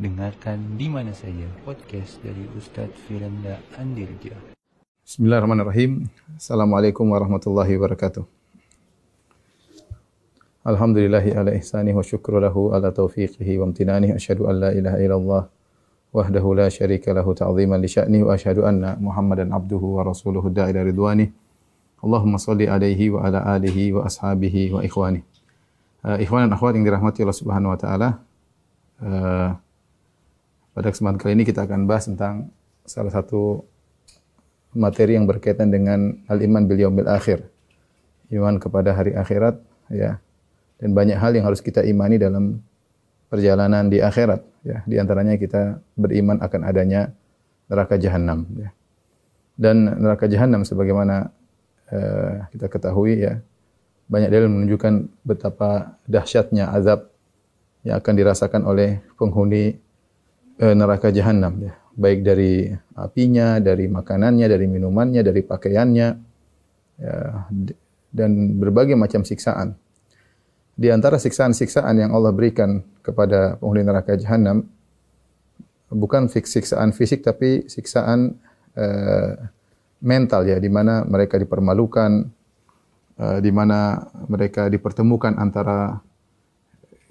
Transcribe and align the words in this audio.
Dengarkan 0.00 0.80
di 0.80 0.88
mana 0.88 1.12
saja 1.12 1.44
podcast 1.60 2.24
dari 2.24 2.48
Ustadz 2.56 3.04
Firanda 3.04 3.60
Andirja. 3.76 4.32
Bismillahirrahmanirrahim. 5.04 6.08
Assalamualaikum 6.40 7.04
warahmatullahi 7.04 7.76
wabarakatuh. 7.76 8.24
Alhamdulillahi 10.64 11.36
ala 11.36 11.52
ihsani 11.52 11.92
wa 11.92 12.00
syukru 12.00 12.40
lahu 12.40 12.72
ala 12.72 12.88
taufiqihi 12.96 13.60
wa 13.60 13.68
amtinani. 13.68 14.16
Asyhadu 14.16 14.48
an 14.48 14.64
la 14.64 14.70
ilaha 14.72 14.96
illallah 15.04 15.42
wahdahu 16.16 16.56
la 16.56 16.72
syarika 16.72 17.12
lahu 17.12 17.36
ta'ziman 17.36 17.76
li 17.76 17.92
sya'ni 17.92 18.24
wa 18.24 18.32
asyhadu 18.32 18.64
anna 18.64 18.96
Muhammadan 18.96 19.52
abduhu 19.52 20.00
wa 20.00 20.08
rasuluhu 20.08 20.48
da'ila 20.48 20.80
ridwani. 20.80 21.28
Allahumma 22.00 22.40
salli 22.40 22.72
alaihi 22.72 23.12
wa 23.12 23.28
ala 23.28 23.44
alihi 23.52 23.92
wa 23.92 24.08
ashabihi 24.08 24.72
wa 24.72 24.80
ikhwani. 24.80 25.20
Uh, 26.00 26.16
ikhwan 26.16 26.48
dan 26.48 26.56
akhwat 26.56 26.72
yang 26.72 26.88
dirahmati 26.88 27.20
Allah 27.20 27.36
Subhanahu 27.36 27.76
wa 27.76 27.76
taala. 27.76 28.08
Uh, 28.96 29.60
pada 30.80 30.96
kesempatan 30.96 31.20
kali 31.20 31.36
ini 31.36 31.44
kita 31.44 31.68
akan 31.68 31.84
bahas 31.84 32.08
tentang 32.08 32.48
salah 32.88 33.12
satu 33.12 33.68
materi 34.72 35.20
yang 35.20 35.28
berkaitan 35.28 35.68
dengan 35.68 36.16
al-iman 36.24 36.64
bil 36.64 36.80
yaumil 36.80 37.04
akhir. 37.04 37.44
Iman 38.32 38.56
kepada 38.56 38.96
hari 38.96 39.12
akhirat 39.12 39.60
ya. 39.92 40.16
Dan 40.80 40.96
banyak 40.96 41.20
hal 41.20 41.36
yang 41.36 41.44
harus 41.44 41.60
kita 41.60 41.84
imani 41.84 42.16
dalam 42.16 42.64
perjalanan 43.28 43.92
di 43.92 44.00
akhirat 44.00 44.40
ya. 44.64 44.80
Di 44.88 44.96
antaranya 44.96 45.36
kita 45.36 45.84
beriman 46.00 46.40
akan 46.40 46.60
adanya 46.64 47.12
neraka 47.68 48.00
jahanam 48.00 48.48
ya. 48.56 48.72
Dan 49.60 49.84
neraka 49.84 50.32
jahanam 50.32 50.64
sebagaimana 50.64 51.28
uh, 51.92 52.48
kita 52.56 52.72
ketahui 52.72 53.20
ya, 53.20 53.44
banyak 54.08 54.32
dalil 54.32 54.48
menunjukkan 54.48 55.12
betapa 55.28 56.00
dahsyatnya 56.08 56.72
azab 56.72 57.12
yang 57.84 58.00
akan 58.00 58.14
dirasakan 58.16 58.64
oleh 58.64 59.04
penghuni 59.20 59.76
neraka 60.60 61.08
jahanam 61.08 61.70
ya. 61.70 61.72
Baik 61.96 62.20
dari 62.24 62.70
apinya, 62.96 63.60
dari 63.60 63.90
makanannya, 63.90 64.46
dari 64.46 64.66
minumannya, 64.70 65.20
dari 65.24 65.42
pakaiannya 65.44 66.08
ya, 67.00 67.16
dan 68.12 68.30
berbagai 68.56 68.94
macam 68.96 69.24
siksaan. 69.26 69.74
Di 70.80 70.88
antara 70.88 71.20
siksaan-siksaan 71.20 72.00
yang 72.00 72.10
Allah 72.16 72.32
berikan 72.32 72.80
kepada 73.04 73.60
penghuni 73.60 73.84
neraka 73.84 74.16
jahanam 74.16 74.64
bukan 75.92 76.30
siksaan 76.30 76.96
fisik 76.96 77.20
tapi 77.20 77.68
siksaan 77.68 78.38
e, 78.72 78.86
mental 80.00 80.48
ya 80.48 80.56
di 80.56 80.70
mana 80.72 81.04
mereka 81.04 81.36
dipermalukan, 81.36 82.32
Eh, 83.20 83.38
di 83.44 83.52
mana 83.52 84.00
mereka 84.32 84.72
dipertemukan 84.72 85.36
antara 85.36 86.00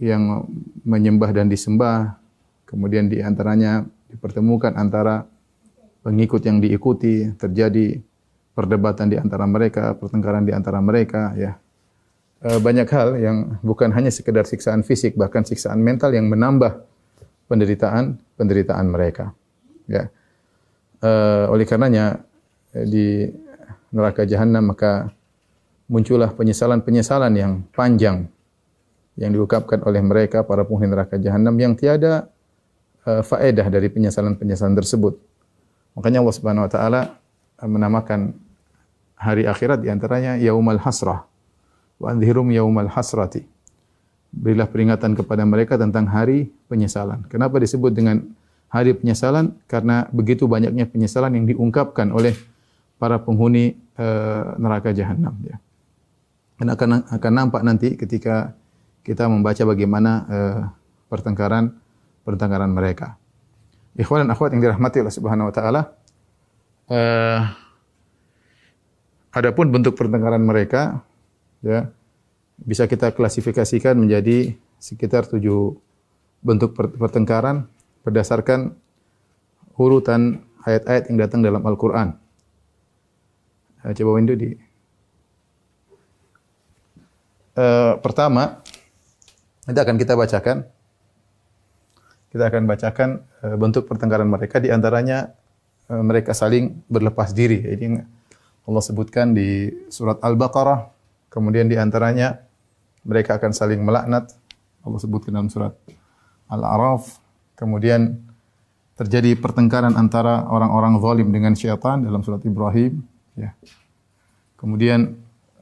yang 0.02 0.42
menyembah 0.82 1.30
dan 1.30 1.46
disembah, 1.46 2.18
kemudian 2.70 3.10
di 3.10 3.26
antaranya 3.26 3.82
dipertemukan 4.14 4.78
antara 4.78 5.26
pengikut 6.06 6.46
yang 6.46 6.62
diikuti, 6.62 7.34
terjadi 7.34 7.98
perdebatan 8.54 9.10
di 9.10 9.18
antara 9.18 9.50
mereka, 9.50 9.98
pertengkaran 9.98 10.46
di 10.46 10.54
antara 10.54 10.78
mereka, 10.78 11.34
ya. 11.34 11.58
Eh, 12.40 12.60
banyak 12.62 12.88
hal 12.88 13.20
yang 13.20 13.38
bukan 13.66 13.92
hanya 13.92 14.14
sekedar 14.14 14.48
siksaan 14.48 14.86
fisik, 14.86 15.18
bahkan 15.18 15.44
siksaan 15.44 15.82
mental 15.82 16.14
yang 16.16 16.30
menambah 16.32 16.88
penderitaan 17.50 18.22
penderitaan 18.38 18.88
mereka. 18.88 19.34
Ya. 19.90 20.14
Uh, 21.00 21.48
oleh 21.56 21.64
karenanya 21.64 22.20
di 22.76 23.32
neraka 23.90 24.28
jahanam 24.28 24.76
maka 24.76 25.10
muncullah 25.90 26.30
penyesalan-penyesalan 26.36 27.34
yang 27.34 27.64
panjang 27.74 28.28
yang 29.18 29.32
diungkapkan 29.32 29.80
oleh 29.88 30.04
mereka 30.04 30.44
para 30.44 30.68
penghuni 30.68 30.92
neraka 30.92 31.16
jahanam 31.16 31.56
yang 31.56 31.74
tiada 31.74 32.30
uh, 33.10 33.22
faedah 33.26 33.66
dari 33.74 33.90
penyesalan-penyesalan 33.90 34.78
tersebut. 34.78 35.18
Makanya 35.98 36.22
Allah 36.22 36.36
Subhanahu 36.38 36.66
wa 36.70 36.72
taala 36.72 37.02
uh, 37.58 37.70
menamakan 37.70 38.38
hari 39.18 39.50
akhirat 39.50 39.82
di 39.82 39.90
antaranya 39.90 40.38
yaumal 40.38 40.80
hasrah 40.80 41.26
wa 41.98 42.08
anzirum 42.14 42.48
yaumal 42.54 42.88
hasrati. 42.88 43.44
Berilah 44.30 44.70
peringatan 44.70 45.18
kepada 45.18 45.42
mereka 45.42 45.74
tentang 45.74 46.06
hari 46.06 46.54
penyesalan. 46.70 47.26
Kenapa 47.34 47.58
disebut 47.58 47.90
dengan 47.90 48.22
hari 48.70 48.94
penyesalan? 48.94 49.58
Karena 49.66 50.06
begitu 50.14 50.46
banyaknya 50.46 50.86
penyesalan 50.86 51.34
yang 51.34 51.50
diungkapkan 51.50 52.14
oleh 52.14 52.38
para 53.02 53.18
penghuni 53.18 53.74
uh, 53.98 54.54
neraka 54.62 54.94
jahanam 54.94 55.34
ya. 55.42 55.58
Dan 56.62 56.76
akan 56.76 56.90
akan 57.10 57.32
nampak 57.34 57.62
nanti 57.66 57.96
ketika 57.96 58.54
kita 59.00 59.32
membaca 59.32 59.64
bagaimana 59.64 60.28
pertengkaran 61.08 61.72
pertengkaran 62.24 62.72
mereka. 62.72 63.16
Ikhwan 64.00 64.24
dan 64.24 64.32
akhwat 64.32 64.56
yang 64.56 64.64
dirahmati 64.64 65.04
Allah 65.04 65.16
Subhanahu 65.16 65.50
wa 65.50 65.54
taala, 65.54 65.82
uh, 66.88 67.42
adapun 69.34 69.70
bentuk 69.70 69.98
pertengkaran 69.98 70.42
mereka 70.42 71.06
ya 71.62 71.90
bisa 72.60 72.90
kita 72.90 73.12
klasifikasikan 73.14 73.96
menjadi 73.96 74.56
sekitar 74.80 75.28
tujuh 75.28 75.76
bentuk 76.40 76.76
pertengkaran 76.76 77.68
berdasarkan 78.04 78.76
urutan 79.80 80.44
ayat-ayat 80.64 81.08
yang 81.12 81.18
datang 81.20 81.40
dalam 81.44 81.64
Al-Qur'an. 81.64 82.16
Uh, 83.84 83.92
coba 83.96 84.12
window 84.20 84.36
di 84.36 84.56
uh, 87.56 87.96
pertama 88.00 88.60
nanti 89.68 89.80
akan 89.80 89.98
kita 90.00 90.16
bacakan. 90.16 90.79
Kita 92.30 92.50
akan 92.50 92.70
bacakan 92.70 93.10
uh, 93.44 93.58
bentuk 93.58 93.90
pertengkaran 93.90 94.30
mereka 94.30 94.62
di 94.62 94.70
antaranya 94.70 95.34
uh, 95.90 96.04
mereka 96.06 96.38
saling 96.38 96.86
berlepas 96.86 97.34
diri. 97.34 97.62
Jadi 97.62 97.86
Allah 98.70 98.84
sebutkan 98.86 99.34
di 99.34 99.70
surat 99.90 100.22
Al-Baqarah, 100.22 100.94
kemudian 101.34 101.66
di 101.66 101.74
antaranya 101.74 102.38
mereka 103.02 103.42
akan 103.42 103.50
saling 103.50 103.82
melaknat. 103.82 104.30
Allah 104.86 105.00
sebutkan 105.02 105.34
dalam 105.34 105.50
surat 105.50 105.74
Al-A'raf. 106.48 107.18
Kemudian 107.58 108.22
terjadi 108.96 109.36
pertengkaran 109.36 109.96
antara 109.98 110.48
orang-orang 110.48 111.02
zalim 111.02 111.28
dengan 111.34 111.56
syaitan 111.56 112.04
dalam 112.04 112.24
surat 112.24 112.44
Ibrahim, 112.46 113.04
ya. 113.36 113.52
Kemudian 114.60 115.16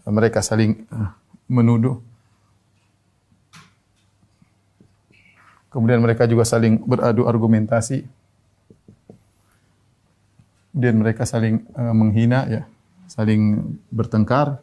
mereka 0.10 0.42
saling 0.42 0.90
menuduh. 1.46 2.02
Kemudian 5.68 6.00
mereka 6.00 6.24
juga 6.26 6.48
saling 6.48 6.80
beradu 6.84 7.28
argumentasi. 7.28 8.08
Kemudian 10.72 10.96
mereka 11.02 11.26
saling 11.28 11.66
uh, 11.76 11.94
menghina 11.96 12.48
ya, 12.48 12.64
saling 13.10 13.76
bertengkar. 13.92 14.62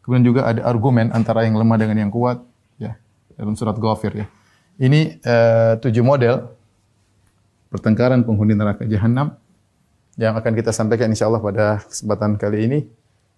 Kemudian 0.00 0.22
juga 0.22 0.46
ada 0.46 0.62
argumen 0.62 1.10
antara 1.10 1.42
yang 1.42 1.58
lemah 1.58 1.76
dengan 1.76 1.98
yang 2.06 2.12
kuat 2.14 2.38
ya 2.78 2.94
dalam 3.34 3.58
surat 3.58 3.74
Ghafir 3.74 4.24
ya. 4.24 4.26
Ini 4.78 5.18
uh, 5.24 5.72
tujuh 5.82 6.04
model 6.06 6.46
pertengkaran 7.72 8.22
penghuni 8.22 8.54
neraka 8.54 8.86
jahanam 8.86 9.34
yang 10.16 10.32
akan 10.38 10.52
kita 10.56 10.72
sampaikan 10.72 11.12
insyaallah 11.12 11.42
pada 11.42 11.82
kesempatan 11.84 12.38
kali 12.40 12.58
ini 12.64 12.78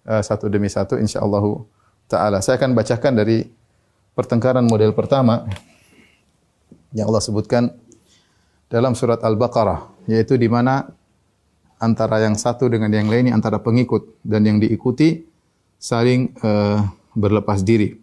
uh, 0.07 0.21
satu 0.23 0.47
demi 0.47 0.69
satu 0.69 0.95
insyaallah 0.95 1.43
taala. 2.07 2.39
Saya 2.39 2.61
akan 2.61 2.77
bacakan 2.77 3.13
dari 3.19 3.49
pertengkaran 4.15 4.63
model 4.63 4.93
pertama 4.95 5.49
yang 6.93 7.09
Allah 7.09 7.21
sebutkan 7.21 7.73
dalam 8.69 8.93
surat 8.93 9.21
Al-Baqarah, 9.21 10.05
yaitu 10.05 10.37
di 10.37 10.45
mana 10.45 10.89
antara 11.81 12.21
yang 12.21 12.35
satu 12.35 12.69
dengan 12.69 12.91
yang 12.91 13.07
lainnya 13.07 13.33
antara 13.33 13.57
pengikut 13.57 14.19
dan 14.21 14.45
yang 14.45 14.57
diikuti 14.59 15.25
saling 15.79 16.35
uh, 16.43 16.83
berlepas 17.15 17.63
diri. 17.63 17.95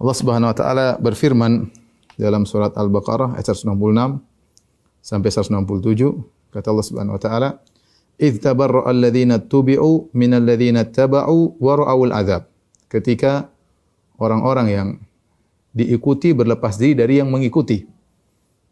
Allah 0.00 0.16
Subhanahu 0.16 0.50
wa 0.50 0.56
taala 0.56 0.86
berfirman 0.98 1.70
dalam 2.18 2.44
surat 2.44 2.74
Al-Baqarah 2.76 3.38
ayat 3.38 3.52
166 3.56 3.68
sampai 5.00 5.30
167 5.32 6.52
kata 6.52 6.66
Allah 6.68 6.86
Subhanahu 6.86 7.16
wa 7.16 7.22
taala 7.22 7.48
id 8.20 8.42
tabarra'a 8.44 8.92
alladziina 8.92 9.40
tubi'u 9.40 10.12
minal 10.12 10.44
ladziina 10.44 10.84
taba'u 10.84 11.56
wa 11.56 11.72
ra'awul 11.80 12.12
adzab 12.12 12.44
ketika 12.92 13.48
orang-orang 14.20 14.66
yang 14.68 14.88
diikuti 15.70 16.34
berlepas 16.34 16.76
diri 16.76 16.98
dari 16.98 17.18
yang 17.22 17.30
mengikuti. 17.30 17.86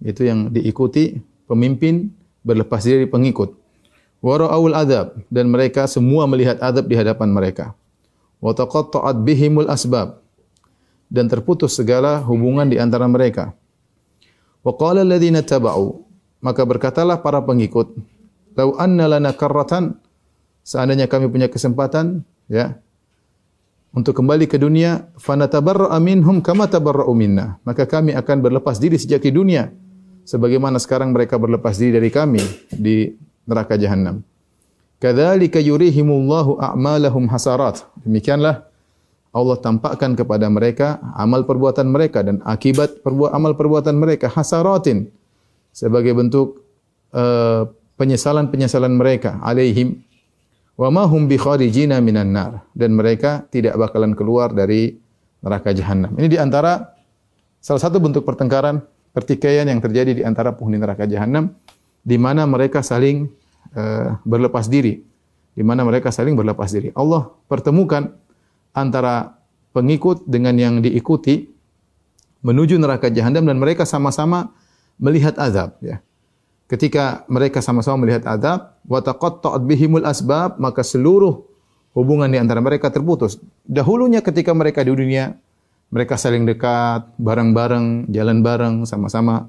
Itu 0.03 0.23
yang 0.27 0.51
diikuti 0.51 1.19
pemimpin 1.47 2.11
berlepas 2.43 2.83
diri 2.83 3.05
dari 3.05 3.11
pengikut. 3.11 3.55
Wara'ul 4.19 4.75
adab 4.75 5.15
dan 5.31 5.47
mereka 5.51 5.87
semua 5.87 6.27
melihat 6.27 6.59
adab 6.59 6.91
di 6.91 6.99
hadapan 6.99 7.31
mereka. 7.31 7.75
Wa 8.43 8.55
taqatta'at 8.55 9.23
bihimul 9.23 9.71
asbab 9.71 10.19
dan 11.07 11.31
terputus 11.31 11.79
segala 11.79 12.23
hubungan 12.27 12.67
di 12.67 12.77
antara 12.83 13.07
mereka. 13.07 13.55
Wa 14.67 14.75
qala 14.75 15.07
alladziina 15.07 15.43
taba'u 15.47 16.03
maka 16.39 16.63
berkatalah 16.63 17.19
para 17.19 17.43
pengikut, 17.43 17.95
"Lau 18.55 18.75
anna 18.79 19.11
lana 19.11 19.35
karratan" 19.35 19.99
seandainya 20.63 21.09
kami 21.11 21.27
punya 21.33 21.49
kesempatan, 21.49 22.23
ya, 22.47 22.79
untuk 23.93 24.17
kembali 24.21 24.45
ke 24.47 24.61
dunia 24.61 25.09
fanatabarra'a 25.17 25.97
minhum 25.99 26.45
kama 26.45 26.69
tabarra'u 26.69 27.13
minna 27.17 27.57
maka 27.65 27.89
kami 27.89 28.13
akan 28.13 28.37
berlepas 28.45 28.77
diri 28.77 29.01
sejak 29.01 29.25
di 29.25 29.33
dunia 29.33 29.73
sebagaimana 30.29 30.77
sekarang 30.77 31.17
mereka 31.17 31.41
berlepas 31.41 31.81
diri 31.81 31.97
dari 31.97 32.13
kami 32.13 32.45
di 32.69 33.17
neraka 33.49 33.81
jahanam. 33.81 34.21
Kadzalika 35.01 35.57
yurihimullahu 35.57 36.61
a'malahum 36.61 37.31
hasarat. 37.33 37.89
Demikianlah 38.05 38.69
Allah 39.33 39.57
tampakkan 39.57 40.13
kepada 40.13 40.51
mereka 40.53 41.01
amal 41.17 41.49
perbuatan 41.49 41.89
mereka 41.89 42.21
dan 42.21 42.45
akibat 42.45 43.01
perbuat 43.01 43.33
amal 43.33 43.57
perbuatan 43.57 43.97
mereka 43.97 44.29
hasaratin 44.29 45.09
sebagai 45.73 46.13
bentuk 46.13 46.65
uh, 47.15 47.71
penyesalan-penyesalan 47.97 48.93
mereka 48.99 49.39
alaihim 49.45 50.03
wa 50.79 50.89
ma 50.95 51.03
hum 51.11 51.27
bi 51.27 51.35
kharijina 51.35 51.99
minan 51.99 52.31
nar 52.31 52.63
dan 52.71 52.95
mereka 52.95 53.45
tidak 53.51 53.75
bakalan 53.75 54.15
keluar 54.15 54.55
dari 54.55 54.95
neraka 55.43 55.75
jahanam. 55.75 56.15
Ini 56.15 56.29
di 56.31 56.39
antara 56.39 56.95
salah 57.59 57.83
satu 57.83 57.99
bentuk 57.99 58.23
pertengkaran 58.23 58.79
pertikaian 59.11 59.67
yang 59.67 59.83
terjadi 59.83 60.15
di 60.15 60.23
antara 60.23 60.55
penghuni 60.55 60.79
neraka 60.79 61.03
jahanam 61.11 61.51
di 62.07 62.15
mana 62.15 62.47
mereka 62.47 62.81
saling 62.81 63.27
uh, 63.75 64.15
berlepas 64.23 64.71
diri, 64.71 65.03
di 65.59 65.63
mana 65.67 65.83
mereka 65.83 66.15
saling 66.15 66.39
berlepas 66.39 66.71
diri. 66.71 66.95
Allah 66.95 67.27
pertemukan 67.51 68.15
antara 68.71 69.35
pengikut 69.75 70.23
dengan 70.31 70.55
yang 70.55 70.79
diikuti 70.79 71.51
menuju 72.47 72.79
neraka 72.79 73.11
jahanam 73.11 73.43
dan 73.43 73.59
mereka 73.59 73.83
sama-sama 73.83 74.55
melihat 74.95 75.35
azab 75.43 75.75
ya. 75.83 75.99
Ketika 76.69 77.25
mereka 77.33 77.65
sama-sama 77.65 78.05
melihat 78.05 78.29
azab, 78.29 78.77
wa 78.85 79.01
taqatta'at 79.01 79.65
bihimul 79.65 80.05
asbab, 80.05 80.61
maka 80.61 80.85
seluruh 80.85 81.49
hubungan 81.97 82.29
di 82.29 82.37
antara 82.37 82.61
mereka 82.61 82.93
terputus. 82.93 83.41
Dahulunya 83.65 84.21
ketika 84.21 84.53
mereka 84.53 84.85
di 84.85 84.93
dunia, 84.93 85.33
mereka 85.89 86.21
saling 86.21 86.45
dekat, 86.45 87.09
bareng-bareng, 87.17 88.13
jalan 88.13 88.45
bareng, 88.45 88.85
sama-sama 88.85 89.49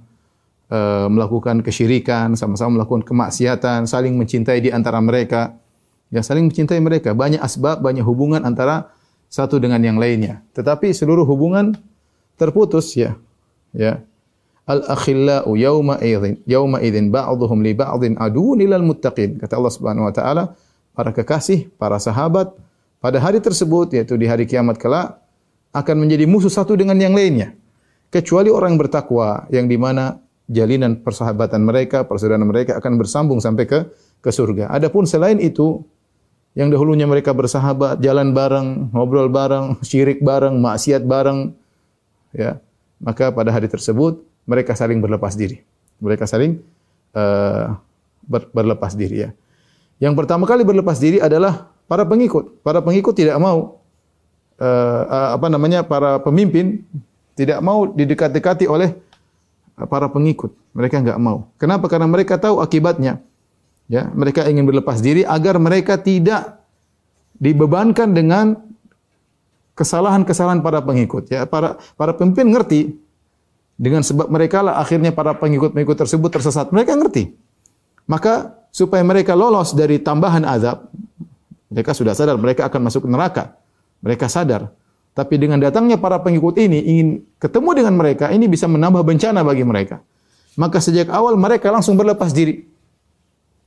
uh, 0.71 1.11
melakukan 1.11 1.59
kesyirikan, 1.59 2.39
sama-sama 2.39 2.79
melakukan 2.79 3.03
kemaksiatan, 3.03 3.83
saling 3.83 4.15
mencintai 4.15 4.63
di 4.63 4.71
antara 4.71 5.03
mereka. 5.03 5.59
Ya, 6.09 6.23
saling 6.23 6.47
mencintai 6.47 6.79
mereka. 6.79 7.11
Banyak 7.11 7.43
asbab, 7.43 7.83
banyak 7.83 8.01
hubungan 8.07 8.47
antara 8.47 8.95
satu 9.27 9.59
dengan 9.59 9.83
yang 9.83 9.99
lainnya. 9.99 10.41
Tetapi 10.55 10.89
seluruh 10.95 11.27
hubungan 11.27 11.75
terputus 12.39 12.95
ya. 12.95 13.19
Ya. 13.75 14.01
Al 14.69 14.85
akhillau 14.85 15.57
yauma 15.57 15.97
idzin 15.97 16.45
yauma 16.45 16.77
idzin 16.77 17.09
ba'dhum 17.09 17.65
li 17.65 17.73
ba'dhin 17.73 18.21
adun 18.21 18.61
ilal 18.61 18.85
muttaqin. 18.85 19.41
Kata 19.41 19.57
Allah 19.57 19.73
Subhanahu 19.73 20.05
wa 20.05 20.13
taala, 20.13 20.43
para 20.93 21.09
kekasih, 21.09 21.73
para 21.81 21.97
sahabat 21.97 22.53
pada 23.01 23.17
hari 23.17 23.41
tersebut 23.41 23.97
yaitu 23.97 24.13
di 24.13 24.29
hari 24.29 24.45
kiamat 24.45 24.77
kelak 24.77 25.17
akan 25.73 26.05
menjadi 26.05 26.29
musuh 26.29 26.53
satu 26.53 26.77
dengan 26.77 27.01
yang 27.01 27.17
lainnya. 27.17 27.57
Kecuali 28.13 28.53
orang 28.53 28.77
bertakwa 28.77 29.49
yang 29.49 29.65
di 29.65 29.77
mana 29.77 30.21
jalinan 30.49 31.01
persahabatan 31.01 31.61
mereka, 31.61 32.05
persaudaraan 32.05 32.45
mereka 32.45 32.77
akan 32.77 32.97
bersambung 32.97 33.37
sampai 33.41 33.65
ke 33.69 33.79
ke 34.19 34.29
surga. 34.33 34.69
Adapun 34.73 35.05
selain 35.05 35.37
itu, 35.37 35.85
yang 36.57 36.73
dahulunya 36.73 37.05
mereka 37.05 37.31
bersahabat, 37.31 38.01
jalan 38.01 38.33
bareng, 38.33 38.89
ngobrol 38.91 39.29
bareng, 39.29 39.77
syirik 39.85 40.25
bareng, 40.25 40.57
maksiat 40.57 41.05
bareng, 41.05 41.53
ya, 42.33 42.57
maka 42.99 43.29
pada 43.29 43.53
hari 43.53 43.69
tersebut 43.69 44.25
mereka 44.49 44.73
saling 44.73 44.97
berlepas 44.97 45.37
diri. 45.37 45.61
Mereka 46.01 46.25
saling 46.25 46.57
uh, 47.13 47.77
ber, 48.25 48.49
berlepas 48.49 48.97
diri 48.97 49.29
ya. 49.29 49.29
Yang 50.01 50.25
pertama 50.25 50.49
kali 50.49 50.65
berlepas 50.65 50.97
diri 50.97 51.21
adalah 51.21 51.69
para 51.85 52.01
pengikut. 52.09 52.65
Para 52.65 52.81
pengikut 52.81 53.13
tidak 53.13 53.37
mau 53.37 53.77
uh, 54.57 55.37
apa 55.37 55.47
namanya 55.53 55.85
para 55.85 56.17
pemimpin 56.17 56.81
tidak 57.37 57.61
mau 57.61 57.85
didekat-dekati 57.85 58.65
oleh 58.65 58.97
para 59.77 60.09
pengikut. 60.09 60.49
Mereka 60.73 61.05
enggak 61.05 61.19
mau. 61.21 61.53
Kenapa? 61.61 61.85
Karena 61.85 62.09
mereka 62.09 62.41
tahu 62.41 62.57
akibatnya. 62.59 63.21
Ya, 63.89 64.05
mereka 64.13 64.45
ingin 64.45 64.69
berlepas 64.69 65.01
diri 65.01 65.25
agar 65.25 65.57
mereka 65.57 65.97
tidak 65.97 66.61
dibebankan 67.41 68.13
dengan 68.13 68.59
kesalahan-kesalahan 69.73 70.61
para 70.61 70.83
pengikut. 70.83 71.31
Ya, 71.31 71.49
para 71.49 71.81
para 71.97 72.13
pemimpin 72.13 72.53
ngerti 72.53 72.99
dengan 73.79 74.03
sebab 74.03 74.27
mereka 74.27 74.59
lah 74.59 74.75
akhirnya 74.75 75.15
para 75.15 75.31
pengikut-pengikut 75.39 75.95
tersebut 75.95 76.27
tersesat. 76.27 76.75
Mereka 76.75 76.99
ngerti. 76.99 77.31
Maka 78.11 78.59
supaya 78.75 78.99
mereka 79.07 79.39
lolos 79.39 79.71
dari 79.71 80.03
tambahan 80.03 80.43
azab, 80.43 80.91
mereka 81.71 81.95
sudah 81.95 82.11
sadar 82.11 82.35
mereka 82.35 82.67
akan 82.67 82.91
masuk 82.91 83.07
neraka. 83.07 83.55
Mereka 84.03 84.27
sadar. 84.27 84.75
Tapi 85.15 85.39
dengan 85.39 85.63
datangnya 85.63 85.95
para 85.95 86.19
pengikut 86.19 86.59
ini 86.59 86.79
ingin 86.83 87.07
ketemu 87.39 87.69
dengan 87.79 87.95
mereka, 87.95 88.27
ini 88.35 88.51
bisa 88.51 88.67
menambah 88.67 88.99
bencana 88.99 89.47
bagi 89.47 89.63
mereka. 89.63 90.03
Maka 90.59 90.83
sejak 90.83 91.07
awal 91.07 91.39
mereka 91.39 91.71
langsung 91.71 91.95
berlepas 91.95 92.35
diri. 92.35 92.67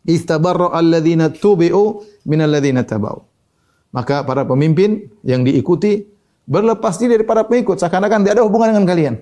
Istabarra 0.05 0.76
alladhina 0.76 1.32
tubi'u 1.32 2.05
minalladhina 2.29 2.85
tabau. 2.85 3.25
Maka 3.97 4.29
para 4.29 4.44
pemimpin 4.44 5.08
yang 5.25 5.41
diikuti 5.41 6.05
berlepas 6.44 7.00
diri 7.00 7.17
dari 7.17 7.25
para 7.25 7.49
pengikut 7.49 7.81
seakan-akan 7.81 8.29
tidak 8.29 8.35
ada 8.37 8.44
hubungan 8.44 8.76
dengan 8.76 8.85
kalian. 8.88 9.15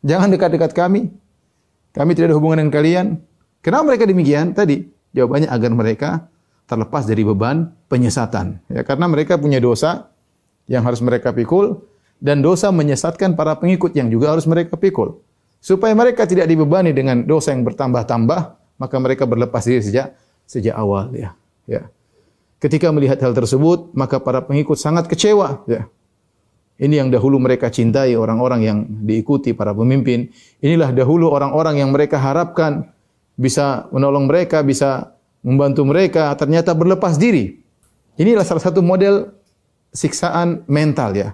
Jangan 0.00 0.32
dekat-dekat 0.32 0.72
kami. 0.72 1.12
Kami 1.90 2.10
tidak 2.14 2.32
ada 2.32 2.36
hubungan 2.38 2.64
dengan 2.64 2.72
kalian. 2.72 3.06
Kenapa 3.60 3.84
mereka 3.92 4.04
demikian? 4.08 4.56
Tadi 4.56 4.86
jawabannya 5.12 5.48
agar 5.50 5.70
mereka 5.74 6.10
terlepas 6.70 7.04
dari 7.04 7.26
beban 7.26 7.74
penyesatan. 7.90 8.62
Ya, 8.70 8.86
karena 8.86 9.10
mereka 9.10 9.36
punya 9.36 9.58
dosa 9.58 10.14
yang 10.70 10.86
harus 10.86 11.02
mereka 11.02 11.34
pikul 11.34 11.82
dan 12.22 12.40
dosa 12.40 12.70
menyesatkan 12.70 13.34
para 13.34 13.58
pengikut 13.58 13.90
yang 13.98 14.06
juga 14.06 14.30
harus 14.32 14.46
mereka 14.46 14.78
pikul. 14.78 15.18
Supaya 15.60 15.92
mereka 15.92 16.24
tidak 16.24 16.48
dibebani 16.48 16.96
dengan 16.96 17.26
dosa 17.26 17.52
yang 17.52 17.66
bertambah-tambah, 17.68 18.40
maka 18.80 18.96
mereka 18.96 19.28
berlepas 19.28 19.66
diri 19.66 19.84
sejak 19.84 20.16
sejak 20.48 20.72
awal 20.72 21.12
ya. 21.12 21.36
Ya. 21.68 21.92
Ketika 22.62 22.88
melihat 22.92 23.20
hal 23.20 23.36
tersebut, 23.36 23.92
maka 23.92 24.20
para 24.20 24.40
pengikut 24.40 24.80
sangat 24.80 25.04
kecewa 25.10 25.64
ya. 25.68 25.84
Ini 26.80 27.04
yang 27.04 27.12
dahulu 27.12 27.36
mereka 27.36 27.68
cintai 27.68 28.16
orang-orang 28.16 28.60
yang 28.64 28.78
diikuti 29.04 29.52
para 29.52 29.76
pemimpin. 29.76 30.32
Inilah 30.64 30.96
dahulu 30.96 31.28
orang-orang 31.28 31.84
yang 31.84 31.92
mereka 31.92 32.16
harapkan 32.16 32.88
bisa 33.36 33.84
menolong 33.92 34.24
mereka, 34.24 34.64
bisa 34.64 35.12
membantu 35.44 35.84
mereka, 35.84 36.32
ternyata 36.40 36.72
berlepas 36.72 37.20
diri. 37.20 37.60
Inilah 38.16 38.48
salah 38.48 38.64
satu 38.64 38.80
model 38.80 39.28
siksaan 39.92 40.64
mental 40.64 41.12
ya. 41.12 41.28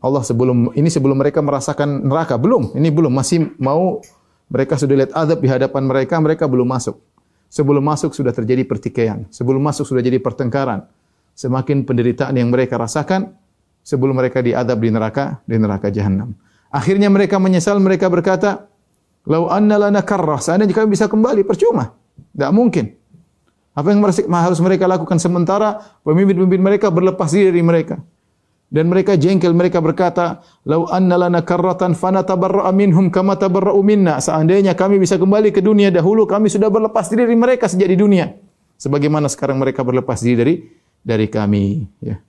Allah 0.00 0.24
sebelum 0.24 0.72
ini 0.72 0.88
sebelum 0.88 1.20
mereka 1.20 1.44
merasakan 1.44 2.08
neraka 2.08 2.40
belum, 2.40 2.72
ini 2.72 2.88
belum 2.88 3.12
masih 3.12 3.52
mau 3.60 4.00
mereka 4.48 4.80
sudah 4.80 4.96
lihat 4.96 5.12
azab 5.12 5.44
di 5.44 5.48
hadapan 5.50 5.84
mereka, 5.84 6.16
mereka 6.24 6.48
belum 6.48 6.64
masuk. 6.64 6.96
Sebelum 7.52 7.84
masuk 7.84 8.16
sudah 8.16 8.32
terjadi 8.32 8.64
pertikaian, 8.64 9.28
sebelum 9.28 9.60
masuk 9.60 9.84
sudah 9.84 10.00
jadi 10.00 10.20
pertengkaran. 10.20 10.88
Semakin 11.36 11.84
penderitaan 11.86 12.34
yang 12.36 12.48
mereka 12.48 12.76
rasakan 12.80 13.36
sebelum 13.88 14.20
mereka 14.20 14.44
diadab 14.44 14.76
di 14.76 14.92
neraka, 14.92 15.40
di 15.48 15.56
neraka 15.56 15.88
jahanam. 15.88 16.36
Akhirnya 16.68 17.08
mereka 17.08 17.40
menyesal, 17.40 17.80
mereka 17.80 18.12
berkata, 18.12 18.68
"Lau 19.24 19.48
anna 19.48 19.80
lana 19.80 20.04
karrah, 20.04 20.36
seandainya 20.36 20.76
kami 20.76 20.92
bisa 20.92 21.08
kembali, 21.08 21.48
percuma. 21.48 21.96
Tidak 22.36 22.52
mungkin. 22.52 22.92
Apa 23.72 23.94
yang 23.94 24.04
harus 24.04 24.60
mereka 24.60 24.84
lakukan 24.84 25.16
sementara 25.16 25.80
pemimpin-pemimpin 26.04 26.60
mereka 26.60 26.92
berlepas 26.92 27.32
diri 27.32 27.48
dari 27.48 27.64
mereka. 27.64 27.96
Dan 28.68 28.92
mereka 28.92 29.16
jengkel, 29.16 29.56
mereka 29.56 29.80
berkata, 29.80 30.44
"Lau 30.68 30.84
anna 30.92 31.16
lana 31.16 31.40
karratan 31.40 31.96
fanatabarra'a 31.96 32.68
minhum 32.76 33.08
kama 33.08 33.40
tabarra'u 33.40 33.80
minna." 33.80 34.20
Seandainya 34.20 34.76
kami 34.76 35.00
bisa 35.00 35.16
kembali 35.16 35.56
ke 35.56 35.64
dunia 35.64 35.88
dahulu, 35.88 36.28
kami 36.28 36.52
sudah 36.52 36.68
berlepas 36.68 37.08
diri 37.08 37.24
dari 37.24 37.38
mereka 37.38 37.64
sejak 37.64 37.88
di 37.88 37.96
dunia. 37.96 38.28
Sebagaimana 38.76 39.32
sekarang 39.32 39.56
mereka 39.56 39.80
berlepas 39.80 40.20
diri 40.20 40.36
dari 40.36 40.54
dari 41.00 41.26
kami, 41.32 41.88
ya. 42.04 42.20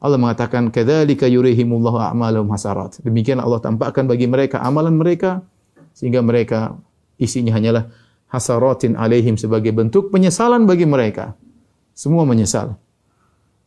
Allah 0.00 0.16
mengatakan, 0.16 0.72
"Kadzalika 0.72 1.28
yurihimullahu 1.28 2.00
a'malahum 2.00 2.48
hasarat." 2.48 3.04
Demikian 3.04 3.36
Allah 3.36 3.60
tampakkan 3.60 4.08
bagi 4.08 4.24
mereka 4.24 4.64
amalan 4.64 4.96
mereka 4.96 5.44
sehingga 5.92 6.24
mereka 6.24 6.72
isinya 7.20 7.52
hanyalah 7.52 7.92
hasaratin 8.32 8.96
alaihim 8.96 9.36
sebagai 9.36 9.76
bentuk 9.76 10.08
penyesalan 10.08 10.64
bagi 10.64 10.88
mereka. 10.88 11.36
Semua 11.92 12.24
menyesal. 12.24 12.80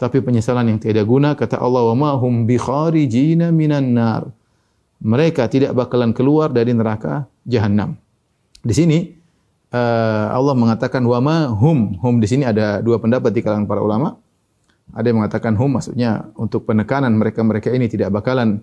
Tapi 0.02 0.26
penyesalan 0.26 0.74
yang 0.74 0.80
tidak 0.82 1.06
guna 1.06 1.38
kata 1.38 1.62
Allah 1.62 1.86
wa 1.94 1.96
ma 1.96 2.12
hum 2.18 2.50
bi 2.50 2.58
kharijina 2.58 3.54
minan 3.54 3.94
nar. 3.94 4.26
Mereka 5.04 5.46
tidak 5.54 5.78
bakalan 5.78 6.16
keluar 6.16 6.50
dari 6.50 6.74
neraka 6.74 7.30
jahanam. 7.46 8.00
Di 8.64 8.74
sini 8.74 9.12
uh, 9.70 10.28
Allah 10.34 10.56
mengatakan 10.58 11.04
wa 11.06 11.20
ma 11.20 11.38
hum. 11.52 12.00
Hum 12.00 12.18
di 12.24 12.26
sini 12.26 12.48
ada 12.48 12.80
dua 12.80 12.98
pendapat 12.98 13.30
di 13.36 13.46
kalangan 13.46 13.68
para 13.70 13.84
ulama. 13.84 14.18
Ada 14.92 15.10
yang 15.10 15.24
mengatakan 15.24 15.56
hum 15.56 15.80
maksudnya 15.80 16.28
untuk 16.36 16.68
penekanan 16.68 17.16
mereka-mereka 17.16 17.72
ini 17.72 17.88
tidak 17.88 18.12
bakalan 18.12 18.60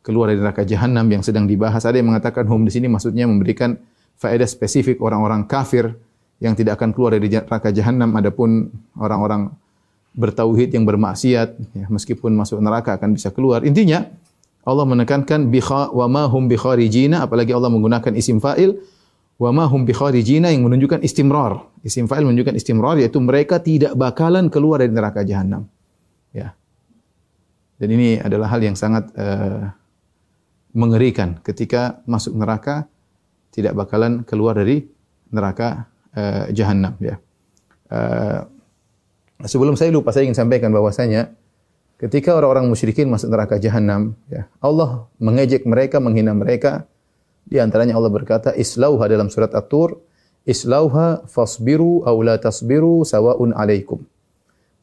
keluar 0.00 0.30
dari 0.30 0.40
neraka 0.40 0.62
jahanam 0.62 1.04
yang 1.10 1.26
sedang 1.26 1.50
dibahas. 1.50 1.82
Ada 1.82 1.98
yang 1.98 2.14
mengatakan 2.14 2.46
hum 2.46 2.62
di 2.62 2.72
sini 2.72 2.86
maksudnya 2.86 3.26
memberikan 3.26 3.74
faedah 4.20 4.46
spesifik 4.46 5.02
orang-orang 5.02 5.44
kafir 5.44 5.96
yang 6.40 6.56
tidak 6.56 6.80
akan 6.80 6.96
keluar 6.96 7.12
dari 7.12 7.28
neraka 7.28 7.68
jahanam 7.74 8.16
adapun 8.16 8.72
orang-orang 8.96 9.52
bertauhid 10.16 10.74
yang 10.74 10.88
bermaksiat 10.88 11.48
ya, 11.76 11.86
meskipun 11.92 12.34
masuk 12.34 12.58
neraka 12.58 12.96
akan 12.96 13.14
bisa 13.14 13.28
keluar. 13.30 13.62
Intinya 13.62 14.08
Allah 14.64 14.84
menekankan 14.88 15.48
biha 15.52 15.92
wa 15.92 16.06
ma 16.08 16.24
hum 16.28 16.48
bi 16.48 16.56
kharijina 16.56 17.24
apalagi 17.28 17.52
Allah 17.52 17.68
menggunakan 17.68 18.12
isim 18.16 18.40
fa'il 18.40 18.76
Wa 19.40 19.56
ma 19.56 19.64
hum 19.64 19.88
bikharijina 19.88 20.52
yang 20.52 20.68
menunjukkan 20.68 21.00
istimrar. 21.00 21.64
Isim 21.80 22.04
fa'il 22.04 22.28
menunjukkan 22.28 22.52
istimrar 22.60 23.00
yaitu 23.00 23.16
mereka 23.24 23.56
tidak 23.56 23.96
bakalan 23.96 24.52
keluar 24.52 24.84
dari 24.84 24.92
neraka 24.92 25.24
jahanam. 25.24 25.64
Ya. 26.36 26.52
Dan 27.80 27.88
ini 27.96 28.20
adalah 28.20 28.52
hal 28.52 28.60
yang 28.60 28.76
sangat 28.76 29.08
uh, 29.16 29.72
mengerikan 30.76 31.40
ketika 31.40 32.04
masuk 32.04 32.36
neraka 32.36 32.84
tidak 33.48 33.72
bakalan 33.72 34.28
keluar 34.28 34.60
dari 34.60 34.84
neraka 35.32 35.88
uh, 36.12 36.52
jahanam 36.52 36.94
ya. 37.00 37.16
Uh, 37.88 38.44
sebelum 39.48 39.74
saya 39.74 39.88
lupa 39.88 40.12
saya 40.12 40.28
ingin 40.28 40.36
sampaikan 40.36 40.68
bahwasanya 40.70 41.32
ketika 41.96 42.36
orang-orang 42.36 42.68
musyrikin 42.68 43.08
masuk 43.08 43.32
neraka 43.32 43.56
jahanam 43.56 44.14
ya, 44.28 44.46
Allah 44.60 45.08
mengejek 45.16 45.64
mereka, 45.64 45.96
menghina 45.96 46.36
mereka. 46.36 46.84
Di 47.50 47.58
antaranya 47.58 47.98
Allah 47.98 48.14
berkata, 48.14 48.54
"Islauha" 48.54 49.10
dalam 49.10 49.26
surat 49.26 49.50
At-Tur, 49.50 49.98
"Islauha 50.46 51.26
fasbiru 51.26 52.06
aw 52.06 52.14
la 52.22 52.38
tasbiru 52.38 53.02
sawaun 53.02 53.50
alaikum." 53.50 54.06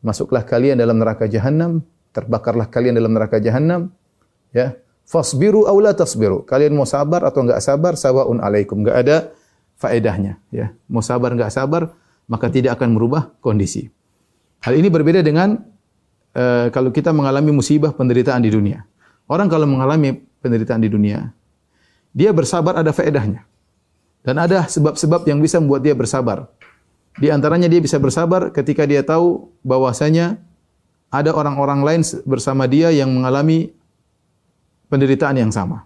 Masuklah 0.04 0.44
kalian 0.44 0.76
dalam 0.76 1.00
neraka 1.00 1.32
jahanam, 1.32 1.80
terbakarlah 2.12 2.68
kalian 2.68 3.00
dalam 3.00 3.16
neraka 3.16 3.40
jahanam, 3.40 3.90
ya. 4.52 4.76
Fasbiru 5.08 5.64
aw 5.64 5.80
la 5.80 5.96
tasbiru. 5.96 6.44
Kalian 6.44 6.76
mau 6.76 6.84
sabar 6.84 7.24
atau 7.24 7.48
enggak 7.48 7.64
sabar, 7.64 7.96
sawaun 7.96 8.44
alaikum. 8.44 8.84
Enggak 8.84 8.98
ada 9.00 9.18
faedahnya, 9.80 10.36
ya. 10.52 10.76
Mau 10.92 11.00
sabar 11.00 11.32
enggak 11.32 11.56
sabar, 11.56 11.96
maka 12.28 12.52
tidak 12.52 12.76
akan 12.76 13.00
merubah 13.00 13.32
kondisi. 13.40 13.88
Hal 14.60 14.76
ini 14.76 14.92
berbeda 14.92 15.24
dengan 15.24 15.64
uh, 16.36 16.68
kalau 16.76 16.92
kita 16.92 17.16
mengalami 17.16 17.56
musibah 17.56 17.96
penderitaan 17.96 18.44
di 18.44 18.52
dunia. 18.52 18.84
Orang 19.32 19.48
kalau 19.48 19.64
mengalami 19.64 20.20
penderitaan 20.44 20.84
di 20.84 20.92
dunia, 20.92 21.32
dia 22.18 22.34
bersabar 22.34 22.82
ada 22.82 22.90
faedahnya. 22.90 23.46
Dan 24.26 24.42
ada 24.42 24.66
sebab-sebab 24.66 25.30
yang 25.30 25.38
bisa 25.38 25.62
membuat 25.62 25.86
dia 25.86 25.94
bersabar. 25.94 26.50
Di 27.22 27.30
antaranya 27.30 27.70
dia 27.70 27.78
bisa 27.78 28.02
bersabar 28.02 28.50
ketika 28.50 28.90
dia 28.90 29.06
tahu 29.06 29.54
bahwasanya 29.62 30.42
ada 31.14 31.32
orang-orang 31.32 31.86
lain 31.86 32.02
bersama 32.26 32.66
dia 32.66 32.90
yang 32.90 33.14
mengalami 33.14 33.72
penderitaan 34.90 35.38
yang 35.38 35.54
sama. 35.54 35.86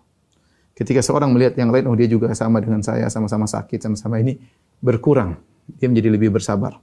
Ketika 0.72 1.04
seorang 1.04 1.30
melihat 1.36 1.54
yang 1.60 1.70
lain, 1.70 1.86
oh 1.86 1.94
dia 1.94 2.08
juga 2.08 2.32
sama 2.34 2.64
dengan 2.64 2.82
saya, 2.82 3.12
sama-sama 3.12 3.46
sakit, 3.46 3.84
sama-sama 3.84 4.18
ini, 4.18 4.40
berkurang. 4.80 5.38
Dia 5.78 5.92
menjadi 5.92 6.10
lebih 6.16 6.34
bersabar. 6.34 6.80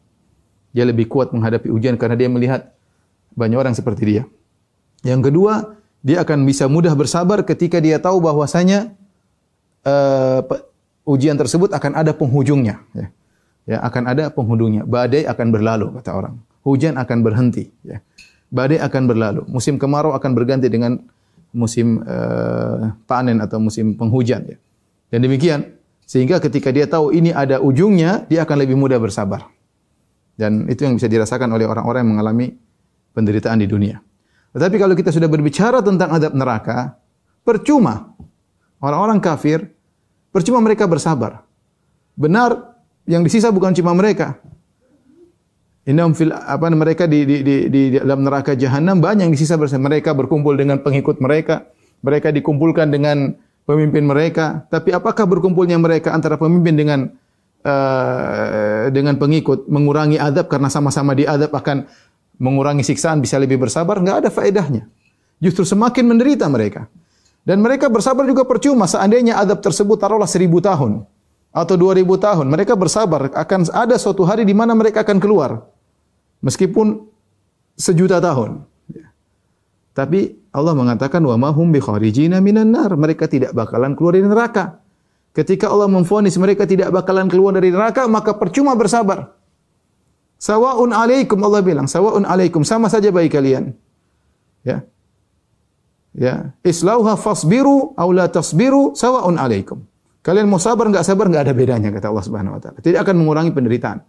Dia 0.71 0.85
lebih 0.87 1.09
kuat 1.09 1.33
menghadapi 1.35 1.73
ujian 1.73 1.97
karena 1.99 2.15
dia 2.15 2.29
melihat 2.31 2.77
banyak 3.35 3.59
orang 3.59 3.75
seperti 3.75 4.03
dia. 4.07 4.23
Yang 5.03 5.33
kedua, 5.33 5.75
dia 6.05 6.23
akan 6.23 6.47
bisa 6.47 6.71
mudah 6.71 6.95
bersabar 6.95 7.43
ketika 7.43 7.83
dia 7.83 7.99
tahu 7.99 8.23
bahwasanya 8.23 8.95
uh, 9.89 10.41
ujian 11.09 11.41
tersebut 11.41 11.73
akan 11.73 11.97
ada 11.97 12.13
penghujungnya. 12.13 12.85
Ya. 12.93 13.07
ya, 13.65 13.79
akan 13.81 14.03
ada 14.13 14.29
penghujungnya. 14.29 14.85
Badai 14.85 15.25
akan 15.25 15.47
berlalu, 15.49 15.97
kata 15.97 16.11
orang. 16.13 16.35
Hujan 16.61 17.01
akan 17.01 17.19
berhenti. 17.25 17.73
Ya. 17.81 18.05
Badai 18.53 18.77
akan 18.85 19.09
berlalu. 19.09 19.43
Musim 19.49 19.81
kemarau 19.81 20.13
akan 20.13 20.37
berganti 20.37 20.69
dengan 20.69 21.01
musim 21.49 22.05
uh, 22.05 22.93
panen 23.09 23.41
atau 23.41 23.57
musim 23.57 23.97
penghujan 23.97 24.45
ya. 24.45 24.57
Dan 25.09 25.25
demikian 25.25 25.65
sehingga 26.05 26.41
ketika 26.41 26.69
dia 26.73 26.85
tahu 26.89 27.13
ini 27.13 27.33
ada 27.33 27.61
ujungnya, 27.61 28.25
dia 28.29 28.45
akan 28.45 28.57
lebih 28.65 28.77
mudah 28.77 29.01
bersabar. 29.01 29.49
Dan 30.37 30.69
itu 30.69 30.85
yang 30.85 30.97
bisa 30.97 31.09
dirasakan 31.09 31.51
oleh 31.53 31.69
orang-orang 31.69 32.05
yang 32.05 32.13
mengalami 32.17 32.47
penderitaan 33.13 33.61
di 33.61 33.69
dunia. 33.69 34.01
Tetapi 34.57 34.77
kalau 34.81 34.95
kita 34.97 35.13
sudah 35.13 35.29
berbicara 35.29 35.85
tentang 35.85 36.09
adab 36.15 36.33
neraka, 36.33 36.97
percuma 37.45 38.17
orang-orang 38.81 39.21
kafir, 39.21 39.69
percuma 40.39 40.63
mereka 40.63 40.87
bersabar. 40.87 41.43
Benar 42.15 42.79
yang 43.11 43.27
disisa 43.27 43.51
bukan 43.51 43.75
cuma 43.75 43.91
mereka, 43.91 44.39
Innahum 45.89 46.13
fil 46.13 46.29
apa 46.29 46.69
mereka 46.69 47.09
di, 47.09 47.25
di, 47.25 47.41
di, 47.41 47.55
di 47.73 47.83
dalam 47.97 48.21
neraka 48.21 48.53
jahanam 48.53 49.01
banyak 49.01 49.25
yang 49.25 49.33
disisa 49.33 49.57
bersama 49.57 49.89
mereka 49.89 50.13
berkumpul 50.13 50.53
dengan 50.53 50.85
pengikut 50.85 51.17
mereka. 51.17 51.65
Mereka 52.05 52.29
dikumpulkan 52.29 52.93
dengan 52.93 53.33
pemimpin 53.65 54.05
mereka. 54.05 54.69
Tapi 54.69 54.93
apakah 54.93 55.25
berkumpulnya 55.25 55.81
mereka 55.81 56.13
antara 56.13 56.37
pemimpin 56.37 56.77
dengan 56.77 57.09
uh, 57.65 58.93
dengan 58.93 59.17
pengikut 59.17 59.65
mengurangi 59.73 60.21
adab 60.21 60.53
karena 60.53 60.69
sama-sama 60.69 61.17
diadab 61.17 61.57
akan 61.57 61.89
mengurangi 62.37 62.85
siksaan 62.85 63.25
bisa 63.25 63.41
lebih 63.41 63.57
bersabar? 63.57 63.97
Enggak 63.97 64.29
ada 64.29 64.31
faedahnya. 64.31 64.93
Justru 65.41 65.65
semakin 65.65 66.05
menderita 66.05 66.45
mereka. 66.53 66.85
Dan 67.49 67.65
mereka 67.65 67.89
bersabar 67.89 68.29
juga 68.29 68.45
percuma 68.45 68.85
seandainya 68.85 69.41
adab 69.41 69.65
tersebut 69.65 69.97
taruhlah 69.97 70.29
seribu 70.29 70.61
tahun 70.61 71.09
atau 71.49 71.75
dua 71.81 71.97
ribu 71.97 72.21
tahun. 72.21 72.45
Mereka 72.45 72.77
bersabar 72.77 73.33
akan 73.33 73.73
ada 73.73 73.97
suatu 73.97 74.29
hari 74.29 74.45
di 74.45 74.53
mana 74.53 74.77
mereka 74.77 75.01
akan 75.01 75.17
keluar. 75.17 75.65
Meskipun 76.45 77.09
sejuta 77.73 78.21
tahun. 78.21 78.69
Tapi 79.97 80.37
Allah 80.53 80.75
mengatakan 80.77 81.25
wa 81.25 81.41
bi 81.73 81.81
kharijina 81.81 82.37
minan 82.45 82.69
nar. 82.69 82.93
Mereka 82.93 83.25
tidak 83.33 83.57
bakalan 83.57 83.97
keluar 83.97 84.13
dari 84.13 84.29
neraka. 84.29 84.85
Ketika 85.33 85.73
Allah 85.73 85.89
memfonis 85.89 86.37
mereka 86.37 86.69
tidak 86.69 86.93
bakalan 86.93 87.33
keluar 87.33 87.57
dari 87.57 87.73
neraka, 87.73 88.05
maka 88.11 88.37
percuma 88.37 88.77
bersabar. 88.77 89.33
Sawaun 90.37 90.93
alaikum 90.93 91.41
Allah 91.43 91.65
bilang, 91.65 91.91
sawaun 91.91 92.29
alaikum 92.29 92.61
sama 92.63 92.93
saja 92.93 93.09
bagi 93.09 93.33
kalian. 93.33 93.73
Ya. 94.63 94.85
Ya, 96.19 96.51
islauha 96.67 97.15
fasbiru 97.15 97.95
aw 97.95 98.09
la 98.11 98.27
tasbiru 98.27 98.99
sawaun 98.99 99.39
alaikum. 99.39 99.87
Kalian 100.27 100.51
mau 100.51 100.59
sabar 100.59 100.91
enggak 100.91 101.07
sabar 101.07 101.31
enggak 101.31 101.47
ada 101.47 101.55
bedanya 101.55 101.95
kata 101.95 102.11
Allah 102.11 102.25
Subhanahu 102.27 102.59
wa 102.59 102.61
taala. 102.61 102.79
Tidak 102.83 102.99
akan 102.99 103.15
mengurangi 103.23 103.55
penderitaan. 103.55 104.03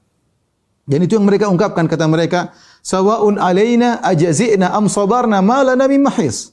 Dan 0.89 1.05
itu 1.05 1.21
yang 1.21 1.29
mereka 1.29 1.45
ungkapkan 1.53 1.85
kata 1.85 2.09
mereka, 2.09 2.49
sawaun 2.81 3.37
alaina 3.37 4.01
ajazina 4.01 4.73
am 4.73 4.89
sabarna 4.89 5.37
ma 5.45 5.61
lana 5.61 5.85
min 5.85 6.01
mahis. 6.01 6.49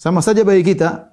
Sama 0.00 0.24
saja 0.24 0.40
bagi 0.48 0.64
kita. 0.64 1.12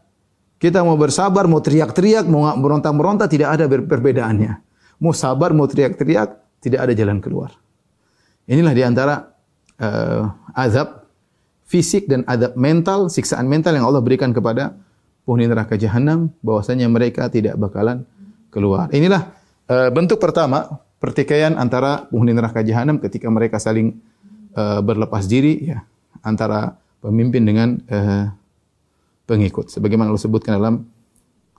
Kita 0.57 0.81
mau 0.81 0.97
bersabar, 0.97 1.45
mau 1.45 1.61
teriak-teriak, 1.61 2.25
mau 2.25 2.49
meronta-meronta 2.55 3.29
tidak 3.29 3.59
ada 3.59 3.69
perbedaannya. 3.69 4.57
Mau 5.03 5.13
sabar, 5.13 5.53
mau 5.53 5.69
teriak-teriak, 5.69 6.63
tidak 6.63 6.79
ada 6.81 6.93
jalan 6.97 7.21
keluar. 7.21 7.53
Inilah 8.49 8.73
di 8.73 8.81
antara 8.81 9.37
uh, 9.77 10.25
azab 10.57 10.96
fisik 11.67 12.07
dan 12.07 12.23
azab 12.25 12.55
mental, 12.55 13.11
siksaan 13.11 13.45
mental 13.45 13.75
yang 13.75 13.85
Allah 13.85 13.99
berikan 13.99 14.31
kepada 14.31 14.73
penghuni 15.27 15.51
neraka 15.51 15.75
jahanam 15.75 16.31
bahwasanya 16.39 16.87
mereka 16.87 17.27
tidak 17.27 17.59
bakalan 17.59 18.07
keluar. 18.47 18.87
Inilah 18.95 19.35
uh, 19.67 19.91
bentuk 19.91 20.23
pertama 20.23 20.79
pertikaian 21.03 21.59
antara 21.59 22.07
penghuni 22.07 22.31
neraka 22.31 22.63
jahanam 22.63 22.97
ketika 23.03 23.27
mereka 23.27 23.59
saling 23.59 23.99
uh, 24.55 24.79
berlepas 24.79 25.27
diri 25.27 25.75
ya 25.75 25.83
antara 26.23 26.79
pemimpin 27.03 27.43
dengan 27.43 27.75
uh, 27.91 28.31
pengikut 29.27 29.67
sebagaimana 29.67 30.15
Allah 30.15 30.23
sebutkan 30.23 30.55
dalam 30.55 30.87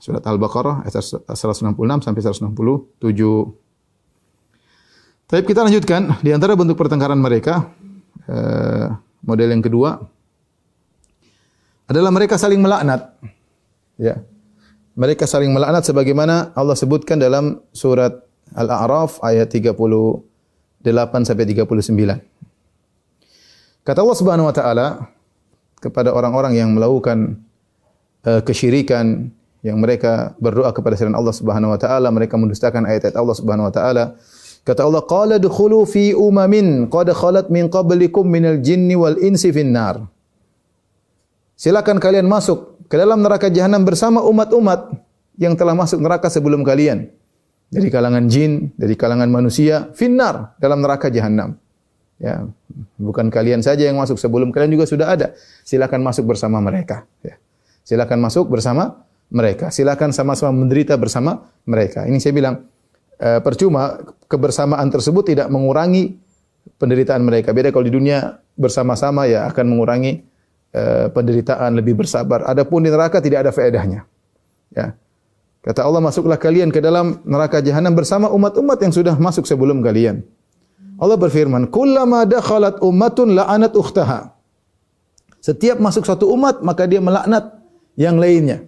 surat 0.01 0.25
Al-Baqarah 0.25 0.89
ayat 0.89 1.05
166 1.29 1.77
sampai 1.77 2.21
167. 2.25 3.05
Tapi 5.29 5.45
kita 5.45 5.61
lanjutkan 5.61 6.17
di 6.25 6.33
antara 6.33 6.57
bentuk 6.57 6.81
pertengkaran 6.81 7.21
mereka 7.21 7.69
uh, 8.25 8.97
model 9.23 9.49
yang 9.51 9.65
kedua 9.65 9.99
adalah 11.89 12.13
mereka 12.13 12.37
saling 12.37 12.61
melaknat. 12.61 13.17
Ya. 13.97 14.21
Mereka 14.99 15.25
saling 15.25 15.55
melaknat 15.55 15.87
sebagaimana 15.87 16.53
Allah 16.59 16.75
sebutkan 16.75 17.23
dalam 17.23 17.63
surat 17.71 18.19
Al-A'raf 18.53 19.23
ayat 19.23 19.49
38 19.49 20.21
sampai 21.25 21.45
39. 21.47 21.79
Kata 23.87 23.99
Allah 24.05 24.19
Subhanahu 24.19 24.51
wa 24.51 24.55
taala 24.55 25.09
kepada 25.81 26.13
orang-orang 26.13 26.59
yang 26.61 26.75
melakukan 26.77 27.41
uh, 28.27 28.43
kesyirikan 28.45 29.33
yang 29.65 29.81
mereka 29.81 30.37
berdoa 30.39 30.71
kepada 30.71 30.95
selain 30.95 31.17
Allah 31.17 31.35
Subhanahu 31.35 31.75
wa 31.75 31.81
taala, 31.81 32.13
mereka 32.13 32.37
mendustakan 32.37 32.85
ayat-ayat 32.85 33.17
Allah 33.17 33.37
Subhanahu 33.39 33.67
wa 33.71 33.75
taala. 33.75 34.05
Kata 34.69 34.85
Allah, 34.85 35.01
"Qala 35.09 35.41
dukhulu 35.41 35.89
fi 35.89 36.13
umamin 36.13 36.93
qad 36.93 37.09
khalat 37.17 37.49
min 37.49 37.73
qablikum 37.73 38.29
minal 38.29 38.61
jinni 38.61 38.93
wal 38.93 39.17
insi 39.17 39.49
finnar." 39.49 40.05
Silakan 41.57 41.97
kalian 41.97 42.29
masuk 42.29 42.77
ke 42.85 43.01
dalam 43.01 43.25
neraka 43.25 43.49
jahanam 43.49 43.89
bersama 43.89 44.21
umat-umat 44.29 44.93
yang 45.41 45.57
telah 45.57 45.73
masuk 45.73 46.05
neraka 46.05 46.29
sebelum 46.29 46.61
kalian 46.69 47.09
dari 47.73 47.89
kalangan 47.89 48.29
jin, 48.29 48.69
dari 48.77 48.93
kalangan 48.93 49.33
manusia, 49.33 49.89
finnar 49.97 50.53
dalam 50.61 50.85
neraka 50.85 51.09
jahanam. 51.09 51.57
Ya, 52.21 52.45
bukan 53.01 53.33
kalian 53.33 53.65
saja 53.65 53.89
yang 53.89 53.97
masuk 53.97 54.21
sebelum 54.21 54.53
kalian 54.53 54.77
juga 54.77 54.85
sudah 54.85 55.17
ada. 55.17 55.33
Silakan 55.65 56.05
masuk 56.05 56.29
bersama 56.29 56.61
mereka. 56.61 57.09
Ya. 57.25 57.41
Silakan 57.89 58.21
masuk 58.21 58.53
bersama 58.53 59.07
mereka. 59.33 59.73
Silakan 59.73 60.13
sama-sama 60.13 60.53
menderita 60.53 60.93
bersama 61.01 61.49
mereka. 61.65 62.05
Ini 62.05 62.21
saya 62.21 62.37
bilang 62.37 62.69
e, 63.19 63.29
percuma 63.43 63.99
kebersamaan 64.31 64.89
tersebut 64.89 65.35
tidak 65.35 65.51
mengurangi 65.51 66.17
penderitaan 66.79 67.21
mereka. 67.27 67.51
Beda 67.51 67.75
kalau 67.75 67.85
di 67.85 67.95
dunia 67.95 68.39
bersama-sama 68.55 69.27
ya 69.27 69.51
akan 69.51 69.65
mengurangi 69.67 70.23
e, 70.73 70.83
penderitaan, 71.13 71.77
lebih 71.77 71.99
bersabar. 71.99 72.47
Adapun 72.47 72.87
di 72.87 72.91
neraka 72.91 73.19
tidak 73.19 73.47
ada 73.47 73.51
faedahnya. 73.53 74.07
Ya. 74.73 74.95
Kata 75.59 75.85
Allah, 75.85 76.01
masuklah 76.01 76.39
kalian 76.39 76.71
ke 76.71 76.79
dalam 76.79 77.21
neraka 77.27 77.59
jahanam 77.61 77.93
bersama 77.93 78.31
umat-umat 78.31 78.79
yang 78.81 78.95
sudah 78.95 79.15
masuk 79.19 79.45
sebelum 79.45 79.83
kalian. 79.83 80.23
Allah 80.99 81.19
berfirman, 81.19 81.69
"Kullama 81.69 82.25
dakhalat 82.25 82.81
ummatun 82.81 83.35
la'anat 83.37 83.75
ukhtaha." 83.75 84.35
Setiap 85.39 85.79
masuk 85.79 86.03
satu 86.07 86.31
umat, 86.35 86.63
maka 86.67 86.87
dia 86.87 86.99
melaknat 86.99 87.59
yang 87.95 88.19
lainnya. 88.19 88.67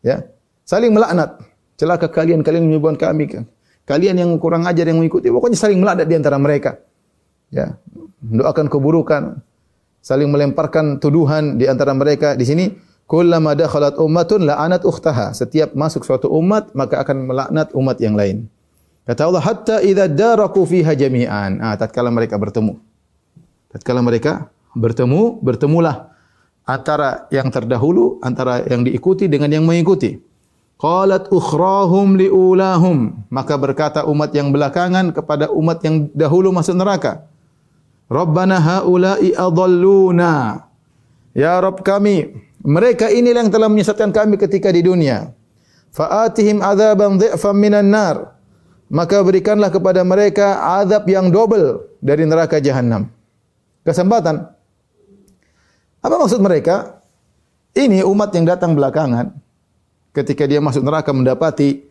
Ya. 0.00 0.24
Saling 0.64 0.92
melaknat. 0.92 1.40
Celaka 1.80 2.08
kalian, 2.08 2.40
kalian 2.44 2.68
menyebabkan 2.68 3.12
kami. 3.12 3.44
Kalian 3.88 4.20
yang 4.20 4.30
kurang 4.36 4.68
ajar 4.68 4.84
yang 4.84 5.00
mengikuti, 5.00 5.32
pokoknya 5.32 5.56
saling 5.56 5.80
melaknat 5.80 6.04
di 6.04 6.16
antara 6.20 6.36
mereka. 6.36 6.76
Ya. 7.48 7.80
Mendoakan 8.20 8.68
keburukan, 8.68 9.40
saling 10.04 10.28
melemparkan 10.28 11.00
tuduhan 11.00 11.56
di 11.56 11.64
antara 11.64 11.96
mereka. 11.96 12.36
Di 12.36 12.44
sini 12.44 12.68
Kullama 13.08 13.56
dakhalat 13.56 13.96
ummatun 13.96 14.44
la'anat 14.44 14.84
ukhtaha. 14.84 15.32
Setiap 15.32 15.72
masuk 15.72 16.04
suatu 16.04 16.28
umat 16.28 16.68
maka 16.76 17.00
akan 17.00 17.32
melaknat 17.32 17.72
umat 17.72 17.96
yang 18.04 18.12
lain. 18.12 18.44
Kata 19.08 19.24
Allah 19.24 19.40
hatta 19.40 19.76
idza 19.80 20.04
daraku 20.12 20.68
fiha 20.68 20.92
jami'an. 20.92 21.56
Ah, 21.64 21.72
tatkala 21.80 22.12
mereka 22.12 22.36
bertemu. 22.36 22.76
Tatkala 23.72 24.04
mereka 24.04 24.52
bertemu, 24.76 25.40
bertemulah 25.40 26.12
antara 26.68 27.24
yang 27.32 27.48
terdahulu, 27.48 28.20
antara 28.20 28.60
yang 28.68 28.84
diikuti 28.84 29.24
dengan 29.24 29.48
yang 29.56 29.64
mengikuti. 29.64 30.20
Qalat 30.78 31.26
ukhrahum 31.34 32.14
liulahum. 32.14 33.26
Maka 33.34 33.58
berkata 33.58 34.06
umat 34.06 34.30
yang 34.30 34.54
belakangan 34.54 35.10
kepada 35.10 35.50
umat 35.50 35.82
yang 35.82 36.06
dahulu 36.14 36.54
masuk 36.54 36.78
neraka. 36.78 37.26
Rabbana 38.06 38.62
haula'i 38.62 39.34
adalluna. 39.34 40.64
Ya 41.34 41.58
Rabb 41.58 41.82
kami, 41.82 42.30
mereka 42.62 43.10
inilah 43.10 43.42
yang 43.42 43.52
telah 43.52 43.66
menyesatkan 43.66 44.14
kami 44.14 44.38
ketika 44.38 44.70
di 44.70 44.86
dunia. 44.86 45.34
Fa'atihim 45.90 46.62
adzaban 46.62 47.18
dhi'fan 47.18 47.58
minan 47.58 47.90
nar. 47.90 48.38
Maka 48.88 49.20
berikanlah 49.20 49.68
kepada 49.74 50.00
mereka 50.06 50.78
azab 50.80 51.04
yang 51.10 51.28
double 51.28 51.84
dari 52.00 52.22
neraka 52.24 52.62
jahanam. 52.62 53.10
Kesempatan. 53.82 54.46
Apa 56.00 56.14
maksud 56.16 56.38
mereka? 56.38 57.02
Ini 57.74 58.06
umat 58.06 58.32
yang 58.32 58.46
datang 58.48 58.72
belakangan 58.78 59.47
ketika 60.18 60.44
dia 60.50 60.58
masuk 60.58 60.82
neraka 60.82 61.14
mendapati 61.14 61.86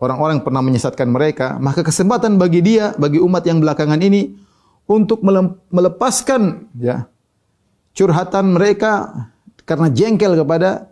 orang-orang 0.00 0.40
pernah 0.40 0.64
menyesatkan 0.64 1.08
mereka, 1.08 1.60
maka 1.60 1.84
kesempatan 1.84 2.40
bagi 2.40 2.64
dia, 2.64 2.96
bagi 2.96 3.20
umat 3.20 3.44
yang 3.44 3.60
belakangan 3.60 4.00
ini 4.00 4.32
untuk 4.88 5.20
melepaskan 5.72 6.72
ya 6.78 7.10
curhatan 7.96 8.54
mereka 8.54 9.24
karena 9.66 9.90
jengkel 9.90 10.36
kepada 10.38 10.86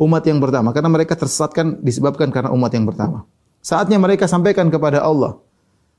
umat 0.00 0.22
yang 0.26 0.42
pertama 0.42 0.74
karena 0.74 0.90
mereka 0.90 1.14
tersesatkan 1.14 1.80
disebabkan 1.80 2.28
karena 2.32 2.50
umat 2.52 2.72
yang 2.72 2.84
pertama. 2.88 3.24
Saatnya 3.58 3.98
mereka 3.98 4.30
sampaikan 4.30 4.70
kepada 4.70 5.02
Allah. 5.02 5.36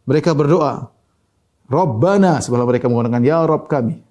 Mereka 0.09 0.33
berdoa, 0.33 0.89
Rabbana 1.69 2.41
sebelum 2.41 2.65
mereka 2.65 2.89
menggunakan 2.89 3.21
ya 3.21 3.45
Rabb 3.45 3.69
kami. 3.69 4.01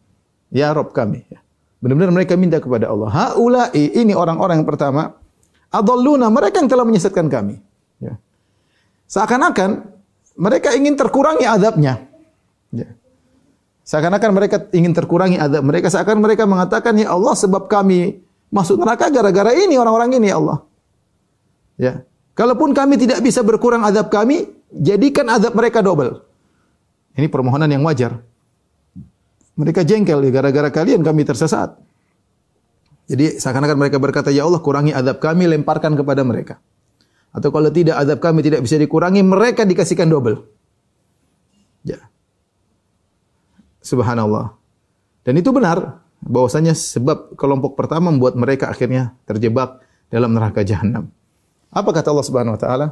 Ya 0.54 0.70
Rabb 0.70 0.94
kami. 0.94 1.26
Benar-benar 1.82 2.14
mereka 2.14 2.38
minta 2.38 2.62
kepada 2.62 2.86
Allah. 2.86 3.10
Haulai 3.10 3.74
ini 3.74 4.14
orang-orang 4.14 4.62
yang 4.62 4.68
pertama 4.68 5.18
adalluna 5.72 6.28
mereka 6.32 6.60
yang 6.60 6.70
telah 6.70 6.84
menyesatkan 6.84 7.26
kami. 7.28 7.60
Ya. 8.00 8.16
Seakan-akan 9.08 9.88
mereka 10.38 10.72
ingin 10.76 10.94
terkurangi 10.94 11.44
adabnya. 11.44 12.04
Ya. 12.72 12.88
Seakan-akan 13.88 14.30
mereka 14.36 14.56
ingin 14.76 14.92
terkurangi 14.92 15.40
adab 15.40 15.64
mereka. 15.64 15.88
Seakan 15.88 16.20
mereka 16.20 16.44
mengatakan, 16.44 16.92
Ya 17.00 17.08
Allah 17.08 17.32
sebab 17.32 17.72
kami 17.72 18.20
masuk 18.52 18.80
neraka 18.80 19.08
gara-gara 19.08 19.52
ini 19.56 19.80
orang-orang 19.80 20.12
ini 20.20 20.28
ya 20.28 20.36
Allah. 20.36 20.58
Ya. 21.80 21.94
Kalaupun 22.36 22.70
kami 22.76 23.00
tidak 23.00 23.24
bisa 23.24 23.42
berkurang 23.42 23.82
adab 23.82 24.12
kami, 24.12 24.46
jadikan 24.70 25.26
adab 25.32 25.56
mereka 25.56 25.82
double. 25.82 26.22
Ini 27.18 27.26
permohonan 27.26 27.66
yang 27.66 27.82
wajar. 27.82 28.22
Mereka 29.58 29.82
jengkel 29.82 30.22
ya, 30.22 30.30
gara-gara 30.30 30.70
kalian 30.70 31.02
kami 31.02 31.26
tersesat. 31.26 31.74
Jadi 33.08 33.40
seakan-akan 33.40 33.76
mereka 33.80 33.96
berkata, 33.96 34.28
Ya 34.28 34.44
Allah 34.44 34.60
kurangi 34.60 34.92
adab 34.92 35.18
kami, 35.18 35.48
lemparkan 35.48 35.96
kepada 35.96 36.20
mereka. 36.22 36.60
Atau 37.32 37.48
kalau 37.48 37.72
tidak 37.72 37.96
adab 37.96 38.20
kami 38.20 38.44
tidak 38.44 38.60
bisa 38.60 38.76
dikurangi, 38.76 39.24
mereka 39.24 39.64
dikasihkan 39.64 40.08
double. 40.08 40.44
Ya. 41.88 42.04
Subhanallah. 43.80 44.52
Dan 45.24 45.40
itu 45.40 45.48
benar 45.52 46.04
bahwasanya 46.24 46.76
sebab 46.76 47.36
kelompok 47.36 47.76
pertama 47.80 48.12
membuat 48.12 48.36
mereka 48.36 48.68
akhirnya 48.68 49.16
terjebak 49.24 49.80
dalam 50.12 50.36
neraka 50.36 50.64
jahanam. 50.64 51.08
Apa 51.68 51.92
kata 51.92 52.12
Allah 52.12 52.26
Subhanahu 52.26 52.56
wa 52.56 52.60
taala? 52.60 52.86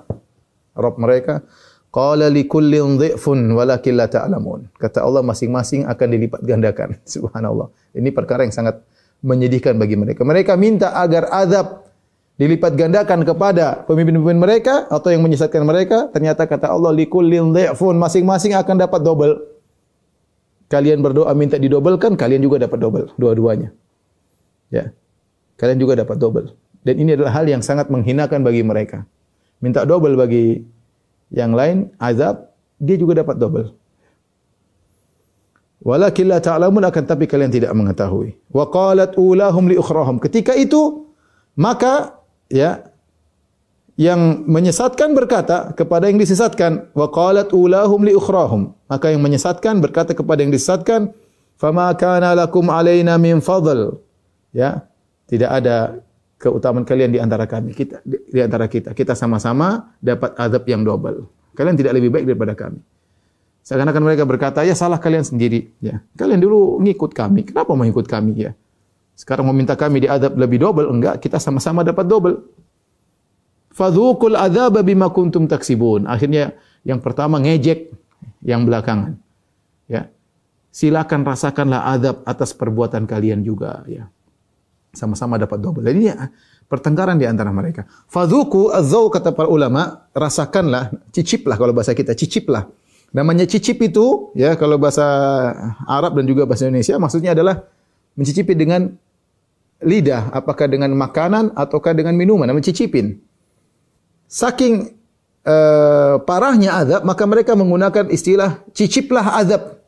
Rabb 0.76 1.00
mereka, 1.00 1.40
qala 1.88 2.29
likullin 2.29 3.00
dhi'fun 3.00 3.57
walakin 3.57 3.96
la 3.96 4.07
ta'lamun. 4.09 4.68
Kata 4.76 5.00
Allah 5.00 5.24
masing-masing 5.24 5.88
akan 5.88 6.09
dilipat 6.12 6.40
gandakan. 6.44 7.00
Subhanallah. 7.09 7.72
Ini 7.96 8.12
perkara 8.12 8.44
yang 8.44 8.52
sangat 8.52 8.85
menyedihkan 9.27 9.75
bagi 9.75 9.99
mereka. 9.99 10.23
Mereka 10.23 10.55
minta 10.55 10.95
agar 10.95 11.27
azab 11.35 11.83
dilipat 12.39 12.79
gandakan 12.79 13.27
kepada 13.27 13.83
pemimpin-pemimpin 13.91 14.39
mereka 14.39 14.75
atau 14.87 15.11
yang 15.11 15.27
menyesatkan 15.27 15.67
mereka. 15.67 16.07
Ternyata 16.15 16.47
kata 16.47 16.71
Allah 16.71 16.95
likullin 16.95 17.51
dhi'fun 17.51 17.99
masing-masing 17.99 18.55
akan 18.55 18.77
dapat 18.79 19.03
double 19.03 19.57
kalian 20.67 21.03
berdoa 21.03 21.31
minta 21.35 21.57
didobelkan, 21.59 22.19
kalian 22.19 22.43
juga 22.43 22.67
dapat 22.67 22.79
double 22.79 23.07
dua-duanya. 23.19 23.71
Ya. 24.71 24.91
Kalian 25.57 25.79
juga 25.81 25.97
dapat 25.97 26.19
double. 26.21 26.53
Dan 26.83 27.03
ini 27.03 27.19
adalah 27.19 27.33
hal 27.35 27.47
yang 27.49 27.62
sangat 27.65 27.89
menghinakan 27.91 28.45
bagi 28.45 28.62
mereka. 28.62 29.09
Minta 29.62 29.89
double 29.89 30.15
bagi 30.15 30.62
yang 31.33 31.57
lain, 31.57 31.91
azab, 31.97 32.53
dia 32.77 32.95
juga 33.01 33.25
dapat 33.25 33.41
double. 33.41 33.73
Walakin 35.85 36.33
la 36.33 36.41
ta'lamun 36.41 36.81
akan 36.89 37.03
tapi 37.05 37.29
kalian 37.29 37.53
tidak 37.53 37.73
mengetahui. 37.77 38.33
Wa 38.49 38.65
qalat 38.73 39.21
ulahum 39.21 39.69
li 39.69 39.77
ukhrahum. 39.77 40.17
Ketika 40.17 40.57
itu 40.57 41.05
maka 41.53 42.17
ya 42.49 42.89
yang 43.97 44.45
menyesatkan 44.49 45.12
berkata 45.12 45.73
kepada 45.77 46.09
yang 46.09 46.17
disesatkan 46.17 46.89
wa 46.97 47.12
qalat 47.12 47.53
ulahum 47.53 48.09
li 48.09 48.17
ukhrahum. 48.17 48.73
Maka 48.89 49.12
yang 49.12 49.21
menyesatkan 49.21 49.85
berkata 49.85 50.17
kepada 50.17 50.41
yang 50.41 50.53
disesatkan 50.53 51.12
fama 51.61 51.93
kana 51.93 52.33
lakum 52.33 52.73
alaina 52.73 53.21
min 53.21 53.45
fadl. 53.45 54.01
Ya 54.57 54.89
tidak 55.29 55.61
ada 55.61 56.01
keutamaan 56.41 56.89
kalian 56.89 57.12
di 57.12 57.21
antara 57.21 57.45
kami 57.45 57.77
kita 57.77 58.01
di, 58.01 58.41
antara 58.41 58.65
kita. 58.65 58.97
Kita 58.97 59.12
sama-sama 59.12 59.93
dapat 60.01 60.33
azab 60.41 60.65
yang 60.65 60.89
double. 60.89 61.29
Kalian 61.53 61.77
tidak 61.77 62.01
lebih 62.01 62.12
baik 62.12 62.25
daripada 62.33 62.57
kami 62.57 62.81
seakan-akan 63.66 64.02
mereka 64.07 64.22
berkata 64.22 64.62
ya 64.62 64.79
salah 64.79 65.02
kalian 65.02 65.26
sendiri 65.26 65.74
ya 65.83 65.98
kalian 66.14 66.38
dulu 66.38 66.79
ngikut 66.87 67.11
kami 67.11 67.42
kenapa 67.42 67.74
mau 67.74 67.83
ikut 67.83 68.07
kami 68.07 68.46
ya 68.46 68.52
sekarang 69.18 69.50
meminta 69.50 69.74
kami 69.74 70.07
diadab 70.07 70.38
lebih 70.38 70.62
double 70.62 70.87
enggak 70.87 71.18
kita 71.18 71.42
sama-sama 71.42 71.83
dapat 71.83 72.07
double 72.07 72.37
Fadhuqul 73.76 74.40
adzaba 74.40 74.81
bima 74.81 75.12
kuntum 75.12 75.44
taksibun. 75.44 76.09
Akhirnya 76.09 76.57
yang 76.81 77.05
pertama 77.05 77.37
ngejek 77.37 77.92
yang 78.40 78.64
belakangan. 78.64 79.20
Ya. 79.85 80.09
Silakan 80.72 81.29
rasakanlah 81.29 81.92
azab 81.92 82.16
atas 82.24 82.57
perbuatan 82.57 83.05
kalian 83.05 83.44
juga 83.44 83.85
ya. 83.85 84.09
Sama-sama 84.96 85.37
dapat 85.37 85.61
double. 85.61 85.85
Jadi 85.85 86.09
ya, 86.09 86.33
pertengkaran 86.72 87.20
di 87.20 87.29
antara 87.29 87.52
mereka. 87.52 87.85
Fadhuku 88.09 88.72
adzau 88.72 89.12
kata 89.12 89.37
para 89.37 89.52
ulama, 89.52 90.09
rasakanlah, 90.16 90.96
ciciplah 91.12 91.61
kalau 91.61 91.76
bahasa 91.76 91.92
kita, 91.92 92.16
ciciplah. 92.16 92.64
Namanya 93.16 93.48
cicip 93.48 93.81
itu 93.81 94.37
ya 94.37 94.52
kalau 94.61 94.76
bahasa 94.76 95.00
Arab 95.88 96.20
dan 96.20 96.29
juga 96.29 96.44
bahasa 96.44 96.68
Indonesia 96.68 97.00
maksudnya 97.00 97.33
adalah 97.33 97.64
mencicipi 98.12 98.52
dengan 98.52 98.92
lidah, 99.81 100.29
apakah 100.37 100.68
dengan 100.68 100.92
makanan 100.92 101.57
ataukah 101.57 101.96
dengan 101.96 102.12
minuman, 102.12 102.44
namanya 102.44 102.68
cicipin 102.68 103.24
saking 104.26 104.94
uh, 105.46 106.20
parahnya 106.22 106.83
azab, 106.83 107.02
maka 107.07 107.24
mereka 107.24 107.55
menggunakan 107.55 108.11
istilah 108.11 108.62
ciciplah 108.74 109.38
azab. 109.38 109.79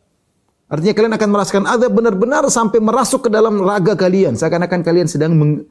Artinya 0.69 0.95
kalian 0.95 1.15
akan 1.17 1.29
merasakan 1.33 1.65
azab 1.65 1.91
benar-benar 1.97 2.45
sampai 2.53 2.79
merasuk 2.79 3.29
ke 3.29 3.31
dalam 3.33 3.57
raga 3.61 3.97
kalian. 3.97 4.37
Seakan-akan 4.37 4.81
kalian 4.85 5.09
sedang 5.09 5.33
meng 5.33 5.65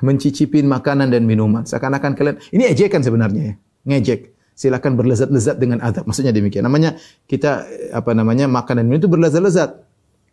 mencicipin 0.00 0.64
makanan 0.64 1.12
dan 1.12 1.28
minuman. 1.28 1.68
Seakan-akan 1.68 2.16
kalian 2.16 2.36
ini 2.52 2.64
ejekan 2.64 3.04
sebenarnya 3.04 3.42
ya. 3.52 3.54
Ngejek. 3.84 4.32
Silakan 4.60 4.92
berlezat-lezat 4.92 5.56
dengan 5.56 5.80
azab. 5.80 6.04
Maksudnya 6.04 6.36
demikian. 6.36 6.68
Namanya 6.68 7.00
kita 7.24 7.64
apa 7.96 8.12
namanya 8.12 8.44
makan 8.44 8.76
dan 8.76 8.84
minum 8.84 9.00
itu 9.00 9.08
berlezat-lezat. 9.08 9.72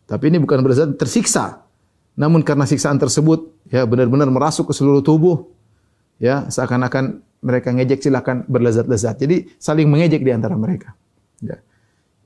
Tapi 0.04 0.24
ini 0.28 0.44
bukan 0.44 0.60
berlezat 0.60 1.00
tersiksa. 1.00 1.64
Namun 2.20 2.44
karena 2.44 2.68
siksaan 2.68 3.00
tersebut 3.00 3.56
ya 3.72 3.88
benar-benar 3.88 4.28
merasuk 4.28 4.68
ke 4.68 4.74
seluruh 4.76 5.00
tubuh 5.00 5.48
ya 6.20 6.44
seakan-akan 6.52 7.24
mereka 7.40 7.72
ngejek 7.72 8.04
silakan 8.04 8.44
berlezat-lezat. 8.52 9.16
Jadi 9.16 9.48
saling 9.56 9.88
mengejek 9.88 10.20
di 10.20 10.36
antara 10.36 10.60
mereka. 10.60 10.92
Ya. 11.40 11.64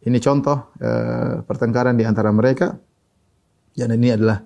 Ini 0.02 0.18
contoh 0.18 0.74
uh, 0.82 1.46
pertengkaran 1.46 1.94
di 1.94 2.10
antara 2.10 2.34
mereka. 2.34 2.82
Dan 3.78 3.94
ini 3.94 4.10
adalah 4.10 4.42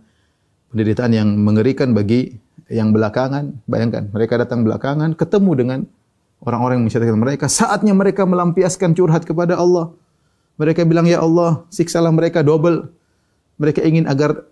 penderitaan 0.75 1.11
yang 1.15 1.29
mengerikan 1.39 1.95
bagi 1.95 2.35
yang 2.67 2.91
belakangan, 2.91 3.63
bayangkan 3.69 4.11
mereka 4.11 4.41
datang 4.41 4.67
belakangan 4.67 5.15
ketemu 5.15 5.51
dengan 5.55 5.79
orang-orang 6.45 6.79
yang 6.79 6.86
mensyariatkan 6.88 7.19
mereka, 7.19 7.45
saatnya 7.49 7.91
mereka 7.97 8.23
melampiaskan 8.23 8.93
curhat 8.93 9.25
kepada 9.25 9.58
Allah. 9.58 9.91
Mereka 10.55 10.86
bilang, 10.88 11.10
"Ya 11.10 11.19
Allah, 11.19 11.65
siksalah 11.73 12.13
mereka 12.13 12.45
double." 12.45 12.93
Mereka 13.60 13.84
ingin 13.84 14.05
agar 14.05 14.45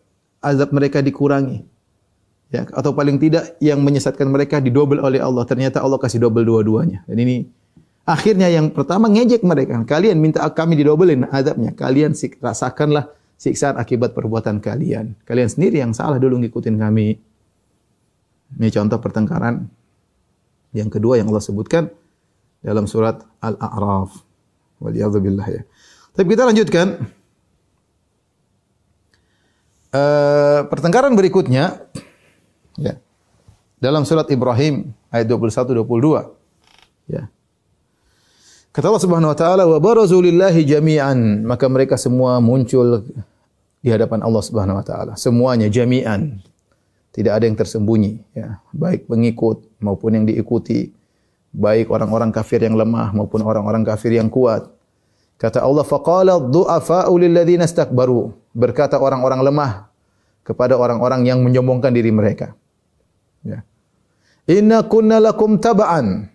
azab 0.43 0.73
mereka 0.75 0.99
dikurangi. 0.99 1.63
Ya, 2.53 2.69
atau 2.69 2.93
paling 2.93 3.17
tidak 3.17 3.57
yang 3.59 3.81
menyesatkan 3.81 4.29
mereka 4.29 4.61
didobel 4.61 5.01
oleh 5.01 5.17
Allah. 5.17 5.43
Ternyata 5.43 5.81
Allah 5.81 5.97
kasih 5.97 6.21
double 6.21 6.45
dua-duanya. 6.45 7.01
Dan 7.09 7.17
ini 7.19 7.49
akhirnya 8.05 8.47
yang 8.47 8.69
pertama 8.69 9.09
ngejek 9.09 9.41
mereka. 9.41 9.81
Kalian 9.83 10.21
minta 10.21 10.45
kami 10.53 10.77
didobelin 10.77 11.25
azabnya. 11.33 11.73
Kalian 11.73 12.13
rasakanlah 12.39 13.09
siksaan 13.41 13.75
akibat 13.75 14.13
perbuatan 14.13 14.61
kalian. 14.61 15.17
Kalian 15.25 15.49
sendiri 15.49 15.81
yang 15.81 15.91
salah 15.97 16.21
dulu 16.21 16.39
ngikutin 16.45 16.77
kami. 16.77 17.17
Ini 18.53 18.69
contoh 18.69 19.01
pertengkaran 19.01 19.65
yang 20.73 20.89
kedua 20.89 21.21
yang 21.21 21.29
Allah 21.29 21.45
sebutkan 21.45 21.93
dalam 22.65 22.89
surat 22.89 23.21
Al-A'raf. 23.39 24.09
Waliyadzubillah 24.81 25.47
ya. 25.47 25.61
Tapi 26.17 26.27
kita 26.33 26.43
lanjutkan. 26.49 26.87
Uh, 29.93 30.65
pertengkaran 30.73 31.13
berikutnya 31.13 31.85
ya. 32.81 32.97
Dalam 33.77 34.09
surat 34.09 34.25
Ibrahim 34.33 34.89
ayat 35.13 35.29
21 35.29 35.85
22. 35.85 37.13
Ya. 37.13 37.29
Kata 38.73 38.89
Allah 38.89 39.03
Subhanahu 39.05 39.29
wa 39.29 39.37
taala 39.37 39.63
wa 39.69 39.77
barazu 39.77 40.17
lillahi 40.17 40.65
jami'an, 40.65 41.45
maka 41.45 41.69
mereka 41.69 41.93
semua 41.93 42.41
muncul 42.41 43.05
di 43.85 43.93
hadapan 43.93 44.25
Allah 44.25 44.41
Subhanahu 44.41 44.81
wa 44.81 44.85
taala. 44.87 45.13
Semuanya 45.13 45.69
jami'an. 45.69 46.41
Tidak 47.13 47.29
ada 47.29 47.45
yang 47.45 47.53
tersembunyi 47.53 48.33
ya, 48.33 48.57
baik 48.73 49.05
pengikut 49.05 49.69
maupun 49.77 50.17
yang 50.17 50.25
diikuti, 50.25 50.89
baik 51.53 51.93
orang-orang 51.93 52.33
kafir 52.33 52.65
yang 52.65 52.73
lemah 52.73 53.13
maupun 53.13 53.45
orang-orang 53.45 53.85
kafir 53.85 54.17
yang 54.17 54.33
kuat. 54.33 54.65
Kata 55.37 55.61
Allah 55.61 55.85
faqala 55.85 56.41
dhu'afa'u 56.41 57.13
lilladzina 57.21 57.69
istakbaru. 57.69 58.33
Berkata 58.57 58.97
orang-orang 58.97 59.45
lemah 59.45 59.71
kepada 60.41 60.73
orang-orang 60.73 61.29
yang 61.29 61.45
menyombongkan 61.45 61.93
diri 61.93 62.09
mereka. 62.09 62.57
Ya. 63.45 63.61
Inna 64.49 64.81
kunna 64.87 65.21
lakum 65.21 65.61
taba'an. 65.61 66.33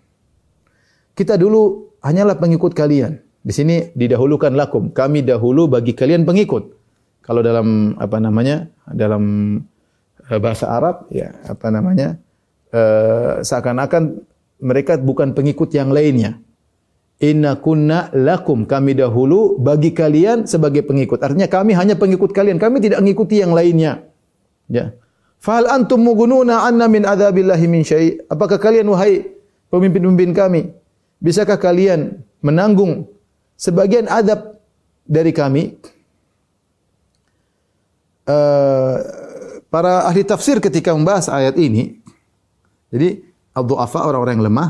Kita 1.18 1.34
dulu 1.34 1.90
hanyalah 2.06 2.38
pengikut 2.38 2.72
kalian. 2.72 3.18
Di 3.42 3.50
sini 3.50 3.90
didahulukan 3.96 4.54
lakum. 4.54 4.94
Kami 4.94 5.26
dahulu 5.26 5.66
bagi 5.66 5.96
kalian 5.96 6.22
pengikut. 6.22 6.74
Kalau 7.24 7.40
dalam 7.42 7.98
apa 8.00 8.16
namanya? 8.22 8.68
Dalam 8.88 9.22
bahasa 10.36 10.68
Arab 10.68 11.08
ya 11.08 11.32
apa 11.48 11.72
namanya? 11.72 12.20
Uh, 12.68 13.40
seakan-akan 13.40 14.20
mereka 14.60 15.00
bukan 15.00 15.32
pengikut 15.32 15.72
yang 15.72 15.88
lainnya. 15.88 16.36
Inna 17.18 17.58
kunna 17.58 18.12
lakum 18.14 18.68
kami 18.68 18.94
dahulu 18.94 19.56
bagi 19.58 19.90
kalian 19.96 20.44
sebagai 20.44 20.84
pengikut. 20.84 21.18
Artinya 21.24 21.48
kami 21.48 21.72
hanya 21.74 21.96
pengikut 21.96 22.30
kalian. 22.30 22.60
Kami 22.60 22.78
tidak 22.78 23.00
mengikuti 23.02 23.40
yang 23.40 23.56
lainnya. 23.56 24.04
Ya. 24.68 24.94
Fal 25.40 25.66
antum 25.66 26.04
mugununa 26.04 26.68
anna 26.68 26.86
min 26.86 27.02
adzabillahi 27.02 27.66
min 27.66 27.82
syai'? 27.82 28.22
Apakah 28.30 28.60
kalian 28.60 28.86
wahai 28.92 29.26
pemimpin-pemimpin 29.72 30.30
kami, 30.30 30.70
bisakah 31.18 31.58
kalian 31.58 32.22
menanggung 32.44 33.10
sebagian 33.58 34.06
adab 34.06 34.60
dari 35.08 35.34
kami? 35.34 35.74
uh, 38.28 38.96
para 39.68 40.04
ahli 40.08 40.24
tafsir 40.24 40.60
ketika 40.60 40.92
membahas 40.92 41.28
ayat 41.28 41.56
ini, 41.56 42.00
jadi 42.92 43.20
Abdul 43.52 43.80
Afa 43.80 44.04
orang-orang 44.04 44.40
yang 44.40 44.46
lemah 44.52 44.68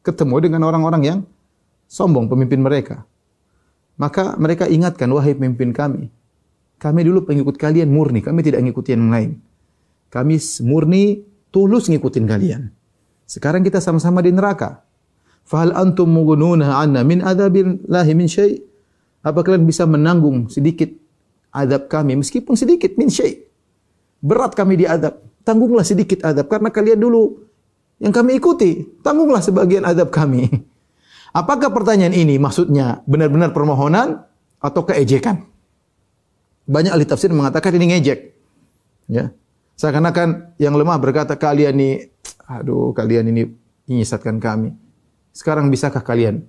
ketemu 0.00 0.36
dengan 0.40 0.60
orang-orang 0.64 1.02
yang 1.04 1.18
sombong 1.88 2.28
pemimpin 2.28 2.60
mereka. 2.60 3.04
Maka 4.00 4.36
mereka 4.40 4.64
ingatkan 4.64 5.12
wahai 5.12 5.36
pemimpin 5.36 5.76
kami, 5.76 6.08
kami 6.80 7.00
dulu 7.04 7.28
pengikut 7.28 7.60
kalian 7.60 7.92
murni, 7.92 8.24
kami 8.24 8.40
tidak 8.40 8.64
ngikutin 8.64 8.96
yang 8.96 9.12
lain. 9.12 9.30
Kami 10.08 10.40
murni 10.64 11.20
tulus 11.52 11.92
ngikutin 11.92 12.24
kalian. 12.24 12.72
Sekarang 13.28 13.60
kita 13.60 13.78
sama-sama 13.78 14.24
di 14.24 14.32
neraka. 14.32 14.80
Fahal 15.44 15.76
antum 15.76 16.08
mugununa 16.08 16.80
anna 16.80 17.04
min 17.04 17.20
adabillahi 17.20 18.12
min 18.16 18.26
syai'? 18.26 18.58
Apa 19.20 19.44
kalian 19.44 19.68
bisa 19.68 19.84
menanggung 19.84 20.48
sedikit 20.48 20.88
adab 21.52 21.92
kami 21.92 22.16
meskipun 22.16 22.56
sedikit 22.56 22.96
min 22.96 23.12
syai. 23.12 23.49
Berat 24.20 24.52
kami 24.52 24.80
diadab. 24.80 25.20
Tanggunglah 25.40 25.82
sedikit 25.82 26.20
adab 26.22 26.52
karena 26.52 26.68
kalian 26.68 27.00
dulu 27.00 27.40
yang 28.00 28.12
kami 28.12 28.36
ikuti. 28.36 28.84
Tanggunglah 29.00 29.40
sebagian 29.40 29.88
adab 29.88 30.12
kami. 30.12 30.48
Apakah 31.40 31.70
pertanyaan 31.72 32.12
ini 32.12 32.36
maksudnya 32.36 33.00
benar-benar 33.08 33.54
permohonan 33.56 34.26
atau 34.60 34.82
keejekan? 34.84 35.46
Banyak 36.70 36.92
ahli 36.92 37.06
tafsir 37.08 37.32
mengatakan 37.32 37.74
ini 37.74 37.96
ngejek. 37.96 38.18
Ya. 39.10 39.34
Seakan-akan 39.80 40.54
yang 40.60 40.76
lemah 40.76 41.00
berkata 41.00 41.34
kalian 41.34 41.74
ini 41.80 41.90
aduh 42.44 42.92
kalian 42.92 43.32
ini 43.32 43.48
menyesatkan 43.88 44.36
kami. 44.38 44.76
Sekarang 45.32 45.72
bisakah 45.72 46.04
kalian 46.04 46.44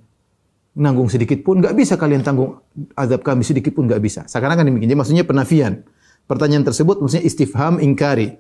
nanggung 0.76 1.12
sedikit 1.12 1.40
pun 1.44 1.60
nggak 1.60 1.76
bisa 1.76 2.00
kalian 2.00 2.24
tanggung 2.24 2.64
azab 2.96 3.22
kami 3.24 3.44
sedikit 3.44 3.72
pun 3.72 3.88
nggak 3.88 4.02
bisa. 4.04 4.22
Sekarang 4.28 4.60
kan 4.60 4.66
demikian. 4.68 4.92
Jadi 4.92 5.00
maksudnya 5.00 5.26
penafian. 5.26 5.86
Pertanyaan 6.32 6.64
tersebut 6.64 7.04
maksudnya 7.04 7.28
istifham 7.28 7.84
ingkari. 7.84 8.40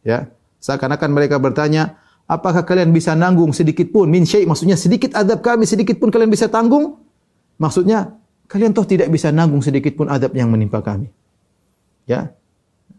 Ya. 0.00 0.32
Seakan-akan 0.56 1.12
mereka 1.12 1.36
bertanya, 1.36 2.00
apakah 2.24 2.64
kalian 2.64 2.96
bisa 2.96 3.12
nanggung 3.12 3.52
sedikit 3.52 3.92
pun 3.92 4.08
min 4.08 4.24
syai 4.24 4.48
maksudnya 4.48 4.72
sedikit 4.72 5.12
azab 5.12 5.44
kami 5.44 5.68
sedikit 5.68 6.00
pun 6.00 6.08
kalian 6.08 6.32
bisa 6.32 6.48
tanggung? 6.48 6.96
Maksudnya 7.60 8.16
kalian 8.48 8.72
toh 8.72 8.88
tidak 8.88 9.12
bisa 9.12 9.28
nanggung 9.28 9.60
sedikit 9.60 9.92
pun 10.00 10.08
azab 10.08 10.32
yang 10.32 10.48
menimpa 10.48 10.80
kami. 10.80 11.12
Ya. 12.08 12.32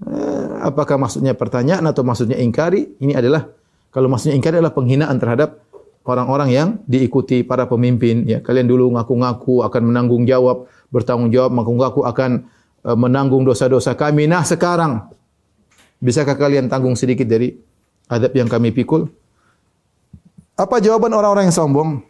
Eh, 0.06 0.47
apakah 0.62 1.02
maksudnya 1.02 1.34
pertanyaan 1.34 1.82
atau 1.89 2.06
maksudnya 2.06 2.38
ingkari? 2.38 2.93
Ini 3.02 3.17
adalah 3.17 3.50
kalau 3.89 4.06
maksudnya 4.06 4.38
ingkari 4.38 4.62
adalah 4.62 4.78
penghinaan 4.78 5.17
terhadap 5.17 5.65
orang-orang 6.06 6.50
yang 6.54 6.67
diikuti 6.86 7.41
para 7.41 7.65
pemimpin 7.65 8.21
ya 8.30 8.39
kalian 8.39 8.69
dulu 8.69 8.93
ngaku-ngaku 8.95 9.65
akan 9.65 9.82
menanggung 9.91 10.30
jawab 10.30 10.69
bertanggung 10.93 11.34
jawab 11.34 11.52
ngaku-ngaku 11.58 12.06
akan 12.06 12.47
menanggung 12.84 13.48
dosa-dosa 13.48 13.98
kami. 13.98 14.30
Nah 14.30 14.46
sekarang 14.46 15.10
bisakah 15.98 16.38
kalian 16.38 16.70
tanggung 16.70 16.94
sedikit 16.94 17.26
dari 17.26 17.56
adab 18.12 18.34
yang 18.38 18.50
kami 18.52 18.76
pikul? 18.76 19.10
Apa 20.58 20.82
jawaban 20.82 21.13
orang-orang 21.13 21.50
yang 21.50 21.58
sombong? 21.58 22.02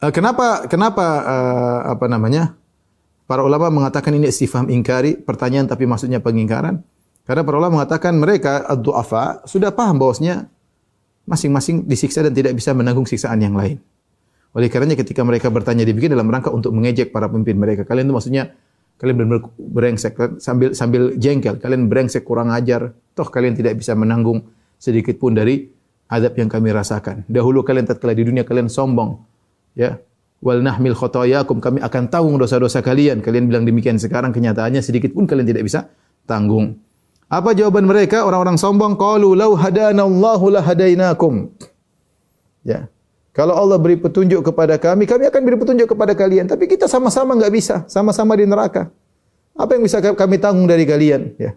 Uh, 0.00 0.10
kenapa 0.10 0.66
kenapa 0.66 1.06
uh, 1.22 1.80
apa 1.94 2.06
namanya? 2.10 2.56
Para 3.30 3.46
ulama 3.46 3.70
mengatakan 3.70 4.10
ini 4.18 4.26
istifham 4.26 4.66
ingkari 4.66 5.14
pertanyaan 5.14 5.70
tapi 5.70 5.86
maksudnya 5.86 6.18
pengingkaran. 6.18 6.82
Karena 7.22 7.46
para 7.46 7.62
ulama 7.62 7.78
mengatakan 7.78 8.18
mereka 8.18 8.66
ad-du'afa 8.66 9.46
sudah 9.46 9.70
paham 9.70 10.02
bahwasanya 10.02 10.50
masing-masing 11.30 11.86
disiksa 11.86 12.26
dan 12.26 12.34
tidak 12.34 12.58
bisa 12.58 12.74
menanggung 12.74 13.06
siksaan 13.06 13.38
yang 13.38 13.54
lain. 13.54 13.78
Oleh 14.50 14.66
karenanya 14.66 14.98
ketika 14.98 15.22
mereka 15.22 15.46
bertanya 15.46 15.86
dibikin 15.86 16.10
dalam 16.10 16.26
rangka 16.26 16.50
untuk 16.50 16.74
mengejek 16.74 17.14
para 17.14 17.30
pemimpin 17.30 17.54
mereka. 17.54 17.86
Kalian 17.86 18.10
itu 18.10 18.14
maksudnya 18.14 18.50
kalian 18.98 19.16
benar-benar 19.16 19.42
brengsek 19.56 20.12
sambil 20.42 20.74
sambil 20.76 21.02
jengkel, 21.16 21.56
kalian 21.56 21.86
brengsek 21.86 22.26
kurang 22.26 22.50
ajar, 22.52 22.92
toh 23.14 23.28
kalian 23.30 23.54
tidak 23.56 23.78
bisa 23.78 23.94
menanggung 23.94 24.44
sedikit 24.76 25.16
pun 25.16 25.32
dari 25.38 25.70
adab 26.10 26.34
yang 26.36 26.50
kami 26.50 26.74
rasakan. 26.74 27.24
Dahulu 27.30 27.62
kalian 27.62 27.86
tatkala 27.86 28.12
di 28.12 28.26
dunia 28.26 28.42
kalian 28.42 28.66
sombong, 28.66 29.22
ya. 29.78 29.96
Wal 30.40 30.64
nahmil 30.64 30.96
khotoyakum 30.96 31.60
kami 31.60 31.84
akan 31.84 32.08
tanggung 32.08 32.40
dosa-dosa 32.40 32.80
kalian. 32.80 33.20
Kalian 33.20 33.44
bilang 33.44 33.68
demikian 33.68 34.00
sekarang 34.00 34.32
kenyataannya 34.32 34.80
sedikit 34.80 35.12
pun 35.12 35.28
kalian 35.28 35.44
tidak 35.44 35.68
bisa 35.68 35.92
tanggung. 36.24 36.80
Apa 37.28 37.52
jawaban 37.52 37.84
mereka 37.84 38.24
orang-orang 38.24 38.56
sombong? 38.56 38.96
Qalu 38.96 39.36
law 39.36 39.52
hadanallahu 39.52 40.48
lahadainakum. 40.48 41.52
Ya. 42.64 42.88
Kalau 43.40 43.56
Allah 43.56 43.80
beri 43.80 43.96
petunjuk 43.96 44.52
kepada 44.52 44.76
kami, 44.76 45.08
kami 45.08 45.24
akan 45.32 45.40
beri 45.40 45.56
petunjuk 45.56 45.88
kepada 45.96 46.12
kalian. 46.12 46.44
Tapi 46.44 46.68
kita 46.68 46.84
sama-sama 46.84 47.32
enggak 47.32 47.48
bisa, 47.56 47.76
sama-sama 47.88 48.36
di 48.36 48.44
neraka. 48.44 48.92
Apa 49.56 49.80
yang 49.80 49.88
bisa 49.88 49.96
kami 50.04 50.36
tanggung 50.36 50.68
dari 50.68 50.84
kalian? 50.84 51.40
Ya. 51.40 51.56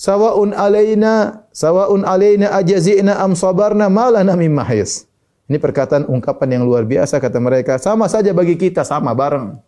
Sawaun 0.00 0.56
alaina, 0.56 1.44
sawaun 1.52 2.08
alaina 2.08 2.56
ajazina 2.56 3.20
am 3.20 3.36
sabarna 3.36 3.92
malana 3.92 4.32
mim 4.32 4.48
mahis. 4.48 5.04
Ini 5.52 5.60
perkataan 5.60 6.08
ungkapan 6.08 6.56
yang 6.56 6.64
luar 6.64 6.88
biasa 6.88 7.20
kata 7.20 7.36
mereka. 7.36 7.76
Sama 7.76 8.08
saja 8.08 8.32
bagi 8.32 8.56
kita, 8.56 8.80
sama 8.80 9.12
bareng 9.12 9.60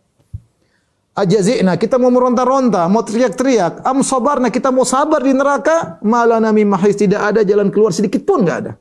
ajazina, 1.13 1.77
kita 1.77 2.01
mau 2.01 2.09
meronta-ronta, 2.09 2.89
mau 2.89 3.05
teriak-teriak, 3.05 3.85
am 3.85 4.01
sabarna, 4.01 4.49
kita 4.49 4.73
mau 4.73 4.89
sabar 4.89 5.21
di 5.21 5.37
neraka, 5.37 6.01
malana 6.01 6.49
mim 6.49 6.65
mahis 6.65 6.97
tidak 6.97 7.29
ada 7.29 7.45
jalan 7.45 7.69
keluar 7.69 7.93
sedikit 7.93 8.25
pun 8.25 8.41
enggak 8.41 8.57
ada. 8.65 8.73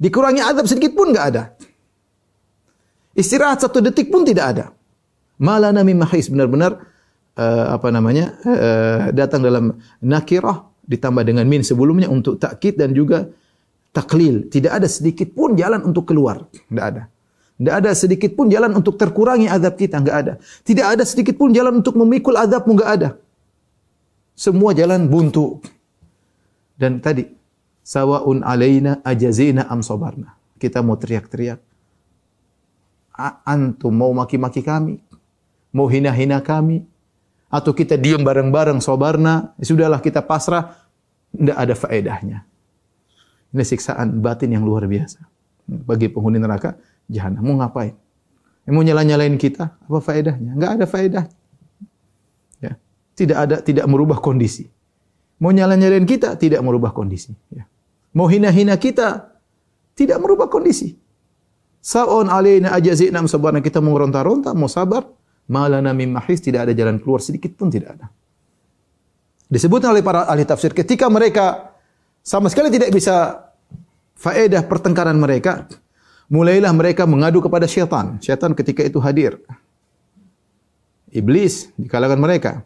Dikurangi 0.00 0.40
adab 0.40 0.64
sedikit 0.64 0.96
pun 0.96 1.12
enggak 1.12 1.26
ada. 1.36 1.42
Istirahat 3.12 3.60
satu 3.60 3.84
detik 3.84 4.08
pun 4.08 4.24
tidak 4.24 4.56
ada. 4.56 4.64
Malana 5.36 5.84
mim 5.84 6.00
mahis 6.00 6.32
benar-benar 6.32 6.80
eh, 7.36 7.66
apa 7.68 7.92
namanya? 7.92 8.32
eh, 8.48 9.12
datang 9.12 9.44
dalam 9.44 9.76
nakirah 10.00 10.64
ditambah 10.88 11.22
dengan 11.22 11.44
min 11.44 11.60
sebelumnya 11.60 12.08
untuk 12.08 12.40
takkid 12.40 12.80
dan 12.80 12.96
juga 12.96 13.28
taklil. 13.92 14.48
Tidak 14.48 14.72
ada 14.72 14.88
sedikit 14.88 15.36
pun 15.36 15.52
jalan 15.52 15.84
untuk 15.84 16.08
keluar. 16.08 16.48
Tidak 16.48 16.84
ada. 16.84 17.12
Tidak 17.60 17.74
ada 17.76 17.90
sedikit 17.92 18.32
pun 18.32 18.48
jalan 18.48 18.72
untuk 18.72 18.96
terkurangi 18.96 19.44
azab 19.44 19.76
kita. 19.76 20.00
Tidak 20.00 20.16
ada. 20.16 20.32
Tidak 20.64 20.86
ada 20.96 21.04
sedikit 21.04 21.36
pun 21.36 21.52
jalan 21.52 21.84
untuk 21.84 21.92
memikul 21.92 22.40
azabmu. 22.40 22.72
Tidak 22.72 22.88
ada. 22.88 23.20
Semua 24.32 24.72
jalan 24.72 25.04
buntu. 25.12 25.60
Dan 26.80 27.04
tadi, 27.04 27.28
sawaun 27.90 28.46
alaina 28.46 29.02
ajazina 29.02 29.66
am 29.66 29.82
sobarna. 29.82 30.38
Kita 30.62 30.78
mau 30.86 30.94
teriak-teriak. 30.94 31.58
Antum 33.42 33.90
mau 33.90 34.14
maki-maki 34.14 34.62
kami. 34.62 35.02
Mau 35.74 35.90
hina-hina 35.90 36.38
kami. 36.38 36.86
Atau 37.50 37.74
kita 37.74 37.98
diam 37.98 38.22
bareng-bareng 38.22 38.78
sobarna. 38.78 39.50
Ya 39.58 39.64
sudahlah 39.66 39.98
kita 39.98 40.22
pasrah. 40.22 40.78
Tidak 41.34 41.56
ada 41.58 41.74
faedahnya. 41.74 42.46
Ini 43.50 43.64
siksaan 43.66 44.22
batin 44.22 44.54
yang 44.54 44.62
luar 44.62 44.86
biasa. 44.86 45.26
Bagi 45.66 46.06
penghuni 46.06 46.38
neraka, 46.38 46.78
jahanam. 47.10 47.42
Mau 47.42 47.58
ngapain? 47.58 47.98
Mau 48.70 48.86
nyala-nyalain 48.86 49.34
kita? 49.34 49.74
Apa 49.90 49.98
faedahnya? 49.98 50.54
Enggak 50.54 50.72
ada 50.78 50.86
faedah. 50.86 51.24
Ya. 52.62 52.78
Tidak 53.18 53.34
ada 53.34 53.56
tidak 53.58 53.86
merubah 53.90 54.22
kondisi. 54.22 54.70
Mau 55.42 55.50
nyala-nyalain 55.50 56.06
kita? 56.06 56.38
Tidak 56.38 56.62
merubah 56.62 56.94
kondisi. 56.94 57.34
Ya. 57.50 57.66
Mau 58.16 58.26
hina-hina 58.26 58.74
kita? 58.74 59.30
Tidak 59.94 60.18
merubah 60.18 60.50
kondisi. 60.50 60.96
Sa'on 61.80 62.28
alaina 62.28 62.76
ajazina 62.76 63.24
sabarna 63.24 63.64
kita 63.64 63.80
mau 63.80 63.96
ronta-ronta, 63.96 64.52
mau 64.52 64.68
sabar, 64.68 65.08
malana 65.48 65.96
mim 65.96 66.12
mahis 66.12 66.44
tidak 66.44 66.68
ada 66.68 66.72
jalan 66.76 67.00
keluar 67.00 67.24
sedikit 67.24 67.56
pun 67.56 67.72
tidak 67.72 67.96
ada. 67.96 68.06
Disebutkan 69.50 69.96
oleh 69.96 70.04
para 70.04 70.28
ahli 70.28 70.46
tafsir 70.46 70.70
ketika 70.70 71.10
mereka 71.10 71.74
sama 72.22 72.46
sekali 72.52 72.70
tidak 72.70 72.94
bisa 72.94 73.48
faedah 74.14 74.62
pertengkaran 74.68 75.16
mereka, 75.16 75.66
mulailah 76.30 76.70
mereka 76.70 77.08
mengadu 77.08 77.40
kepada 77.42 77.66
syaitan. 77.66 78.20
Syaitan 78.22 78.54
ketika 78.54 78.84
itu 78.84 79.00
hadir. 79.02 79.40
Iblis 81.10 81.74
di 81.74 81.90
kalangan 81.90 82.20
mereka. 82.20 82.62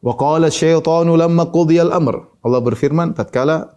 Wa 0.00 0.16
qala 0.16 0.48
syaitanu 0.48 1.18
lamma 1.18 1.50
qudiyal 1.52 1.92
amr. 1.92 2.24
Allah 2.40 2.60
berfirman 2.64 3.12
tatkala 3.12 3.76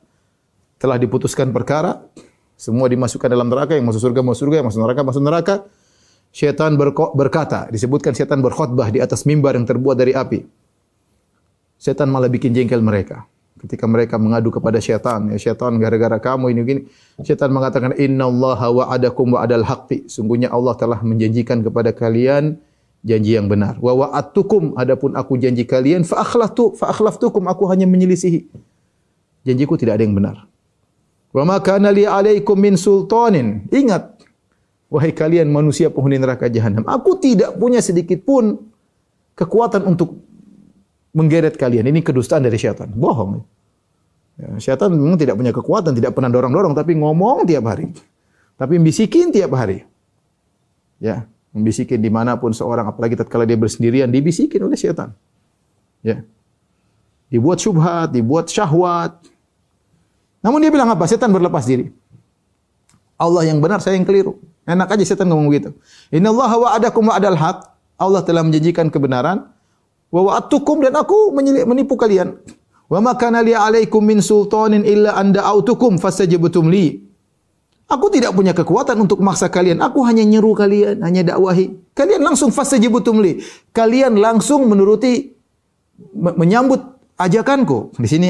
telah 0.85 1.01
diputuskan 1.01 1.49
perkara, 1.49 2.05
semua 2.53 2.85
dimasukkan 2.85 3.25
dalam 3.25 3.49
neraka, 3.49 3.73
yang 3.73 3.89
masuk 3.89 4.05
surga 4.05 4.21
masuk 4.21 4.45
surga, 4.45 4.55
yang 4.61 4.67
masuk 4.69 4.81
neraka 4.85 5.01
masuk 5.01 5.23
neraka. 5.25 5.55
Syaitan 6.29 6.77
berkata, 7.17 7.71
disebutkan 7.73 8.13
syaitan 8.13 8.37
berkhutbah 8.43 8.93
di 8.93 9.01
atas 9.01 9.25
mimbar 9.25 9.57
yang 9.57 9.65
terbuat 9.65 9.97
dari 9.97 10.13
api. 10.13 10.45
Syaitan 11.81 12.05
malah 12.11 12.29
bikin 12.29 12.53
jengkel 12.53 12.85
mereka. 12.85 13.25
Ketika 13.55 13.87
mereka 13.87 14.19
mengadu 14.19 14.51
kepada 14.51 14.77
syaitan, 14.83 15.31
ya 15.31 15.39
syaitan 15.39 15.73
gara-gara 15.79 16.19
kamu 16.19 16.53
ini 16.53 16.59
begini. 16.61 16.81
Syaitan 17.23 17.49
mengatakan 17.49 17.95
innallaha 17.95 18.67
wa'adakum 18.67 19.31
wa'adal 19.31 19.63
haqqi. 19.63 20.05
Sungguhnya 20.11 20.51
Allah 20.51 20.75
telah 20.75 20.99
menjanjikan 21.01 21.63
kepada 21.63 21.95
kalian 21.95 22.59
janji 23.01 23.39
yang 23.39 23.47
benar. 23.47 23.79
Wa 23.79 23.95
wa'adtukum 23.95 24.75
adapun 24.75 25.15
aku 25.15 25.39
janji 25.39 25.63
kalian 25.63 26.03
fa 26.03 26.19
akhlaftu 26.19 26.75
fa 26.75 26.91
akhlaftukum 26.91 27.47
aku 27.47 27.63
hanya 27.71 27.87
menyelisihi. 27.87 28.51
Janjiku 29.47 29.79
tidak 29.79 29.97
ada 29.97 30.03
yang 30.03 30.19
benar. 30.19 30.51
Wa 31.35 31.43
ma 31.43 31.59
kana 31.59 31.91
li 31.91 32.07
alaikum 32.07 32.55
min 32.55 32.79
sultanin. 32.79 33.67
Ingat 33.67 34.15
wahai 34.87 35.11
kalian 35.11 35.51
manusia 35.51 35.91
penghuni 35.91 36.15
neraka 36.15 36.47
jahanam, 36.47 36.87
aku 36.87 37.19
tidak 37.19 37.59
punya 37.59 37.83
sedikit 37.83 38.23
pun 38.23 38.55
kekuatan 39.35 39.83
untuk 39.83 40.15
menggeret 41.11 41.59
kalian. 41.59 41.91
Ini 41.91 41.99
kedustaan 41.99 42.47
dari 42.47 42.55
syaitan. 42.55 42.87
Bohong. 42.87 43.43
Ya, 44.35 44.47
syaitan 44.59 44.91
memang 44.91 45.19
tidak 45.19 45.35
punya 45.35 45.51
kekuatan, 45.51 45.91
tidak 45.95 46.15
pernah 46.15 46.31
dorong-dorong, 46.31 46.75
tapi 46.75 46.95
ngomong 46.95 47.43
tiap 47.47 47.67
hari. 47.67 47.91
Tapi 48.55 48.79
bisikin 48.79 49.31
tiap 49.31 49.51
hari. 49.55 49.83
Ya, 50.99 51.27
membisikin 51.51 51.99
di 51.99 52.11
mana 52.11 52.39
pun 52.39 52.55
seorang, 52.55 52.87
apalagi 52.87 53.19
tatkala 53.19 53.43
dia 53.43 53.59
bersendirian, 53.59 54.07
dibisikin 54.11 54.63
oleh 54.63 54.79
syaitan. 54.79 55.11
Ya. 56.03 56.23
Dibuat 57.31 57.59
syubhat, 57.59 58.15
dibuat 58.15 58.47
syahwat. 58.47 59.34
Namun 60.45 60.61
dia 60.61 60.69
bilang 60.69 60.93
apa? 60.93 61.09
Setan 61.09 61.33
berlepas 61.33 61.65
diri. 61.65 61.89
Allah 63.17 63.49
yang 63.49 63.57
benar, 63.57 63.81
saya 63.81 63.97
yang 63.97 64.05
keliru. 64.05 64.37
Enak 64.69 64.93
aja 64.93 65.01
setan 65.01 65.33
ngomong 65.33 65.49
begitu. 65.49 65.73
Inna 66.13 66.29
Allah 66.29 66.53
wa'adakum 66.53 67.09
wa'adal 67.09 67.33
haq. 67.33 67.57
Allah 67.97 68.21
telah 68.21 68.45
menjanjikan 68.45 68.93
kebenaran 68.93 69.49
wa 70.13 70.21
wa'atukum 70.29 70.85
dan 70.85 70.93
aku 70.93 71.33
menipu 71.65 71.97
kalian. 71.97 72.37
Wa 72.85 73.01
ma 73.01 73.17
kana 73.17 73.41
li 73.41 73.57
'alaikum 73.57 74.05
min 74.05 74.21
sultanin 74.21 74.85
illa 74.85 75.17
an 75.17 75.33
da'autukum 75.33 75.97
fastajabtum 75.97 76.69
li. 76.69 77.01
Aku 77.85 78.09
tidak 78.09 78.33
punya 78.33 78.53
kekuatan 78.53 78.97
untuk 79.01 79.21
maksa 79.21 79.49
kalian. 79.49 79.81
Aku 79.81 80.01
hanya 80.05 80.25
nyeru 80.25 80.57
kalian, 80.57 81.01
hanya 81.05 81.21
dakwahi. 81.33 81.93
Kalian 81.93 82.21
langsung 82.21 82.49
fastajabtum 82.53 83.21
li. 83.21 83.41
Kalian 83.73 84.17
langsung 84.17 84.65
menuruti 84.69 85.33
menyambut 86.13 86.94
ajakanku. 87.15 87.95
Di 87.95 88.07
sini 88.07 88.27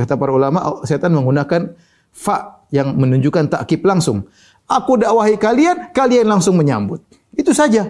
kata 0.00 0.16
para 0.16 0.32
ulama 0.32 0.84
setan 0.84 1.12
menggunakan 1.16 1.72
fa 2.12 2.64
yang 2.72 2.96
menunjukkan 2.96 3.52
takkib 3.52 3.84
langsung. 3.84 4.28
Aku 4.66 4.98
dakwahi 4.98 5.38
kalian, 5.38 5.94
kalian 5.94 6.26
langsung 6.26 6.58
menyambut. 6.58 6.98
Itu 7.36 7.54
saja 7.54 7.86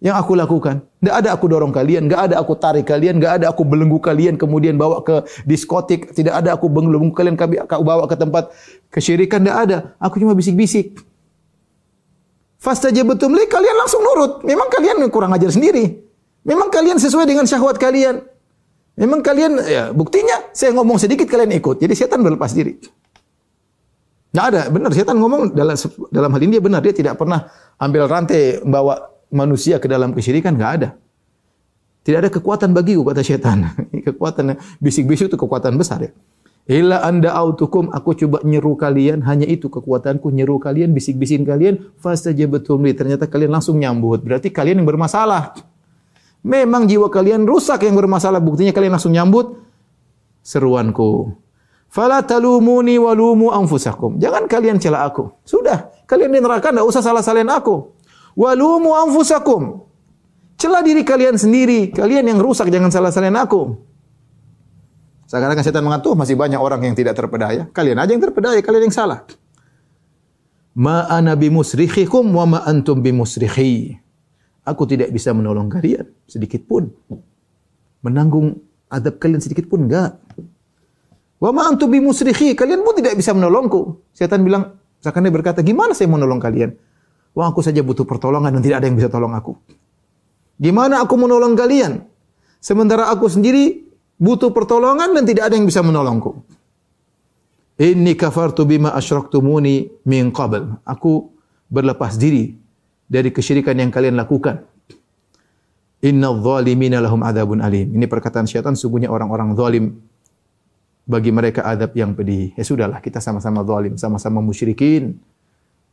yang 0.00 0.16
aku 0.16 0.32
lakukan. 0.36 0.80
Tidak 1.00 1.12
ada 1.12 1.36
aku 1.36 1.48
dorong 1.48 1.72
kalian, 1.72 2.08
nggak 2.08 2.32
ada 2.32 2.34
aku 2.40 2.56
tarik 2.56 2.88
kalian, 2.88 3.20
nggak 3.20 3.40
ada 3.40 3.46
aku 3.52 3.60
belenggu 3.60 4.00
kalian 4.00 4.40
kemudian 4.40 4.80
bawa 4.80 5.04
ke 5.04 5.24
diskotik, 5.44 6.16
tidak 6.16 6.40
ada 6.40 6.56
aku 6.56 6.72
belenggu 6.72 7.12
kalian 7.12 7.36
kami 7.36 7.60
bawa 7.60 8.08
ke 8.08 8.16
tempat 8.16 8.48
kesyirikan, 8.88 9.44
tidak 9.44 9.58
ada. 9.68 9.76
Aku 10.00 10.16
cuma 10.16 10.32
bisik-bisik. 10.32 10.96
betul 13.04 13.36
li 13.36 13.44
kalian 13.44 13.76
langsung 13.76 14.00
nurut. 14.00 14.40
Memang 14.48 14.72
kalian 14.72 15.04
kurang 15.12 15.36
ajar 15.36 15.52
sendiri. 15.52 16.00
Memang 16.44 16.72
kalian 16.72 16.96
sesuai 16.96 17.28
dengan 17.28 17.44
syahwat 17.44 17.76
kalian. 17.76 18.24
Memang 18.94 19.26
kalian 19.26 19.58
ya 19.66 19.90
buktinya 19.90 20.54
saya 20.54 20.70
ngomong 20.70 21.02
sedikit 21.02 21.26
kalian 21.26 21.58
ikut. 21.58 21.82
Jadi 21.82 21.94
setan 21.98 22.22
berlepas 22.22 22.54
diri. 22.54 22.78
Tidak 24.34 24.44
ada, 24.50 24.66
benar 24.66 24.90
setan 24.90 25.18
ngomong 25.18 25.54
dalam 25.54 25.78
dalam 26.10 26.30
hal 26.34 26.40
ini 26.42 26.58
dia 26.58 26.62
benar, 26.62 26.82
dia 26.82 26.90
tidak 26.90 27.14
pernah 27.14 27.46
ambil 27.78 28.10
rantai 28.10 28.58
bawa 28.66 29.14
manusia 29.30 29.78
ke 29.78 29.86
dalam 29.86 30.10
kesyirikan 30.10 30.54
nggak 30.58 30.72
ada. 30.78 30.88
Tidak 32.06 32.18
ada 32.18 32.30
kekuatan 32.30 32.74
bagiku 32.74 33.06
kata 33.06 33.22
setan. 33.22 33.70
kekuatan 34.06 34.58
bisik-bisik 34.78 35.30
itu 35.30 35.38
kekuatan 35.38 35.74
besar 35.78 36.06
ya. 36.06 36.12
Illa 36.64 37.04
anda 37.04 37.36
autukum 37.36 37.92
aku 37.92 38.16
coba 38.24 38.40
nyeru 38.40 38.72
kalian 38.72 39.20
hanya 39.28 39.44
itu 39.44 39.68
kekuatanku 39.68 40.32
nyeru 40.32 40.56
kalian 40.56 40.96
bisik-bisikin 40.96 41.44
kalian 41.44 41.92
fastajabatum 42.00 42.88
li 42.88 42.96
ternyata 42.96 43.28
kalian 43.28 43.52
langsung 43.52 43.76
nyambut 43.76 44.24
berarti 44.24 44.48
kalian 44.48 44.80
yang 44.80 44.88
bermasalah 44.88 45.52
memang 46.44 46.84
jiwa 46.84 47.08
kalian 47.08 47.48
rusak 47.48 47.88
yang 47.88 47.96
bermasalah 47.96 48.38
buktinya 48.38 48.70
kalian 48.70 49.00
langsung 49.00 49.16
nyambut 49.16 49.58
seruanku 50.44 51.32
fala 51.88 52.20
talumuni 52.20 53.00
walumu 53.00 53.50
anfusakum 53.50 54.20
jangan 54.20 54.44
kalian 54.44 54.76
cela 54.76 55.08
aku 55.08 55.32
sudah 55.42 55.88
kalian 56.04 56.30
di 56.30 56.38
neraka 56.44 56.68
enggak 56.68 56.84
usah 56.84 57.00
salah-salahin 57.00 57.48
aku 57.48 57.94
Walumu 58.34 58.98
anfusakum. 58.98 59.86
Celah 60.58 60.82
diri 60.82 61.06
kalian 61.06 61.38
sendiri. 61.38 61.94
Kalian 61.94 62.26
yang 62.26 62.38
rusak 62.42 62.66
jangan 62.70 62.90
salah-salahin 62.90 63.34
aku. 63.38 63.78
Sekarang 65.24 65.56
setan 65.62 65.82
mengatakan 65.82 66.18
masih 66.18 66.36
banyak 66.38 66.60
orang 66.60 66.82
yang 66.82 66.94
tidak 66.94 67.14
terpedaya. 67.18 67.66
Kalian 67.70 67.98
aja 67.98 68.10
yang 68.12 68.22
terpedaya, 68.22 68.60
kalian 68.60 68.90
yang 68.90 68.94
salah. 68.94 69.24
Ma 70.74 71.06
ana 71.06 71.38
bimusrikhikum 71.38 72.34
wa 72.34 72.44
ma 72.44 72.58
antum 72.66 72.98
bimusrikhi. 72.98 73.98
Aku 74.64 74.88
tidak 74.88 75.12
bisa 75.12 75.36
menolong 75.36 75.68
kalian 75.68 76.08
sedikit 76.24 76.64
pun. 76.64 76.88
Menanggung 78.00 78.56
adab 78.88 79.20
kalian 79.20 79.44
sedikit 79.44 79.68
pun 79.68 79.84
enggak. 79.84 80.16
Wa 81.36 81.52
ma 81.52 81.68
antum 81.68 81.92
bimusrikhi. 81.92 82.56
Kalian 82.56 82.80
pun 82.80 82.96
tidak 82.96 83.12
bisa 83.20 83.36
menolongku. 83.36 84.00
Setan 84.16 84.40
bilang, 84.40 84.80
seakan 85.04 85.28
dia 85.28 85.32
berkata, 85.32 85.60
gimana 85.60 85.92
saya 85.92 86.08
menolong 86.08 86.40
kalian? 86.40 86.72
Wah, 87.36 87.52
aku 87.52 87.60
saja 87.60 87.84
butuh 87.84 88.08
pertolongan 88.08 88.56
dan 88.56 88.62
tidak 88.64 88.80
ada 88.80 88.86
yang 88.88 88.96
bisa 88.96 89.12
tolong 89.12 89.36
aku. 89.36 89.52
Gimana 90.56 91.04
aku 91.04 91.14
menolong 91.18 91.52
kalian? 91.58 92.00
Sementara 92.62 93.12
aku 93.12 93.28
sendiri 93.28 93.84
butuh 94.16 94.48
pertolongan 94.48 95.12
dan 95.12 95.28
tidak 95.28 95.52
ada 95.52 95.54
yang 95.60 95.68
bisa 95.68 95.84
menolongku. 95.84 96.40
Inni 97.76 98.14
kafartu 98.14 98.64
bima 98.64 98.94
asyraktumuni 98.96 99.90
min 100.08 100.30
qabl. 100.30 100.78
Aku 100.86 101.34
berlepas 101.68 102.16
diri 102.16 102.63
dari 103.08 103.30
kesyirikan 103.30 103.76
yang 103.76 103.92
kalian 103.92 104.16
lakukan. 104.16 104.64
Inna 106.04 106.28
zalimina 106.36 107.00
lahum 107.00 107.24
adabun 107.24 107.64
alim. 107.64 107.88
Ini 107.96 108.04
perkataan 108.04 108.44
syaitan, 108.44 108.76
sungguhnya 108.76 109.08
orang-orang 109.08 109.56
zalim 109.56 110.04
bagi 111.08 111.32
mereka 111.32 111.64
adab 111.64 111.96
yang 111.96 112.12
pedih. 112.12 112.52
Ya 112.56 112.64
sudahlah, 112.64 113.00
kita 113.00 113.24
sama-sama 113.24 113.64
zalim, 113.64 113.96
sama-sama 113.96 114.44
musyrikin. 114.44 115.16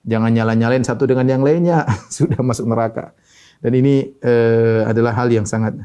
Jangan 0.04 0.34
nyala-nyalain 0.34 0.84
satu 0.84 1.08
dengan 1.08 1.28
yang 1.30 1.43
lainnya, 1.43 1.88
sudah 2.15 2.43
masuk 2.43 2.67
neraka. 2.67 3.15
Dan 3.62 3.78
ini 3.78 4.10
uh, 4.26 4.89
adalah 4.89 5.13
hal 5.13 5.30
yang 5.30 5.45
sangat 5.45 5.78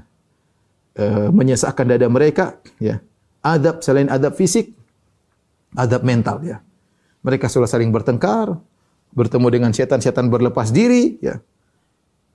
uh, 0.99 1.29
menyesakkan 1.31 1.87
dada 1.87 2.11
mereka, 2.11 2.59
ya. 2.83 2.99
Adab 3.47 3.79
selain 3.79 4.11
adab 4.11 4.35
fisik, 4.35 4.75
adab 5.79 6.03
mental, 6.03 6.43
ya. 6.43 6.59
Mereka 7.23 7.47
sudah 7.47 7.71
saling 7.71 7.95
bertengkar, 7.95 8.59
bertemu 9.17 9.47
dengan 9.49 9.71
setan-setan 9.73 10.29
berlepas 10.29 10.69
diri, 10.69 11.17
ya. 11.25 11.41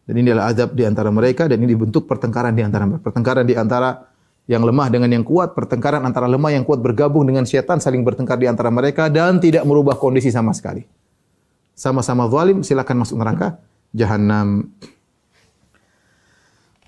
Dan 0.10 0.17
ini 0.17 0.34
adalah 0.34 0.50
adab 0.50 0.74
di 0.74 0.84
antara 0.84 1.13
mereka 1.13 1.46
dan 1.46 1.62
ini 1.62 1.78
dibentuk 1.78 2.10
pertengkaran 2.10 2.58
di 2.58 2.65
antara 2.65 2.89
mereka. 2.89 3.06
Pertengkaran 3.06 3.46
di 3.46 3.54
antara 3.54 4.12
yang 4.50 4.65
lemah 4.65 4.89
dengan 4.89 5.13
yang 5.13 5.22
kuat, 5.22 5.54
pertengkaran 5.54 6.02
antara 6.02 6.26
lemah 6.26 6.52
yang 6.52 6.65
kuat 6.65 6.82
bergabung 6.82 7.24
dengan 7.24 7.46
setan 7.46 7.78
saling 7.78 8.02
bertengkar 8.02 8.41
di 8.41 8.50
antara 8.50 8.74
mereka 8.74 9.08
dan 9.08 9.38
tidak 9.38 9.62
merubah 9.63 9.96
kondisi 9.96 10.34
sama 10.34 10.52
sekali. 10.58 10.84
Sama-sama 11.78 12.28
zalim, 12.28 12.65
silakan 12.65 13.06
masuk 13.06 13.22
neraka 13.22 13.62
jahanam. 13.94 14.67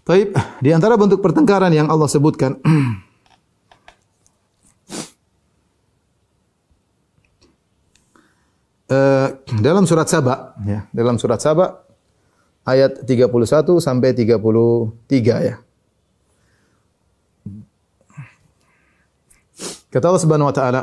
Taib, 0.03 0.35
di 0.59 0.69
antara 0.75 0.99
bentuk 0.99 1.23
pertengkaran 1.23 1.71
yang 1.71 1.87
Allah 1.87 2.11
sebutkan 2.11 2.59
dalam 9.61 9.85
surat 9.87 10.07
Saba, 10.09 10.57
ya, 10.65 10.85
dalam 10.91 11.15
surat 11.21 11.39
Saba 11.39 11.83
ayat 12.67 13.03
31 13.03 13.29
sampai 13.79 14.15
33 14.15 15.47
ya. 15.47 15.55
Kata 19.93 20.09
Allah 20.09 20.23
Subhanahu 20.25 20.49
wa 20.49 20.55
taala, 20.55 20.81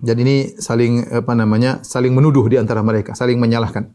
jadi 0.00 0.20
ini 0.24 0.36
saling 0.56 1.20
apa 1.20 1.36
namanya? 1.36 1.84
saling 1.84 2.16
menuduh 2.16 2.48
di 2.48 2.56
antara 2.56 2.80
mereka, 2.80 3.12
saling 3.12 3.36
menyalahkan. 3.36 3.92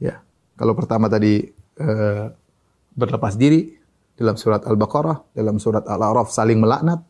Ya. 0.00 0.24
Kalau 0.56 0.72
pertama 0.72 1.12
tadi 1.12 1.44
uh, 1.76 2.32
berlepas 2.96 3.36
diri 3.36 3.74
dalam 4.16 4.40
surat 4.40 4.64
Al-Baqarah, 4.64 5.36
dalam 5.36 5.60
surat 5.60 5.84
Al-A'raf 5.84 6.32
saling 6.32 6.56
melaknat, 6.56 7.04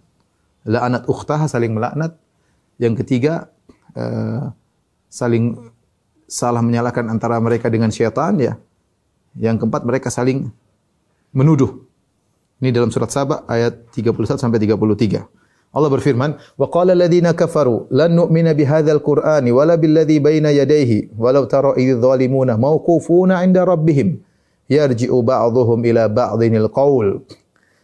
la'anat 0.67 1.07
ukhtaha 1.07 1.47
saling 1.47 1.71
melaknat. 1.77 2.19
Yang 2.83 3.07
ketiga 3.07 3.55
uh, 3.95 4.51
saling 5.15 5.55
salah 6.27 6.59
menyalahkan 6.59 7.07
antara 7.07 7.39
mereka 7.39 7.71
dengan 7.71 7.95
syaitan 7.95 8.35
ya. 8.35 8.59
Yang 9.39 9.63
keempat 9.63 9.87
mereka 9.87 10.11
saling 10.11 10.51
menuduh. 11.31 11.87
Ini 12.59 12.75
dalam 12.75 12.91
surat 12.91 13.15
Saba 13.15 13.47
ayat 13.47 13.95
31 13.95 14.39
sampai 14.39 14.59
33. 14.59 15.27
Allah 15.75 15.91
berfirman, 15.91 16.39
"Wa 16.55 16.71
qala 16.71 16.95
alladziina 16.95 17.35
kafaru 17.35 17.91
lan 17.91 18.15
nu'mina 18.15 18.55
bihadzal 18.55 19.03
qur'ani 19.03 19.51
wala 19.51 19.75
billadzi 19.75 20.23
baina 20.23 20.55
yadayhi 20.55 21.11
walau 21.19 21.51
tara 21.51 21.75
idz 21.75 21.99
zalimuna 21.99 22.55
mawqufuna 22.55 23.43
'inda 23.43 23.67
rabbihim 23.67 24.23
yarji'u 24.71 25.19
ba'dhuhum 25.19 25.83
ila 25.83 26.07
ba'dhinil 26.07 26.71
qaul." 26.71 27.27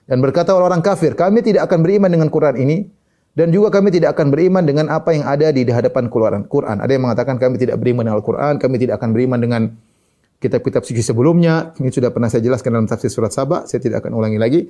Dan 0.06 0.22
berkata 0.22 0.54
orang-orang 0.54 0.82
kafir, 0.86 1.18
kami 1.18 1.42
tidak 1.42 1.66
akan 1.66 1.82
beriman 1.82 2.10
dengan 2.10 2.30
Quran 2.30 2.58
ini 2.62 2.76
dan 3.30 3.54
juga 3.54 3.70
kami 3.70 3.94
tidak 3.94 4.18
akan 4.18 4.34
beriman 4.34 4.66
dengan 4.66 4.90
apa 4.90 5.14
yang 5.14 5.22
ada 5.22 5.54
di 5.54 5.62
hadapan 5.62 6.10
Quran. 6.10 6.50
Quran. 6.50 6.82
Ada 6.82 6.90
yang 6.98 7.06
mengatakan 7.06 7.38
kami 7.38 7.62
tidak 7.62 7.78
beriman 7.78 8.02
dengan 8.02 8.18
Al-Quran, 8.18 8.58
kami 8.58 8.76
tidak 8.82 8.98
akan 8.98 9.10
beriman 9.14 9.38
dengan 9.38 9.62
kitab-kitab 10.42 10.82
suci 10.82 10.98
sebelumnya. 11.04 11.70
Ini 11.78 11.94
sudah 11.94 12.10
pernah 12.10 12.26
saya 12.26 12.42
jelaskan 12.42 12.74
dalam 12.74 12.88
tafsir 12.90 13.12
surat 13.12 13.30
Sabah, 13.30 13.70
saya 13.70 13.78
tidak 13.78 14.02
akan 14.02 14.18
ulangi 14.18 14.38
lagi. 14.40 14.60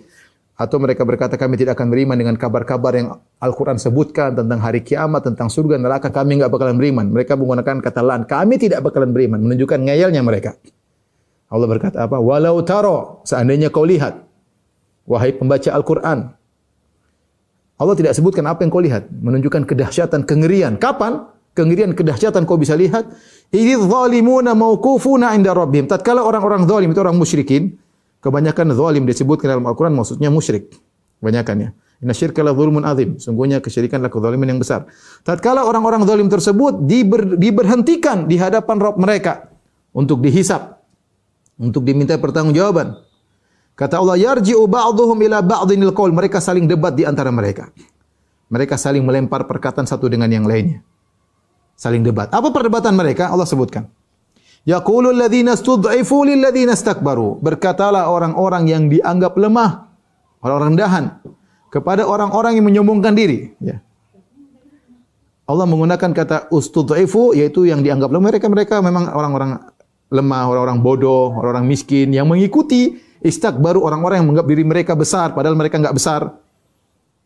Atau 0.61 0.77
mereka 0.77 1.09
berkata 1.09 1.41
kami 1.41 1.57
tidak 1.57 1.81
akan 1.81 1.89
beriman 1.89 2.21
dengan 2.21 2.37
kabar-kabar 2.37 2.93
yang 2.93 3.17
Al-Quran 3.41 3.81
sebutkan 3.81 4.37
tentang 4.37 4.61
hari 4.61 4.85
kiamat, 4.85 5.25
tentang 5.25 5.49
surga, 5.49 5.81
neraka, 5.81 6.13
kami 6.13 6.37
enggak 6.37 6.53
bakalan 6.53 6.77
beriman. 6.77 7.09
Mereka 7.09 7.33
menggunakan 7.41 7.81
kata 7.81 8.05
lan, 8.05 8.29
kami 8.29 8.61
tidak 8.61 8.85
bakalan 8.85 9.17
beriman, 9.17 9.41
menunjukkan 9.41 9.81
ngeyelnya 9.89 10.21
mereka. 10.21 10.61
Allah 11.49 11.65
berkata 11.65 12.05
apa? 12.05 12.21
Walau 12.21 12.61
taro, 12.61 13.25
seandainya 13.25 13.73
kau 13.73 13.89
lihat, 13.89 14.21
wahai 15.09 15.33
pembaca 15.33 15.73
Al-Quran. 15.73 16.40
Allah 17.81 17.97
tidak 17.97 18.13
sebutkan 18.13 18.45
apa 18.45 18.61
yang 18.61 18.69
kau 18.69 18.85
lihat, 18.85 19.09
menunjukkan 19.09 19.65
kedahsyatan, 19.65 20.29
kengerian. 20.29 20.77
Kapan? 20.77 21.25
Kengerian, 21.57 21.97
kedahsyatan 21.97 22.45
kau 22.45 22.61
bisa 22.61 22.77
lihat. 22.77 23.09
Idz 23.49 23.89
zalimuna 23.89 24.53
mauqufuna 24.53 25.33
inda 25.33 25.57
rabbihim. 25.57 25.89
Tatkala 25.89 26.21
orang-orang 26.21 26.69
zalim 26.69 26.93
itu 26.93 27.01
orang 27.01 27.17
musyrikin, 27.17 27.81
Kebanyakan 28.21 28.77
zalim 28.77 29.09
disebutkan 29.09 29.57
dalam 29.57 29.65
Al-Quran 29.65 29.97
maksudnya 29.97 30.29
musyrik. 30.29 30.77
Kebanyakan 31.21 31.57
ya. 31.57 31.69
Inna 32.01 32.13
syirka 32.17 32.45
la 32.45 32.53
zulmun 32.53 32.85
azim. 32.85 33.17
Sungguhnya 33.17 33.65
kesyirikan 33.65 34.01
adalah 34.01 34.13
kezaliman 34.13 34.49
yang 34.49 34.61
besar. 34.61 34.89
Tatkala 35.25 35.65
orang-orang 35.65 36.05
zalim 36.05 36.29
tersebut 36.29 36.85
diber, 36.85 37.37
diberhentikan 37.37 38.29
di 38.29 38.37
hadapan 38.41 38.77
Rabb 38.81 39.01
mereka 39.01 39.53
untuk 39.93 40.21
dihisap, 40.21 40.81
untuk 41.57 41.85
diminta 41.85 42.17
pertanggungjawaban. 42.17 42.97
Kata 43.81 43.97
Allah, 43.97 44.21
yarji'u 44.21 44.61
ba'dhum 44.69 45.17
ila 45.25 45.41
ba'dhinil 45.41 45.97
qaul. 45.97 46.13
Mereka 46.13 46.37
saling 46.37 46.69
debat 46.69 46.93
di 46.93 47.09
antara 47.09 47.33
mereka. 47.33 47.73
Mereka 48.53 48.77
saling 48.77 49.01
melempar 49.01 49.49
perkataan 49.49 49.89
satu 49.89 50.05
dengan 50.13 50.29
yang 50.29 50.45
lainnya. 50.45 50.85
Saling 51.81 52.05
debat. 52.05 52.29
Apa 52.29 52.53
perdebatan 52.53 52.93
mereka? 52.93 53.33
Allah 53.33 53.49
sebutkan. 53.49 53.89
Yaqulul 54.69 55.17
ladzina 55.17 55.57
stud'ifu 55.57 56.29
lil 56.29 56.45
ladzina 56.45 56.77
istakbaru. 56.77 57.41
Berkatalah 57.41 58.13
orang-orang 58.13 58.69
yang 58.69 58.93
dianggap 58.93 59.33
lemah, 59.41 59.89
orang-orang 60.45 60.77
rendahan 60.77 61.05
kepada 61.73 62.05
orang-orang 62.05 62.61
yang 62.61 62.69
menyombongkan 62.69 63.17
diri, 63.17 63.57
ya. 63.65 63.81
Allah 65.49 65.65
menggunakan 65.65 66.13
kata 66.13 66.37
ustud'ifu 66.53 67.33
yaitu 67.35 67.65
yang 67.67 67.81
dianggap 67.81 68.13
lemah 68.13 68.29
mereka 68.29 68.47
mereka 68.47 68.75
memang 68.85 69.09
orang-orang 69.09 69.73
lemah, 70.13 70.45
orang-orang 70.47 70.79
bodoh, 70.85 71.33
orang-orang 71.33 71.65
miskin 71.65 72.13
yang 72.13 72.29
mengikuti 72.29 73.01
istakbaru 73.21 73.85
orang-orang 73.85 74.21
yang 74.21 74.27
menganggap 74.29 74.49
diri 74.49 74.65
mereka 74.65 74.93
besar 74.97 75.33
padahal 75.33 75.57
mereka 75.57 75.77
enggak 75.81 75.97
besar. 75.97 76.23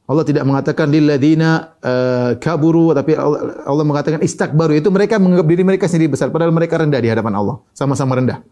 Allah 0.04 0.20
tidak 0.28 0.44
mengatakan 0.44 0.92
lilladzina 0.92 1.80
uh, 1.80 2.36
kaburu 2.36 2.92
tapi 2.92 3.16
Allah, 3.16 3.64
Allah 3.64 3.84
mengatakan 3.88 4.20
istakbaru 4.20 4.76
itu 4.76 4.92
mereka 4.92 5.16
menganggap 5.16 5.48
diri 5.48 5.64
mereka 5.64 5.88
sendiri 5.88 6.12
besar 6.12 6.28
padahal 6.28 6.52
mereka 6.52 6.76
rendah 6.76 7.00
di 7.00 7.08
hadapan 7.08 7.32
Allah, 7.32 7.56
sama-sama 7.72 8.20
rendah. 8.20 8.44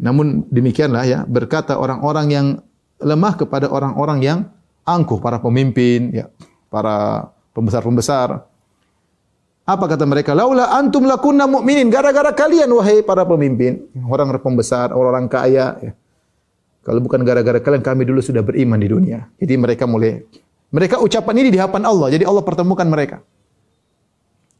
Namun 0.00 0.48
demikianlah 0.48 1.04
ya 1.04 1.18
berkata 1.28 1.76
orang-orang 1.76 2.26
yang 2.32 2.46
lemah 3.00 3.36
kepada 3.36 3.68
orang-orang 3.68 4.18
yang 4.24 4.38
angkuh, 4.86 5.20
para 5.20 5.42
pemimpin 5.42 6.14
ya, 6.14 6.30
para 6.72 7.28
pembesar-pembesar. 7.52 8.46
Apa 9.66 9.90
kata 9.90 10.06
mereka? 10.06 10.30
Laula 10.30 10.70
antum 10.70 11.02
lakunna 11.04 11.50
mu'minin. 11.50 11.90
Gara-gara 11.90 12.30
kalian 12.30 12.70
wahai 12.70 13.02
para 13.02 13.26
pemimpin, 13.26 13.90
orang 14.06 14.30
pembesar, 14.38 14.94
orang-orang 14.94 15.26
kaya 15.26 15.66
ya 15.82 15.92
kalau 16.86 17.02
bukan 17.02 17.26
gara-gara 17.26 17.58
kalian, 17.58 17.82
kami 17.82 18.06
dulu 18.06 18.22
sudah 18.22 18.46
beriman 18.46 18.78
di 18.78 18.86
dunia. 18.86 19.26
Jadi 19.42 19.58
mereka 19.58 19.90
mulai, 19.90 20.22
mereka 20.70 21.02
ucapan 21.02 21.42
ini 21.42 21.50
di 21.50 21.58
hadapan 21.58 21.82
Allah. 21.82 22.14
Jadi 22.14 22.22
Allah 22.22 22.46
pertemukan 22.46 22.86
mereka. 22.86 23.26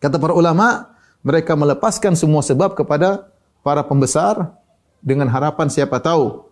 Kata 0.03 0.19
para 0.19 0.35
ulama, 0.35 0.91
mereka 1.23 1.55
melepaskan 1.55 2.19
semua 2.19 2.43
sebab 2.43 2.75
kepada 2.75 3.31
para 3.63 3.87
pembesar 3.87 4.59
dengan 4.99 5.31
harapan 5.31 5.71
siapa 5.71 6.03
tahu, 6.03 6.51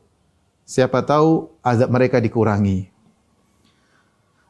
siapa 0.62 1.02
tahu 1.02 1.50
azab 1.58 1.90
mereka 1.90 2.22
dikurangi. 2.22 2.86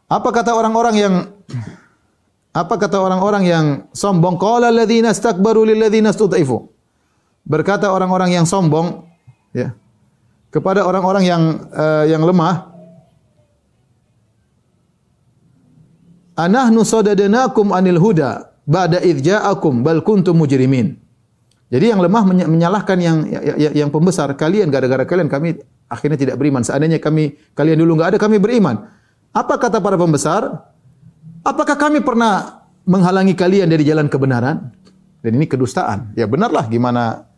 Apa 0.04 0.28
kata 0.28 0.52
orang-orang 0.52 0.94
yang 1.00 1.14
apa 2.54 2.74
kata 2.78 3.02
orang-orang 3.02 3.44
yang 3.44 3.66
sombong? 3.90 4.38
Qala 4.38 4.70
alladziina 4.70 5.10
istakbaru 5.10 5.66
lil 5.66 5.82
ladziina 5.82 6.14
istud'ifu. 6.14 6.70
Berkata 7.42 7.90
orang-orang 7.90 8.30
yang 8.30 8.46
sombong, 8.46 9.04
ya 9.50 9.74
kepada 10.54 10.86
orang-orang 10.86 11.24
yang 11.26 11.42
uh, 11.74 12.06
yang 12.06 12.22
lemah 12.22 12.70
Anahnu 16.34 16.82
sadadnakum 16.82 17.70
anil 17.70 17.98
huda 18.02 18.58
ba'da 18.66 18.98
idh 19.06 19.22
ja'akum 19.22 19.86
bal 19.86 20.02
kuntum 20.02 20.34
mujrimin. 20.34 20.98
Jadi 21.70 21.94
yang 21.94 22.02
lemah 22.02 22.22
menyalahkan 22.26 22.98
yang 22.98 23.22
yang, 23.30 23.86
yang 23.86 23.90
pembesar, 23.90 24.34
kalian 24.34 24.66
gara-gara 24.66 25.06
kalian 25.06 25.30
kami 25.30 25.62
akhirnya 25.86 26.18
tidak 26.18 26.36
beriman. 26.38 26.66
Seandainya 26.66 26.98
kami 26.98 27.38
kalian 27.54 27.78
dulu 27.78 27.98
enggak 27.98 28.14
ada 28.14 28.18
kami 28.18 28.42
beriman. 28.42 28.82
Apa 29.30 29.58
kata 29.58 29.78
para 29.78 29.94
pembesar? 29.94 30.73
Apakah 31.44 31.76
kami 31.76 32.00
pernah 32.00 32.64
menghalangi 32.88 33.36
kalian 33.36 33.68
dari 33.68 33.84
jalan 33.84 34.08
kebenaran? 34.08 34.72
Dan 35.20 35.36
ini 35.36 35.44
kedustaan. 35.44 36.16
Ya 36.16 36.24
benarlah 36.24 36.64
gimana 36.68 37.28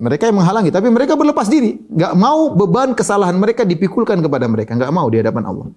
mereka 0.00 0.24
yang 0.24 0.40
menghalangi, 0.40 0.72
tapi 0.72 0.88
mereka 0.88 1.12
berlepas 1.12 1.44
diri, 1.44 1.76
nggak 1.76 2.16
mau 2.16 2.56
beban 2.56 2.96
kesalahan 2.96 3.36
mereka 3.36 3.68
dipikulkan 3.68 4.24
kepada 4.24 4.48
mereka, 4.48 4.72
nggak 4.72 4.88
mau 4.88 5.04
di 5.12 5.20
hadapan 5.20 5.44
Allah. 5.44 5.68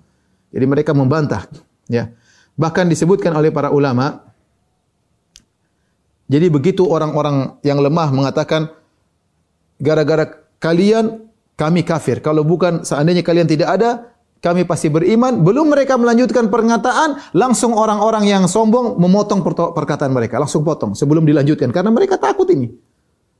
Jadi 0.47 0.63
mereka 0.63 0.95
membantah, 0.95 1.43
ya. 1.91 2.07
Bahkan 2.55 2.87
disebutkan 2.87 3.35
oleh 3.35 3.51
para 3.51 3.67
ulama, 3.67 4.23
jadi 6.31 6.47
begitu 6.47 6.87
orang-orang 6.87 7.59
yang 7.67 7.83
lemah 7.83 8.07
mengatakan, 8.15 8.71
gara-gara 9.75 10.39
kalian 10.63 11.27
kami 11.59 11.83
kafir. 11.83 12.23
Kalau 12.23 12.47
bukan 12.47 12.87
seandainya 12.87 13.27
kalian 13.27 13.47
tidak 13.47 13.75
ada, 13.75 14.15
kami 14.37 14.63
pasti 14.69 14.87
beriman. 14.87 15.41
Belum 15.41 15.69
mereka 15.69 15.97
melanjutkan 15.97 16.47
pernyataan, 16.47 17.33
langsung 17.33 17.73
orang-orang 17.73 18.29
yang 18.29 18.43
sombong 18.45 18.97
memotong 19.01 19.41
perkataan 19.73 20.13
mereka, 20.13 20.37
langsung 20.37 20.61
potong 20.61 20.93
sebelum 20.93 21.25
dilanjutkan 21.25 21.73
karena 21.73 21.89
mereka 21.89 22.21
takut 22.21 22.45
ini. 22.53 22.69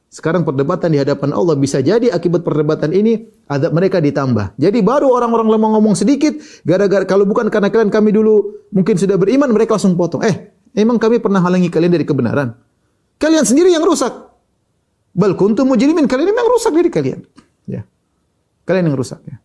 Sekarang 0.07 0.47
perdebatan 0.47 0.95
di 0.95 1.03
hadapan 1.03 1.35
Allah 1.35 1.59
bisa 1.59 1.83
jadi 1.83 2.07
akibat 2.07 2.47
perdebatan 2.47 2.95
ini 2.95 3.27
adab 3.51 3.75
mereka 3.75 3.99
ditambah. 3.99 4.55
Jadi 4.55 4.79
baru 4.79 5.11
orang-orang 5.11 5.51
lemah 5.51 5.69
ngomong 5.77 5.99
sedikit 5.99 6.31
gara-gara 6.63 7.03
kalau 7.03 7.27
bukan 7.27 7.51
karena 7.51 7.67
kalian 7.67 7.91
kami 7.91 8.15
dulu 8.15 8.65
mungkin 8.71 8.95
sudah 8.95 9.19
beriman 9.19 9.51
mereka 9.51 9.75
langsung 9.75 9.99
potong. 9.99 10.23
Eh, 10.23 10.55
emang 10.79 10.95
kami 10.95 11.19
pernah 11.19 11.43
halangi 11.43 11.67
kalian 11.67 11.91
dari 11.91 12.07
kebenaran? 12.07 12.55
Kalian 13.19 13.43
sendiri 13.43 13.75
yang 13.75 13.83
rusak. 13.83 14.31
Bal 15.11 15.35
kuntum 15.35 15.67
mujrimin, 15.67 16.07
kalian 16.07 16.29
memang 16.29 16.45
rusak 16.55 16.71
diri 16.71 16.87
kalian. 16.93 17.19
Ya. 17.67 17.83
Kalian 18.63 18.93
yang 18.93 18.97
rusak 18.97 19.19
ya. 19.27 19.43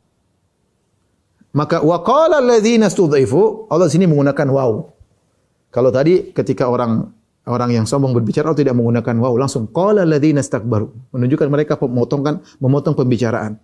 Maka 1.53 1.85
waqala 1.85 2.41
alladzina 2.41 2.89
studhifu, 2.89 3.69
Allah 3.69 3.89
sini 3.93 4.09
menggunakan 4.09 4.49
waw. 4.49 4.73
Kalau 5.69 5.91
tadi 5.93 6.33
ketika 6.33 6.69
orang 6.69 7.13
orang 7.49 7.71
yang 7.77 7.85
sombong 7.85 8.17
berbicara 8.17 8.53
Allah 8.53 8.61
tidak 8.65 8.77
menggunakan 8.77 9.17
waw, 9.21 9.35
langsung 9.37 9.69
qala 9.69 10.05
alladzina 10.09 10.41
istakbaru, 10.41 11.13
menunjukkan 11.13 11.49
mereka 11.53 11.77
memotongkan 11.77 12.41
memotong 12.57 12.97
pembicaraan. 12.97 13.61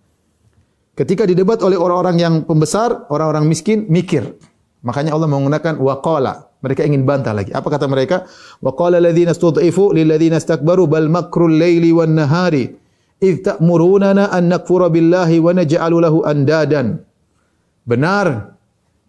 Ketika 0.93 1.23
didebat 1.23 1.63
oleh 1.63 1.79
orang-orang 1.79 2.17
yang 2.19 2.33
pembesar, 2.43 3.07
orang-orang 3.07 3.47
miskin 3.47 3.87
mikir. 3.87 4.35
Makanya 4.83 5.15
Allah 5.15 5.31
menggunakan 5.31 5.79
waqala. 5.79 6.51
Mereka 6.59 6.83
ingin 6.83 7.07
bantah 7.07 7.31
lagi. 7.31 7.55
Apa 7.55 7.71
kata 7.71 7.87
mereka? 7.87 8.27
Waqala 8.59 8.99
alladzina 8.99 9.31
studhifu 9.31 9.95
lil 9.95 10.11
ladzina 10.11 10.37
istakbaru 10.37 10.91
bal 10.91 11.07
makrul 11.07 11.55
laili 11.55 11.95
wan 11.95 12.19
nahari 12.19 12.75
idh 13.23 13.47
ta'murunana 13.47 14.27
an 14.31 14.51
nakfura 14.51 14.91
billahi 14.91 15.39
wa 15.39 15.55
naj'alu 15.55 15.97
lahu 16.03 16.17
andadan. 16.27 16.99
Benar, 17.89 18.59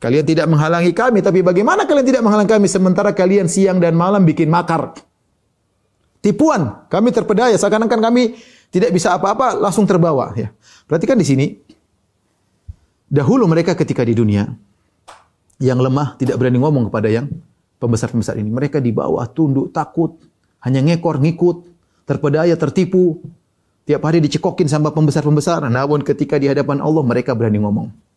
Kalian 0.00 0.24
tidak 0.24 0.48
menghalangi 0.48 0.96
kami, 0.96 1.20
tapi 1.20 1.44
bagaimana 1.44 1.84
kalian 1.84 2.08
tidak 2.08 2.22
menghalangi 2.24 2.48
kami 2.56 2.66
sementara 2.72 3.12
kalian 3.12 3.52
siang 3.52 3.76
dan 3.76 3.92
malam 3.92 4.24
bikin 4.24 4.48
makar? 4.48 4.96
Tipuan, 6.24 6.88
kami 6.88 7.12
terpedaya 7.12 7.52
seakan-akan 7.52 8.00
kami 8.00 8.40
tidak 8.72 8.96
bisa 8.96 9.12
apa-apa 9.12 9.60
langsung 9.60 9.84
terbawa 9.84 10.32
ya. 10.32 10.48
Perhatikan 10.88 11.20
di 11.20 11.26
sini. 11.28 11.46
Dahulu 13.12 13.44
mereka 13.44 13.76
ketika 13.76 14.00
di 14.00 14.16
dunia 14.16 14.48
yang 15.60 15.76
lemah 15.76 16.16
tidak 16.16 16.40
berani 16.40 16.56
ngomong 16.56 16.88
kepada 16.88 17.12
yang 17.12 17.28
pembesar-pembesar 17.76 18.40
ini. 18.40 18.48
Mereka 18.48 18.80
di 18.80 18.96
bawah 18.96 19.28
tunduk, 19.28 19.68
takut, 19.68 20.16
hanya 20.64 20.80
ngekor, 20.80 21.20
ngikut, 21.20 21.56
terpedaya, 22.08 22.56
tertipu. 22.56 23.20
Tiap 23.84 24.00
hari 24.00 24.24
dicekokin 24.24 24.64
sama 24.64 24.96
pembesar-pembesar. 24.96 25.68
Namun 25.68 26.00
ketika 26.08 26.40
di 26.40 26.48
hadapan 26.48 26.80
Allah 26.80 27.04
mereka 27.04 27.36
berani 27.36 27.60
ngomong. 27.60 28.09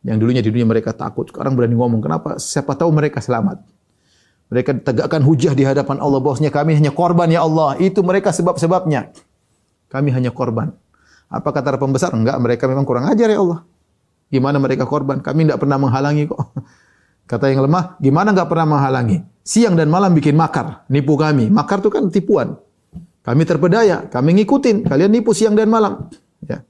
Yang 0.00 0.16
dulunya 0.24 0.40
di 0.40 0.48
dunia 0.48 0.64
mereka 0.64 0.96
takut, 0.96 1.28
sekarang 1.28 1.52
berani 1.52 1.76
ngomong. 1.76 2.00
Kenapa? 2.00 2.40
Siapa 2.40 2.72
tahu 2.72 2.88
mereka 2.88 3.20
selamat. 3.20 3.60
Mereka 4.50 4.82
tegakkan 4.82 5.22
hujah 5.22 5.52
di 5.54 5.62
hadapan 5.62 6.00
Allah 6.02 6.18
bahwasanya 6.18 6.50
kami 6.50 6.74
hanya 6.74 6.90
korban 6.90 7.28
ya 7.30 7.44
Allah. 7.44 7.76
Itu 7.78 8.00
mereka 8.00 8.32
sebab-sebabnya. 8.32 9.12
Kami 9.92 10.08
hanya 10.10 10.32
korban. 10.32 10.72
Apa 11.30 11.54
kata 11.54 11.78
pembesar? 11.78 12.10
Enggak, 12.16 12.40
mereka 12.42 12.64
memang 12.66 12.82
kurang 12.88 13.06
ajar 13.06 13.30
ya 13.30 13.38
Allah. 13.38 13.62
Gimana 14.32 14.58
mereka 14.58 14.88
korban? 14.88 15.22
Kami 15.22 15.46
tidak 15.46 15.62
pernah 15.62 15.78
menghalangi 15.78 16.26
kok. 16.26 16.38
Kata 17.30 17.46
yang 17.46 17.62
lemah, 17.62 17.94
gimana 18.02 18.34
enggak 18.34 18.50
pernah 18.50 18.66
menghalangi? 18.66 19.22
Siang 19.46 19.78
dan 19.78 19.86
malam 19.86 20.10
bikin 20.18 20.34
makar, 20.34 20.82
nipu 20.90 21.14
kami. 21.14 21.46
Makar 21.46 21.78
itu 21.78 21.90
kan 21.90 22.10
tipuan. 22.10 22.58
Kami 23.22 23.42
terpedaya, 23.46 24.10
kami 24.10 24.42
ngikutin. 24.42 24.90
Kalian 24.90 25.14
nipu 25.14 25.30
siang 25.30 25.54
dan 25.54 25.70
malam. 25.70 26.10
Ya 26.42 26.66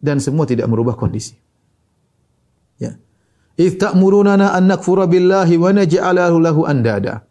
dan 0.00 0.20
semua 0.20 0.44
tidak 0.44 0.68
merubah 0.68 0.94
kondisi. 0.94 1.36
Ya. 2.76 3.00
Idh 3.56 3.80
ta'murunana 3.80 4.52
an 4.52 4.68
nakfura 4.68 5.08
billahi 5.08 5.56
wa 5.56 5.72
naj'alahu 5.72 6.36
lahu 6.40 6.60
andada. 6.68 7.24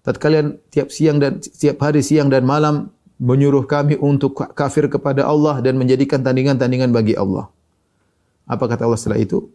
Tatkala 0.00 0.56
tiap 0.72 0.88
siang 0.88 1.20
dan 1.20 1.40
tiap 1.40 1.80
hari 1.84 2.00
siang 2.00 2.32
dan 2.32 2.44
malam 2.48 2.92
menyuruh 3.20 3.68
kami 3.68 4.00
untuk 4.00 4.32
kafir 4.56 4.88
kepada 4.88 5.28
Allah 5.28 5.60
dan 5.60 5.76
menjadikan 5.76 6.24
tandingan-tandingan 6.24 6.88
bagi 6.88 7.12
Allah. 7.12 7.52
Apa 8.48 8.64
kata 8.64 8.88
Allah 8.88 8.96
setelah 8.96 9.20
itu? 9.20 9.52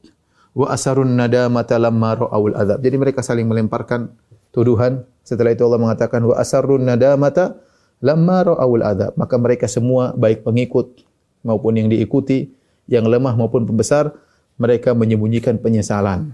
Wa 0.53 0.72
asarun 0.72 1.18
nadamata 1.18 1.82
lamma 1.82 2.16
ra'awul 2.16 2.55
azab. 2.55 2.80
Jadi 2.80 2.95
mereka 2.95 3.26
saling 3.26 3.49
melemparkan 3.49 4.13
tuduhan. 4.53 5.03
Setelah 5.26 5.51
itu 5.51 5.66
Allah 5.66 5.82
mengatakan 5.82 6.22
wa 6.24 6.38
asarun 6.38 6.86
nadamata 6.86 7.57
lamma 7.99 8.53
ra'awul 8.53 8.86
azab. 8.86 9.11
Maka 9.18 9.36
mereka 9.41 9.66
semua 9.66 10.13
baik 10.13 10.45
pengikut 10.45 11.01
maupun 11.45 11.77
yang 11.77 11.87
diikuti 11.87 12.49
yang 12.89 13.05
lemah 13.05 13.37
maupun 13.37 13.69
pembesar, 13.69 14.13
mereka 14.57 14.97
menyembunyikan 14.97 15.61
penyesalan 15.61 16.33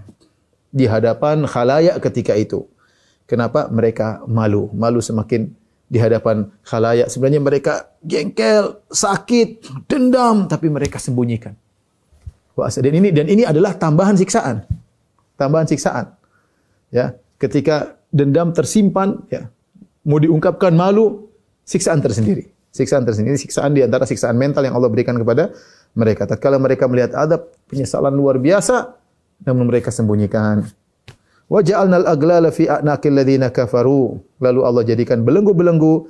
di 0.71 0.87
hadapan 0.87 1.43
khalayak 1.43 1.99
ketika 1.99 2.33
itu. 2.39 2.63
Kenapa? 3.27 3.67
Mereka 3.71 4.27
malu. 4.27 4.71
Malu 4.75 4.99
semakin 5.03 5.51
di 5.87 5.99
hadapan 5.99 6.47
khalayak. 6.63 7.11
Sebenarnya 7.11 7.43
mereka 7.43 7.91
jengkel, 8.03 8.79
sakit, 8.87 9.67
dendam, 9.87 10.47
tapi 10.47 10.71
mereka 10.71 10.99
sembunyikan. 10.99 11.55
Dan 12.55 12.93
ini 12.93 13.09
dan 13.15 13.27
ini 13.31 13.43
adalah 13.47 13.75
tambahan 13.75 14.19
siksaan. 14.19 14.67
Tambahan 15.39 15.67
siksaan. 15.67 16.11
Ya, 16.91 17.15
ketika 17.39 17.95
dendam 18.11 18.51
tersimpan, 18.51 19.23
ya, 19.31 19.47
mau 20.03 20.19
diungkapkan 20.19 20.75
malu, 20.75 21.31
siksaan 21.63 22.03
tersendiri. 22.03 22.51
Siksaan 22.71 23.03
tersendiri, 23.03 23.35
siksaan 23.35 23.75
di 23.75 23.83
antara 23.83 24.07
siksaan 24.07 24.39
mental 24.39 24.63
yang 24.63 24.79
Allah 24.79 24.87
berikan 24.87 25.19
kepada 25.19 25.51
mereka. 25.91 26.23
Tatkala 26.23 26.55
mereka 26.55 26.87
melihat 26.87 27.11
adab, 27.19 27.51
penyesalan 27.67 28.15
luar 28.15 28.39
biasa, 28.39 28.95
namun 29.43 29.67
mereka 29.67 29.91
sembunyikan. 29.91 30.63
Wa 31.51 31.59
ja'alnal 31.59 32.07
aglala 32.07 32.47
fi 32.47 32.71
a'naqil 32.71 33.11
ladzina 33.11 33.51
kafaru. 33.51 34.23
Lalu 34.39 34.59
Allah 34.63 34.83
jadikan 34.87 35.19
belenggu-belenggu 35.27 36.07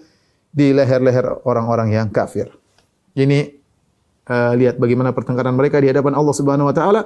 di 0.53 0.69
leher-leher 0.69 1.41
orang-orang 1.49 1.97
yang 1.97 2.07
kafir. 2.13 2.53
Ini 3.17 3.57
uh, 4.29 4.53
lihat 4.53 4.77
bagaimana 4.77 5.17
pertengkaran 5.17 5.57
mereka 5.57 5.81
di 5.81 5.89
hadapan 5.89 6.13
Allah 6.13 6.35
Subhanahu 6.37 6.69
wa 6.69 6.75
taala 6.75 7.01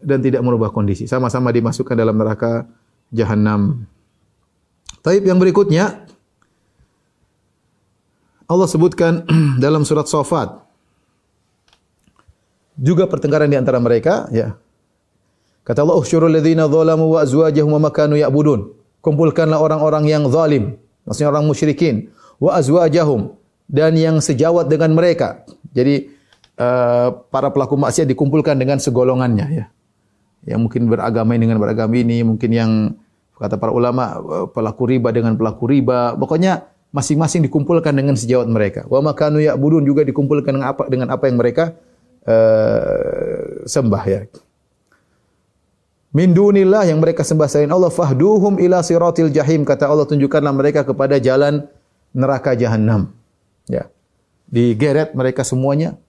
dan 0.00 0.24
tidak 0.24 0.40
merubah 0.40 0.72
kondisi. 0.72 1.04
Sama-sama 1.04 1.52
dimasukkan 1.52 1.92
dalam 1.98 2.16
neraka 2.16 2.64
jahanam. 3.12 3.84
Taib 5.04 5.26
yang 5.26 5.36
berikutnya 5.36 6.08
Allah 8.48 8.64
sebutkan 8.64 9.28
dalam 9.64 9.84
surat 9.84 10.08
Safat 10.08 10.64
juga 12.80 13.04
pertengkaran 13.04 13.50
di 13.50 13.58
antara 13.58 13.76
mereka, 13.82 14.30
ya. 14.32 14.56
Kata 15.66 15.84
Allah, 15.84 16.00
"Usyurul 16.00 16.32
ladzina 16.32 16.64
dzalamu 16.64 17.12
wa 17.12 17.20
azwajuhum 17.20 17.76
wa 17.76 17.90
makanu 17.92 18.16
ya'budun." 18.16 18.72
Kumpulkanlah 19.04 19.60
orang-orang 19.60 20.08
yang 20.08 20.24
zalim, 20.32 20.80
maksudnya 21.04 21.28
orang 21.28 21.44
musyrikin, 21.44 22.08
wa 22.40 22.56
azwajahum 22.56 23.36
dan 23.68 23.94
yang 23.94 24.16
sejawat 24.18 24.66
dengan 24.66 24.96
mereka. 24.96 25.44
Jadi 25.76 26.08
uh, 26.56 27.12
para 27.28 27.52
pelaku 27.52 27.76
maksiat 27.76 28.08
dikumpulkan 28.08 28.56
dengan 28.56 28.80
segolongannya 28.80 29.46
ya. 29.52 29.66
Yang 30.48 30.60
mungkin 30.64 30.82
beragama 30.88 31.36
ini 31.36 31.42
dengan 31.44 31.60
beragama 31.60 31.94
ini, 31.98 32.24
mungkin 32.24 32.50
yang 32.54 32.70
kata 33.36 33.54
para 33.60 33.70
ulama 33.70 34.18
eh, 34.18 34.46
pelaku 34.50 34.82
riba 34.88 35.12
dengan 35.12 35.36
pelaku 35.36 35.68
riba. 35.68 36.16
Pokoknya 36.16 36.66
masing-masing 36.88 37.44
dikumpulkan 37.44 37.92
dengan 37.92 38.16
sejawat 38.16 38.48
mereka. 38.48 38.80
Wa 38.88 39.04
makanu 39.04 39.40
ya'budun 39.44 39.84
juga 39.84 40.04
dikumpulkan 40.04 40.56
dengan 40.56 40.68
apa 40.72 40.82
dengan 40.88 41.08
apa 41.12 41.24
yang 41.28 41.36
mereka 41.36 41.76
uh, 42.24 43.68
sembah 43.68 44.04
ya. 44.08 44.20
Min 46.08 46.32
dunillah 46.32 46.88
yang 46.88 47.04
mereka 47.04 47.20
sembah 47.20 47.44
selain 47.44 47.68
Allah 47.68 47.92
fahduhum 47.92 48.56
ila 48.64 48.80
siratil 48.80 49.28
jahim 49.28 49.68
kata 49.68 49.84
Allah 49.84 50.08
tunjukkanlah 50.08 50.54
mereka 50.56 50.80
kepada 50.80 51.20
jalan 51.20 51.68
neraka 52.16 52.56
jahanam. 52.56 53.12
Ya. 53.68 53.92
Digeret 54.48 55.12
mereka 55.12 55.44
semuanya 55.44 56.00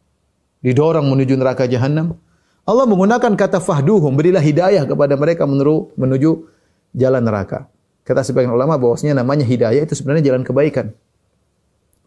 didorong 0.64 1.04
menuju 1.04 1.36
neraka 1.36 1.68
jahanam. 1.68 2.16
Allah 2.64 2.88
menggunakan 2.88 3.36
kata 3.36 3.60
fahduhum 3.60 4.16
berilah 4.16 4.40
hidayah 4.40 4.88
kepada 4.88 5.20
mereka 5.20 5.44
menuju 5.44 5.92
menuju 6.00 6.48
jalan 6.96 7.20
neraka. 7.20 7.68
Kata 8.10 8.26
sebagian 8.26 8.50
ulama 8.50 8.74
bahwasanya 8.82 9.22
namanya 9.22 9.46
hidayah 9.46 9.86
itu 9.86 9.94
sebenarnya 9.94 10.34
jalan 10.34 10.42
kebaikan. 10.42 10.98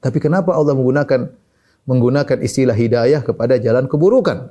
Tapi 0.03 0.19
kenapa 0.19 0.51
Allah 0.51 0.75
menggunakan 0.75 1.31
menggunakan 1.87 2.43
istilah 2.43 2.75
hidayah 2.75 3.23
kepada 3.23 3.55
jalan 3.63 3.87
keburukan. 3.87 4.51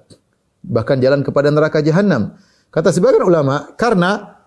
Bahkan 0.64 1.04
jalan 1.04 1.28
kepada 1.28 1.52
neraka 1.52 1.84
jahanam. 1.84 2.40
Kata 2.72 2.96
sebagian 2.96 3.28
ulama, 3.28 3.76
karena 3.76 4.40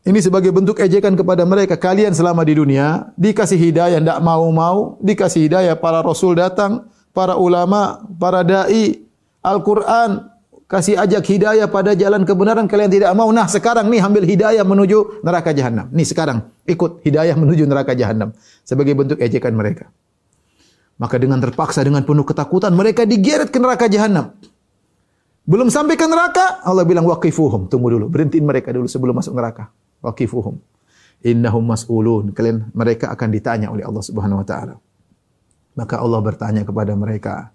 ini 0.00 0.16
sebagai 0.24 0.48
bentuk 0.48 0.80
ejekan 0.80 1.12
kepada 1.12 1.44
mereka. 1.44 1.76
Kalian 1.76 2.16
selama 2.16 2.40
di 2.40 2.56
dunia 2.56 3.12
dikasih 3.20 3.60
hidayah 3.60 4.00
tidak 4.00 4.20
mau-mau, 4.24 4.96
dikasih 5.04 5.44
hidayah 5.44 5.76
para 5.76 6.00
rasul 6.00 6.40
datang, 6.40 6.88
para 7.12 7.36
ulama, 7.36 8.00
para 8.16 8.40
dai, 8.40 9.04
Al-Qur'an 9.44 10.29
kasih 10.70 10.94
ajak 11.02 11.26
hidayah 11.26 11.66
pada 11.66 11.98
jalan 11.98 12.22
kebenaran 12.22 12.70
kalian 12.70 12.86
tidak 12.94 13.10
mau. 13.18 13.26
Nah, 13.34 13.50
sekarang 13.50 13.90
nih 13.90 13.98
ambil 14.06 14.22
hidayah 14.22 14.62
menuju 14.62 15.26
neraka 15.26 15.50
jahanam. 15.50 15.90
Nih 15.90 16.06
sekarang 16.06 16.46
ikut 16.62 17.02
hidayah 17.02 17.34
menuju 17.34 17.66
neraka 17.66 17.98
jahanam 17.98 18.30
sebagai 18.62 18.94
bentuk 18.94 19.18
ejekan 19.18 19.50
mereka. 19.50 19.90
Maka 20.94 21.18
dengan 21.18 21.42
terpaksa 21.42 21.82
dengan 21.82 22.06
penuh 22.06 22.22
ketakutan 22.22 22.70
mereka 22.70 23.02
digeret 23.02 23.50
ke 23.50 23.58
neraka 23.58 23.90
jahanam. 23.90 24.30
Belum 25.42 25.66
sampai 25.66 25.98
ke 25.98 26.06
neraka, 26.06 26.62
Allah 26.62 26.86
bilang 26.86 27.02
waqifuhum, 27.10 27.66
tunggu 27.66 27.98
dulu, 27.98 28.06
berhentiin 28.06 28.46
mereka 28.46 28.70
dulu 28.70 28.86
sebelum 28.86 29.18
masuk 29.18 29.34
neraka. 29.34 29.74
Waqifuhum. 29.98 30.62
innahum 31.20 31.64
mas'ulun. 31.68 32.32
Kalian 32.32 32.72
mereka 32.72 33.12
akan 33.12 33.28
ditanya 33.28 33.68
oleh 33.68 33.84
Allah 33.84 34.00
Subhanahu 34.00 34.40
wa 34.40 34.46
taala. 34.46 34.80
Maka 35.76 36.00
Allah 36.00 36.20
bertanya 36.24 36.62
kepada 36.64 36.96
mereka, 36.96 37.52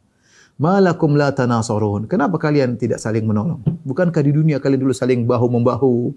Malakum 0.55 1.19
la 1.19 1.35
tanasarun. 1.35 2.07
Kenapa 2.07 2.39
kalian 2.39 2.79
tidak 2.79 3.03
saling 3.03 3.27
menolong? 3.27 3.59
Bukankah 3.83 4.23
di 4.23 4.31
dunia 4.31 4.63
kalian 4.63 4.87
dulu 4.87 4.95
saling 4.95 5.27
bahu 5.27 5.51
membahu, 5.51 6.15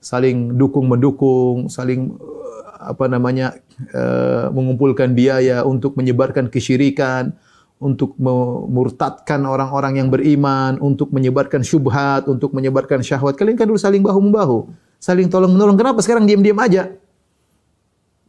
saling 0.00 0.56
dukung 0.56 0.88
mendukung, 0.88 1.68
saling 1.68 2.16
eh, 2.16 2.60
apa 2.80 3.04
namanya 3.12 3.52
uh, 3.92 4.48
mengumpulkan 4.56 5.12
biaya 5.12 5.68
untuk 5.68 6.00
menyebarkan 6.00 6.48
kesyirikan, 6.48 7.36
untuk 7.76 8.16
memurtadkan 8.16 9.44
orang-orang 9.44 10.00
yang 10.00 10.08
beriman, 10.08 10.80
untuk 10.80 11.12
menyebarkan 11.12 11.60
syubhat, 11.60 12.24
untuk 12.24 12.56
menyebarkan 12.56 13.04
syahwat. 13.04 13.36
Kalian 13.36 13.60
kan 13.60 13.68
dulu 13.68 13.76
saling 13.76 14.00
bahu 14.00 14.32
membahu, 14.32 14.58
saling 14.96 15.28
tolong 15.28 15.52
menolong. 15.52 15.76
Kenapa 15.76 16.00
sekarang 16.00 16.24
diam-diam 16.24 16.56
aja? 16.56 16.88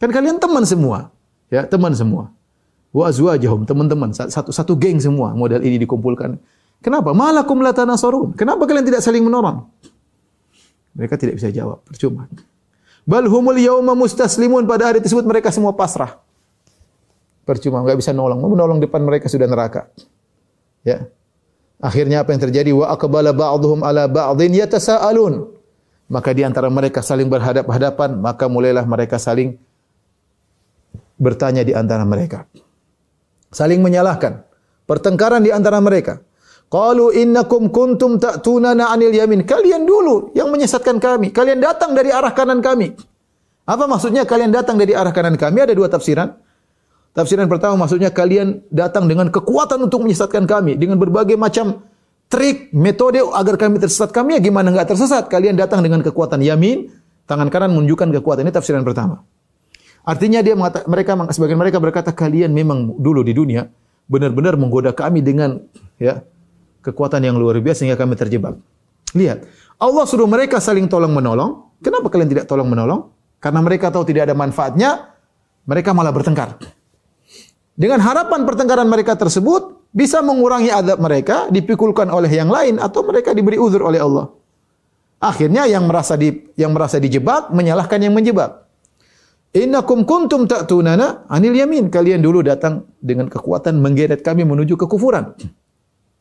Kan 0.04 0.12
kalian 0.12 0.36
teman 0.36 0.68
semua, 0.68 1.16
ya 1.48 1.64
teman 1.64 1.96
semua 1.96 2.36
wa 2.90 3.04
azwajahum, 3.06 3.70
teman-teman, 3.70 4.10
satu 4.14 4.50
satu 4.50 4.74
geng 4.74 4.98
semua 4.98 5.34
model 5.38 5.62
ini 5.62 5.78
dikumpulkan. 5.82 6.42
Kenapa? 6.80 7.12
Malakum 7.12 7.60
la 7.60 7.76
tanasarun. 7.76 8.34
Kenapa 8.34 8.64
kalian 8.64 8.88
tidak 8.88 9.04
saling 9.04 9.22
menolong? 9.22 9.68
Mereka 10.96 11.20
tidak 11.20 11.38
bisa 11.38 11.52
jawab, 11.54 11.84
percuma. 11.86 12.26
Bal 13.04 13.28
humul 13.28 13.60
yauma 13.60 13.94
mustaslimun 13.94 14.66
pada 14.66 14.90
hari 14.90 15.04
tersebut 15.04 15.26
mereka 15.28 15.54
semua 15.54 15.76
pasrah. 15.76 16.18
Percuma, 17.46 17.82
enggak 17.82 18.00
bisa 18.00 18.14
nolong. 18.14 18.40
Mau 18.42 18.54
menolong 18.54 18.78
depan 18.82 19.02
mereka 19.02 19.26
sudah 19.26 19.50
neraka. 19.50 19.90
Ya. 20.86 21.10
Akhirnya 21.80 22.22
apa 22.22 22.36
yang 22.36 22.42
terjadi? 22.44 22.72
Wa 22.76 22.94
aqbala 22.94 23.34
ba'dhum 23.34 23.82
ala 23.82 24.06
ba'dhin 24.06 24.54
yatasaalun. 24.54 25.50
Maka 26.10 26.34
di 26.34 26.42
antara 26.42 26.70
mereka 26.74 27.06
saling 27.06 27.30
berhadap-hadapan, 27.30 28.18
maka 28.18 28.50
mulailah 28.50 28.86
mereka 28.86 29.22
saling 29.22 29.58
bertanya 31.20 31.62
di 31.62 31.76
antara 31.76 32.02
mereka 32.08 32.50
saling 33.50 33.82
menyalahkan, 33.82 34.46
pertengkaran 34.86 35.42
di 35.46 35.54
antara 35.54 35.78
mereka. 35.82 36.22
Qalu 36.70 37.18
innakum 37.18 37.74
kuntum 37.74 38.22
ta'tunana 38.22 38.94
'anil 38.94 39.10
yamin. 39.10 39.42
Kalian 39.42 39.90
dulu 39.90 40.30
yang 40.38 40.54
menyesatkan 40.54 41.02
kami. 41.02 41.34
Kalian 41.34 41.58
datang 41.58 41.98
dari 41.98 42.14
arah 42.14 42.30
kanan 42.30 42.62
kami. 42.62 42.94
Apa 43.66 43.90
maksudnya 43.90 44.22
kalian 44.26 44.54
datang 44.54 44.78
dari 44.78 44.94
arah 44.94 45.10
kanan 45.10 45.34
kami? 45.34 45.66
Ada 45.66 45.74
dua 45.74 45.90
tafsiran. 45.90 46.30
Tafsiran 47.10 47.50
pertama 47.50 47.74
maksudnya 47.86 48.14
kalian 48.14 48.62
datang 48.70 49.10
dengan 49.10 49.34
kekuatan 49.34 49.82
untuk 49.82 50.06
menyesatkan 50.06 50.46
kami 50.46 50.78
dengan 50.78 51.02
berbagai 51.02 51.42
macam 51.42 51.82
trik, 52.30 52.70
metode 52.70 53.18
agar 53.18 53.58
kami 53.58 53.82
tersesat. 53.82 54.14
Kami 54.14 54.38
ya 54.38 54.40
gimana 54.42 54.70
enggak 54.70 54.94
tersesat? 54.94 55.26
Kalian 55.26 55.58
datang 55.58 55.82
dengan 55.82 56.06
kekuatan 56.06 56.38
yamin, 56.46 56.94
tangan 57.26 57.50
kanan 57.50 57.74
menunjukkan 57.74 58.14
kekuatan. 58.22 58.46
Ini 58.46 58.54
tafsiran 58.54 58.86
pertama. 58.86 59.26
Artinya 60.04 60.40
dia 60.40 60.56
mengata, 60.56 60.84
mereka 60.88 61.14
sebagian 61.32 61.60
mereka 61.60 61.78
berkata 61.78 62.10
kalian 62.16 62.50
memang 62.52 62.98
dulu 62.98 63.22
di 63.22 63.36
dunia 63.36 63.68
benar-benar 64.10 64.58
menggoda 64.58 64.90
kami 64.90 65.22
dengan 65.22 65.62
ya 66.02 66.26
kekuatan 66.82 67.22
yang 67.22 67.38
luar 67.38 67.62
biasa 67.62 67.86
sehingga 67.86 68.00
kami 68.00 68.18
terjebak. 68.18 68.58
Lihat, 69.14 69.46
Allah 69.78 70.04
suruh 70.10 70.26
mereka 70.26 70.58
saling 70.58 70.90
tolong 70.90 71.14
menolong. 71.14 71.70
Kenapa 71.80 72.12
kalian 72.12 72.28
tidak 72.28 72.46
tolong 72.50 72.68
menolong? 72.68 73.14
Karena 73.40 73.64
mereka 73.64 73.88
tahu 73.88 74.04
tidak 74.04 74.28
ada 74.28 74.36
manfaatnya, 74.36 75.16
mereka 75.64 75.96
malah 75.96 76.12
bertengkar. 76.12 76.60
Dengan 77.80 78.04
harapan 78.04 78.44
pertengkaran 78.44 78.84
mereka 78.92 79.16
tersebut 79.16 79.88
bisa 79.96 80.20
mengurangi 80.20 80.68
adab 80.68 81.00
mereka, 81.00 81.48
dipikulkan 81.48 82.12
oleh 82.12 82.28
yang 82.28 82.52
lain 82.52 82.76
atau 82.76 83.08
mereka 83.08 83.32
diberi 83.32 83.56
uzur 83.56 83.88
oleh 83.88 84.04
Allah. 84.04 84.28
Akhirnya 85.20 85.64
yang 85.68 85.88
merasa 85.88 86.20
di, 86.20 86.52
yang 86.60 86.76
merasa 86.76 87.00
dijebak 87.00 87.52
menyalahkan 87.56 88.00
yang 88.00 88.12
menjebak. 88.12 88.68
Innakum 89.50 90.06
kuntum 90.06 90.46
ta'tunana 90.46 91.26
anil 91.26 91.58
yamin. 91.58 91.90
Kalian 91.90 92.22
dulu 92.22 92.46
datang 92.46 92.86
dengan 93.02 93.26
kekuatan 93.26 93.82
menggeret 93.82 94.22
kami 94.22 94.46
menuju 94.46 94.78
kekufuran. 94.78 95.34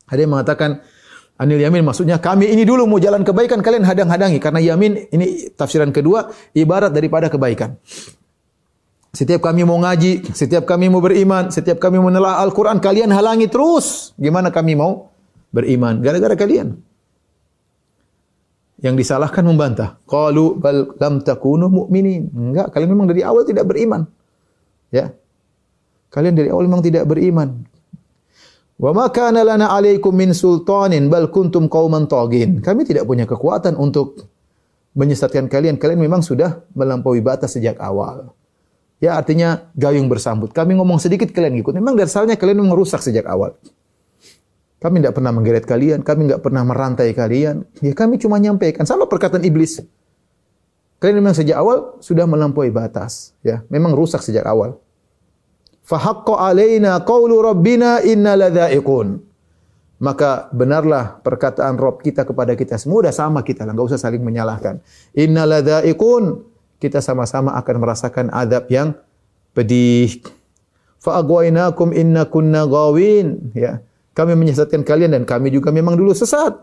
Ada 0.09 0.21
yang 0.25 0.33
mengatakan 0.33 0.81
anil 1.37 1.61
yamin 1.61 1.85
maksudnya 1.85 2.17
kami 2.17 2.49
ini 2.49 2.65
dulu 2.65 2.89
mau 2.89 2.97
jalan 2.97 3.21
kebaikan 3.21 3.61
kalian 3.61 3.85
hadang-hadangi 3.85 4.41
karena 4.41 4.65
yamin 4.65 5.13
ini 5.13 5.53
tafsiran 5.53 5.93
kedua 5.93 6.33
ibarat 6.57 6.89
daripada 6.89 7.29
kebaikan. 7.29 7.77
Setiap 9.13 9.45
kami 9.45 9.65
mau 9.65 9.77
ngaji, 9.81 10.33
setiap 10.37 10.69
kami 10.69 10.89
mau 10.89 11.01
beriman, 11.01 11.49
setiap 11.49 11.81
kami 11.81 11.97
menelaah 11.97 12.45
Al-Quran, 12.45 12.77
kalian 12.77 13.09
halangi 13.09 13.49
terus. 13.49 14.13
Gimana 14.21 14.53
kami 14.53 14.77
mau 14.77 15.13
beriman? 15.49 16.01
Gara-gara 16.05 16.37
kalian. 16.37 16.88
Yang 18.79 18.95
disalahkan 19.07 19.43
membantah. 19.43 19.99
Qalu 20.07 20.55
bal 20.59 20.95
lam 21.03 21.19
takunu 21.23 21.67
mu'minin. 21.67 22.31
Enggak, 22.31 22.71
kalian 22.71 22.91
memang 22.95 23.11
dari 23.11 23.27
awal 23.27 23.43
tidak 23.43 23.67
beriman. 23.67 24.07
Ya. 24.95 25.11
Kalian 26.15 26.39
dari 26.39 26.49
awal 26.49 26.71
memang 26.71 26.87
tidak 26.87 27.05
beriman. 27.11 27.67
Wa 28.79 28.95
ma 28.95 29.11
kana 29.11 29.43
lana 29.43 29.75
'alaikum 29.75 30.15
min 30.15 30.31
sultanin 30.31 31.11
bal 31.11 31.27
kuntum 31.35 31.67
qauman 31.67 32.07
tagin. 32.07 32.63
Kami 32.63 32.87
tidak 32.87 33.11
punya 33.11 33.27
kekuatan 33.27 33.75
untuk 33.75 34.31
menyesatkan 34.95 35.51
kalian. 35.51 35.75
Kalian 35.75 35.99
memang 35.99 36.23
sudah 36.23 36.63
melampaui 36.79 37.19
batas 37.19 37.59
sejak 37.59 37.75
awal. 37.83 38.31
Ya 39.03 39.19
artinya 39.19 39.71
gayung 39.75 40.07
bersambut. 40.07 40.55
Kami 40.55 40.79
ngomong 40.79 41.03
sedikit 41.03 41.31
kalian 41.31 41.59
ikut. 41.63 41.75
Memang 41.75 41.99
dasarnya 41.99 42.39
kalian 42.39 42.63
memang 42.63 42.79
rusak 42.79 43.03
sejak 43.03 43.27
awal. 43.27 43.55
Kami 44.79 45.03
tidak 45.03 45.19
pernah 45.19 45.35
menggeret 45.35 45.67
kalian, 45.67 46.07
kami 46.07 46.31
tidak 46.31 46.47
pernah 46.47 46.63
merantai 46.63 47.11
kalian. 47.11 47.67
Ya 47.83 47.91
kami 47.99 48.15
cuma 48.23 48.39
nyampaikan 48.39 48.87
sama 48.87 49.11
perkataan 49.11 49.43
iblis. 49.43 49.83
Kalian 51.03 51.19
memang 51.19 51.35
sejak 51.35 51.59
awal 51.59 51.99
sudah 51.99 52.27
melampaui 52.31 52.71
batas, 52.71 53.35
ya. 53.43 53.67
Memang 53.71 53.95
rusak 53.95 54.23
sejak 54.23 54.47
awal. 54.47 54.79
Fahaqqa 55.83 56.53
alaina 56.53 57.03
qawlu 57.03 57.43
rabbina 57.43 58.03
inna 58.07 58.39
ladza'iqun. 58.39 59.19
Maka 59.99 60.47
benarlah 60.55 61.19
perkataan 61.27 61.75
Rob 61.75 61.99
kita 61.99 62.23
kepada 62.23 62.55
kita 62.55 62.79
semua 62.79 63.03
sudah 63.03 63.15
sama 63.15 63.43
kita 63.43 63.67
lah, 63.67 63.75
enggak 63.75 63.95
usah 63.95 63.99
saling 63.99 64.23
menyalahkan. 64.23 64.79
Inna 65.19 65.43
ladza'iqun. 65.43 66.47
Kita 66.79 67.03
sama-sama 67.03 67.59
akan 67.59 67.77
merasakan 67.83 68.27
adab 68.31 68.71
yang 68.71 68.95
pedih. 69.51 70.23
Fa 71.03 71.19
inna 71.19 72.23
kunna 72.31 72.63
gawin, 72.71 73.51
ya. 73.51 73.83
Kami 74.19 74.35
menyesatkan 74.35 74.83
kalian 74.83 75.15
dan 75.15 75.23
kami 75.23 75.55
juga 75.55 75.71
memang 75.71 75.95
dulu 75.95 76.11
sesat. 76.11 76.59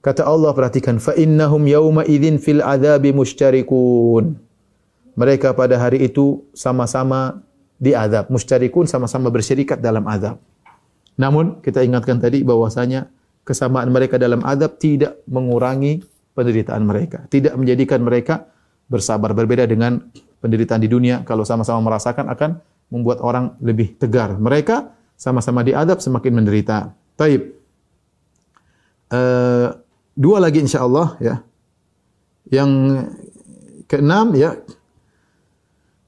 Kata 0.00 0.24
Allah 0.24 0.56
perhatikan 0.56 0.96
fa 0.96 1.12
innahum 1.12 1.60
yauma 1.68 2.08
idzin 2.08 2.40
fil 2.40 2.64
adzabi 2.64 3.12
musytarikun. 3.12 4.32
Mereka 5.12 5.52
pada 5.52 5.76
hari 5.76 6.08
itu 6.08 6.48
sama-sama 6.56 7.44
di 7.76 7.92
azab, 7.92 8.32
musytarikun 8.32 8.88
sama-sama 8.88 9.28
bersyirikat 9.28 9.76
dalam 9.76 10.08
azab. 10.08 10.40
Namun 11.20 11.60
kita 11.60 11.84
ingatkan 11.84 12.16
tadi 12.16 12.40
bahwasanya 12.40 13.12
kesamaan 13.44 13.92
mereka 13.92 14.16
dalam 14.16 14.40
azab 14.40 14.80
tidak 14.80 15.20
mengurangi 15.28 16.00
penderitaan 16.32 16.80
mereka, 16.86 17.28
tidak 17.28 17.58
menjadikan 17.60 18.00
mereka 18.00 18.48
bersabar. 18.88 19.36
Berbeda 19.36 19.68
dengan 19.68 20.00
penderitaan 20.40 20.80
di 20.80 20.88
dunia 20.88 21.26
kalau 21.28 21.44
sama-sama 21.44 21.92
merasakan 21.92 22.32
akan 22.32 22.50
membuat 22.88 23.20
orang 23.20 23.52
lebih 23.60 24.00
tegar. 24.00 24.32
Mereka 24.38 24.97
sama-sama 25.18 25.66
diadab 25.66 25.98
semakin 25.98 26.32
menderita. 26.38 26.94
Taib. 27.18 27.58
Uh, 29.10 29.74
dua 30.14 30.38
lagi 30.38 30.62
insya 30.62 30.86
Allah 30.86 31.18
ya. 31.18 31.42
Yang 32.46 32.70
keenam 33.90 34.30
ya. 34.38 34.54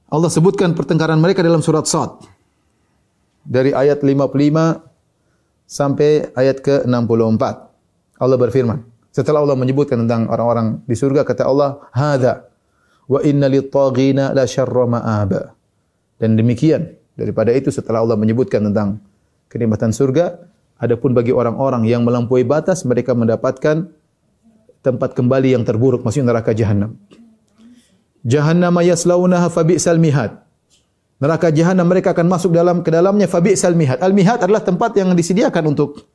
Allah 0.07 0.31
sebutkan 0.31 0.71
pertengkaran 0.71 1.19
mereka 1.19 1.43
dalam 1.43 1.59
surat 1.59 1.83
Sad. 1.91 2.23
Dari 3.43 3.75
ayat 3.75 3.99
55 3.99 4.79
sampai 5.67 6.31
ayat 6.31 6.63
ke-64. 6.63 7.43
Allah 8.21 8.37
berfirman. 8.39 8.79
Setelah 9.11 9.43
Allah 9.43 9.59
menyebutkan 9.59 10.07
tentang 10.07 10.31
orang-orang 10.31 10.79
di 10.87 10.95
surga 10.95 11.27
kata 11.27 11.43
Allah, 11.43 11.83
"Hadza 11.91 12.47
wa 13.11 13.19
inna 13.27 13.51
lit-taghina 13.51 14.31
la 14.31 14.47
syarra 14.47 14.87
ma'aba." 14.87 15.51
Dan 16.15 16.39
demikian 16.39 17.00
Daripada 17.15 17.51
itu 17.51 17.69
setelah 17.69 18.01
Allah 18.01 18.15
menyebutkan 18.15 18.63
tentang 18.63 19.03
kenikmatan 19.51 19.91
surga, 19.91 20.39
adapun 20.79 21.11
bagi 21.11 21.35
orang-orang 21.35 21.85
yang 21.85 22.01
melampaui 22.07 22.47
batas 22.47 22.87
mereka 22.87 23.11
mendapatkan 23.13 23.91
tempat 24.81 25.13
kembali 25.13 25.53
yang 25.53 25.63
terburuk 25.67 26.01
maksudnya 26.01 26.33
neraka 26.33 26.55
jahanam. 26.55 26.97
Jahannam 28.25 28.81
yaslaunaha 28.81 29.49
fabi'sal 29.49 30.01
mihad. 30.01 30.41
Neraka 31.21 31.53
jahanam 31.53 31.85
mereka 31.85 32.17
akan 32.17 32.25
masuk 32.25 32.49
dalam 32.49 32.81
ke 32.81 32.89
dalamnya 32.89 33.29
fabi'sal 33.29 33.77
mihad. 33.77 34.01
Al 34.01 34.13
mihad 34.13 34.41
adalah 34.41 34.65
tempat 34.65 34.97
yang 34.97 35.13
disediakan 35.13 35.73
untuk 35.77 36.09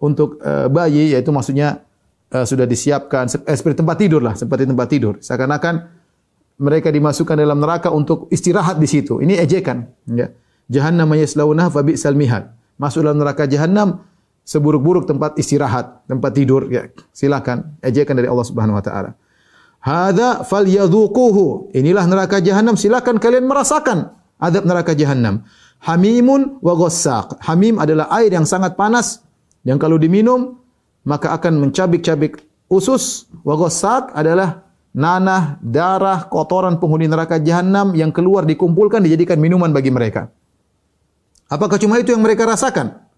untuk 0.00 0.42
uh, 0.42 0.66
bayi 0.66 1.14
yaitu 1.14 1.30
maksudnya 1.30 1.86
uh, 2.34 2.42
sudah 2.42 2.66
disiapkan 2.66 3.30
eh, 3.30 3.56
seperti 3.56 3.84
tempat 3.84 3.96
tidur 4.00 4.22
lah, 4.24 4.34
seperti 4.34 4.66
tempat 4.66 4.86
tidur. 4.90 5.14
Seakan-akan 5.22 5.99
mereka 6.60 6.92
dimasukkan 6.92 7.40
dalam 7.40 7.56
neraka 7.56 7.88
untuk 7.88 8.28
istirahat 8.28 8.76
di 8.76 8.84
situ. 8.84 9.24
Ini 9.24 9.40
ejekan. 9.40 9.88
Ya. 10.12 10.28
Jahannam 10.68 11.16
yaslaunaha 11.16 11.72
fa 11.72 11.80
bi'sal 11.80 12.14
mihad. 12.14 12.52
Masuk 12.76 13.00
dalam 13.00 13.16
neraka 13.16 13.48
jahannam 13.48 14.04
seburuk-buruk 14.44 15.08
tempat 15.08 15.40
istirahat, 15.40 16.04
tempat 16.04 16.30
tidur. 16.36 16.68
Ya. 16.68 16.92
Silakan 17.16 17.80
ejekan 17.80 18.12
dari 18.12 18.28
Allah 18.28 18.44
Subhanahu 18.44 18.76
wa 18.76 18.84
taala. 18.84 19.16
Hadza 19.80 20.44
falyadhuquhu. 20.44 21.72
Inilah 21.72 22.04
neraka 22.04 22.44
jahanam, 22.44 22.76
silakan 22.76 23.16
kalian 23.16 23.48
merasakan 23.48 24.12
adab 24.36 24.68
neraka 24.68 24.92
jahanam. 24.92 25.48
Hamimun 25.80 26.60
wa. 26.60 26.76
Hamim 27.40 27.80
adalah 27.80 28.12
air 28.20 28.28
yang 28.28 28.44
sangat 28.44 28.76
panas 28.76 29.24
yang 29.64 29.80
kalau 29.80 29.96
diminum 29.96 30.60
maka 31.08 31.32
akan 31.32 31.56
mencabik-cabik 31.56 32.44
usus. 32.68 33.32
Wa 33.40 33.56
adalah 34.12 34.69
nanah, 34.94 35.58
darah, 35.62 36.26
kotoran 36.26 36.78
penghuni 36.82 37.06
neraka 37.06 37.38
jahanam 37.38 37.94
yang 37.94 38.10
keluar 38.10 38.42
dikumpulkan 38.46 39.02
dijadikan 39.02 39.38
minuman 39.38 39.70
bagi 39.70 39.90
mereka. 39.94 40.30
Apakah 41.50 41.78
cuma 41.82 41.98
itu 41.98 42.14
yang 42.14 42.22
mereka 42.22 42.46
rasakan? 42.46 43.10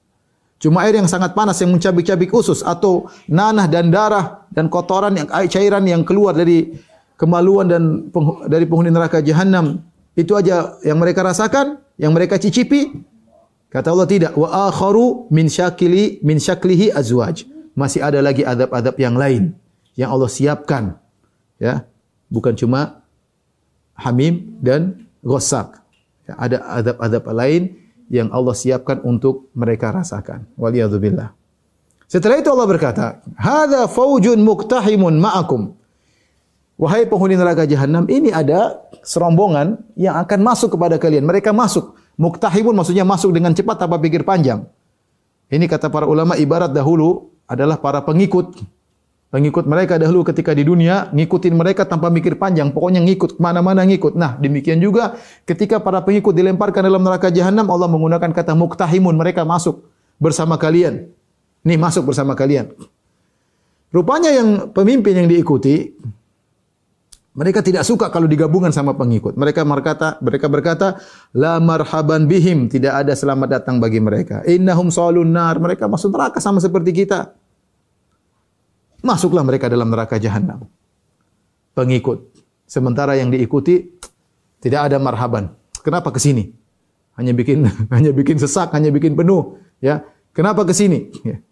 Cuma 0.62 0.87
air 0.87 0.95
yang 0.95 1.11
sangat 1.11 1.35
panas 1.35 1.59
yang 1.59 1.75
mencabik-cabik 1.75 2.31
usus 2.31 2.62
atau 2.62 3.11
nanah 3.27 3.66
dan 3.66 3.91
darah 3.91 4.47
dan 4.55 4.70
kotoran 4.70 5.18
yang 5.18 5.29
air 5.35 5.51
cairan 5.51 5.83
yang 5.83 6.07
keluar 6.07 6.39
dari 6.39 6.70
kemaluan 7.18 7.66
dan 7.66 7.83
dari 8.47 8.62
penghuni 8.62 8.95
neraka 8.95 9.18
jahanam 9.18 9.83
itu 10.14 10.39
aja 10.39 10.79
yang 10.87 11.03
mereka 11.03 11.27
rasakan, 11.27 11.83
yang 11.99 12.14
mereka 12.14 12.39
cicipi. 12.39 12.95
Kata 13.75 13.91
Allah 13.91 14.07
tidak, 14.07 14.39
wa 14.39 14.70
akharu 14.70 15.27
min 15.35 15.51
syakili 15.51 16.23
min 16.23 16.39
syaklihi 16.39 16.95
azwaj. 16.95 17.43
Masih 17.75 18.05
ada 18.05 18.23
lagi 18.23 18.47
adab-adab 18.47 18.95
yang 19.03 19.18
lain 19.18 19.57
yang 19.99 20.14
Allah 20.14 20.31
siapkan. 20.31 21.01
Ya. 21.63 21.87
Bukan 22.27 22.59
cuma 22.59 23.07
hamim 23.95 24.59
dan 24.59 25.07
ghasak. 25.23 25.79
Ya, 26.27 26.35
ada 26.35 26.59
adab-adab 26.83 27.23
lain 27.31 27.63
yang 28.11 28.35
Allah 28.35 28.59
siapkan 28.59 28.99
untuk 29.07 29.47
mereka 29.55 29.95
rasakan. 29.95 30.51
Waliyadzubillah. 30.59 31.31
Setelah 32.11 32.43
itu 32.43 32.51
Allah 32.51 32.67
berkata, 32.67 33.23
"Hadza 33.39 33.87
faujun 33.87 34.43
muktahimun 34.43 35.23
ma'akum." 35.23 35.79
Wahai 36.77 37.07
penghuni 37.07 37.39
neraka 37.39 37.63
jahanam, 37.63 38.11
ini 38.11 38.35
ada 38.35 38.83
serombongan 39.07 39.79
yang 39.95 40.19
akan 40.19 40.41
masuk 40.43 40.75
kepada 40.75 40.99
kalian. 40.99 41.23
Mereka 41.23 41.55
masuk. 41.55 41.95
Muktahimun 42.19 42.75
maksudnya 42.75 43.07
masuk 43.07 43.31
dengan 43.31 43.55
cepat 43.55 43.87
tanpa 43.87 44.03
pikir 44.03 44.27
panjang. 44.27 44.67
Ini 45.47 45.65
kata 45.71 45.93
para 45.93 46.11
ulama 46.11 46.35
ibarat 46.35 46.75
dahulu 46.75 47.33
adalah 47.47 47.79
para 47.79 48.03
pengikut 48.03 48.57
Pengikut 49.33 49.64
mereka 49.64 49.97
dahulu 49.97 50.28
ketika 50.28 50.53
di 50.53 50.61
dunia 50.61 51.09
ngikutin 51.09 51.57
mereka 51.57 51.89
tanpa 51.89 52.12
mikir 52.12 52.37
panjang, 52.37 52.68
pokoknya 52.68 53.01
ngikut 53.01 53.35
ke 53.35 53.41
mana-mana 53.41 53.80
ngikut. 53.80 54.12
Nah, 54.12 54.37
demikian 54.37 54.76
juga 54.76 55.16
ketika 55.49 55.80
para 55.80 56.05
pengikut 56.05 56.37
dilemparkan 56.37 56.85
dalam 56.85 57.01
neraka 57.01 57.33
jahanam, 57.33 57.64
Allah 57.72 57.89
menggunakan 57.89 58.28
kata 58.28 58.53
muktahimun, 58.53 59.16
mereka 59.16 59.49
masuk 59.49 59.89
bersama 60.20 60.61
kalian. 60.61 61.09
Nih 61.64 61.80
masuk 61.80 62.12
bersama 62.12 62.37
kalian. 62.37 62.76
Rupanya 63.89 64.37
yang 64.37 64.68
pemimpin 64.68 65.24
yang 65.24 65.28
diikuti 65.33 65.97
mereka 67.33 67.64
tidak 67.64 67.89
suka 67.89 68.12
kalau 68.12 68.28
digabungan 68.28 68.68
sama 68.68 68.93
pengikut. 68.93 69.33
Mereka 69.41 69.64
berkata, 69.64 70.20
mereka 70.20 70.47
berkata, 70.53 71.01
la 71.33 71.57
marhaban 71.57 72.28
bihim, 72.28 72.68
tidak 72.68 73.01
ada 73.01 73.16
selamat 73.16 73.49
datang 73.49 73.80
bagi 73.80 73.97
mereka. 74.05 74.45
Innahum 74.45 74.93
salun 74.93 75.33
nar, 75.33 75.57
mereka 75.57 75.89
masuk 75.89 76.12
neraka 76.12 76.45
sama 76.45 76.61
seperti 76.61 76.93
kita. 76.93 77.33
Masuklah 79.03 79.42
mereka 79.42 79.66
dalam 79.66 79.90
neraka 79.90 80.16
jahanam. 80.16 80.70
Pengikut. 81.74 82.30
Sementara 82.70 83.18
yang 83.18 83.28
diikuti 83.28 83.90
tidak 84.62 84.88
ada 84.88 84.96
marhaban. 85.03 85.53
Kenapa 85.82 86.14
ke 86.14 86.22
sini? 86.22 86.55
Hanya 87.18 87.34
bikin 87.34 87.66
hanya 87.94 88.14
bikin 88.14 88.38
sesak, 88.38 88.70
hanya 88.72 88.88
bikin 88.94 89.18
penuh, 89.18 89.59
ya. 89.82 90.07
Kenapa 90.32 90.64
ke 90.64 90.72
sini? 90.72 91.12
Ya. 91.26 91.42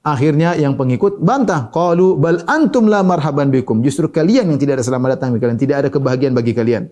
Akhirnya 0.00 0.56
yang 0.56 0.80
pengikut 0.80 1.20
bantah, 1.20 1.68
qalu 1.68 2.16
bal 2.16 2.40
antum 2.46 2.88
la 2.88 3.04
marhaban 3.04 3.52
bikum. 3.52 3.84
Justru 3.84 4.08
kalian 4.08 4.48
yang 4.48 4.60
tidak 4.60 4.80
ada 4.80 4.84
selamat 4.86 5.08
datang 5.18 5.36
kalian, 5.36 5.58
tidak 5.58 5.76
ada 5.84 5.88
kebahagiaan 5.92 6.32
bagi 6.32 6.56
kalian. 6.56 6.88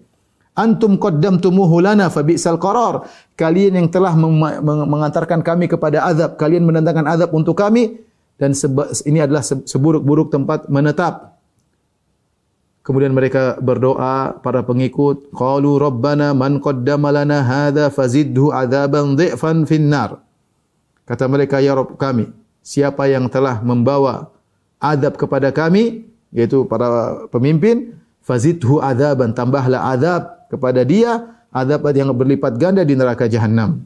Antum 0.58 0.98
qaddamtumuhu 0.98 1.78
lana 1.78 2.10
fa 2.10 2.26
bi'sal 2.26 2.58
qarar. 2.58 3.06
Kalian 3.38 3.78
yang 3.78 3.88
telah 3.88 4.12
mengantarkan 4.90 5.40
kami 5.40 5.70
kepada 5.70 6.02
azab, 6.04 6.34
kalian 6.34 6.66
mendatangkan 6.66 7.06
azab 7.06 7.30
untuk 7.30 7.54
kami, 7.54 8.02
dan 8.38 8.54
ini 9.02 9.18
adalah 9.18 9.42
seburuk-buruk 9.42 10.30
tempat 10.30 10.70
menetap. 10.70 11.34
Kemudian 12.86 13.12
mereka 13.12 13.60
berdoa 13.60 14.40
para 14.40 14.64
pengikut, 14.64 15.28
qalu 15.34 15.76
rabbana 15.76 16.32
man 16.32 16.56
qaddama 16.62 17.12
lana 17.12 17.44
hadza 17.44 17.92
fazidhu 17.92 18.48
adzaban 18.48 19.18
dhifan 19.18 19.68
finnar. 19.68 20.24
Kata 21.04 21.28
mereka, 21.28 21.60
ya 21.60 21.76
Rabb 21.76 22.00
kami, 22.00 22.32
siapa 22.64 23.04
yang 23.10 23.28
telah 23.28 23.60
membawa 23.60 24.32
adab 24.80 25.20
kepada 25.20 25.52
kami, 25.52 26.08
yaitu 26.32 26.64
para 26.64 27.28
pemimpin, 27.28 27.98
fazidhu 28.24 28.80
adzaban, 28.80 29.36
tambahlah 29.36 29.92
adab 29.92 30.48
kepada 30.48 30.80
dia, 30.86 31.28
adab 31.52 31.84
yang 31.92 32.08
berlipat 32.14 32.56
ganda 32.56 32.86
di 32.86 32.96
neraka 32.96 33.28
jahanam. 33.28 33.84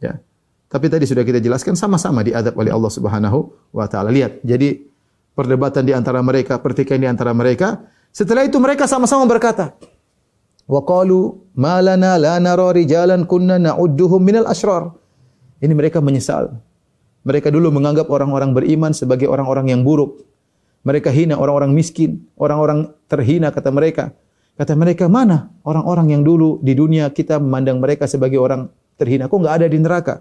Ya. 0.00 0.22
Tapi 0.68 0.86
tadi 0.92 1.08
sudah 1.08 1.24
kita 1.24 1.40
jelaskan 1.40 1.72
sama-sama 1.80 2.20
diadab 2.20 2.52
oleh 2.60 2.68
Allah 2.68 2.92
Subhanahu 2.92 3.72
wa 3.72 3.88
taala. 3.88 4.12
Lihat, 4.12 4.44
jadi 4.44 4.84
perdebatan 5.32 5.88
di 5.88 5.96
antara 5.96 6.20
mereka, 6.20 6.60
pertikaian 6.60 7.00
di 7.00 7.08
antara 7.08 7.32
mereka. 7.32 7.88
Setelah 8.12 8.44
itu 8.44 8.60
mereka 8.60 8.84
sama-sama 8.84 9.24
berkata, 9.24 9.72
wa 10.68 10.84
qalu 10.84 11.40
ma 11.56 11.80
lana 11.80 12.20
la 12.20 12.36
nara 12.36 12.68
rijalan 12.76 13.24
kunna 13.24 13.56
na'udduhum 13.56 14.20
minal 14.20 14.44
asyrar. 14.44 14.92
Ini 15.64 15.72
mereka 15.72 16.04
menyesal. 16.04 16.52
Mereka 17.24 17.48
dulu 17.48 17.72
menganggap 17.72 18.06
orang-orang 18.12 18.52
beriman 18.52 18.92
sebagai 18.92 19.26
orang-orang 19.26 19.72
yang 19.72 19.80
buruk. 19.82 20.20
Mereka 20.84 21.10
hina 21.10 21.40
orang-orang 21.40 21.72
miskin, 21.72 22.28
orang-orang 22.36 22.92
terhina 23.08 23.50
kata 23.50 23.72
mereka. 23.72 24.12
Kata 24.54 24.76
mereka, 24.76 25.08
mana 25.08 25.48
orang-orang 25.64 26.12
yang 26.12 26.22
dulu 26.22 26.60
di 26.60 26.76
dunia 26.76 27.08
kita 27.08 27.40
memandang 27.40 27.80
mereka 27.80 28.04
sebagai 28.04 28.36
orang 28.36 28.68
terhina? 29.00 29.30
Kok 29.30 29.38
enggak 29.38 29.54
ada 29.62 29.66
di 29.70 29.78
neraka? 29.78 30.14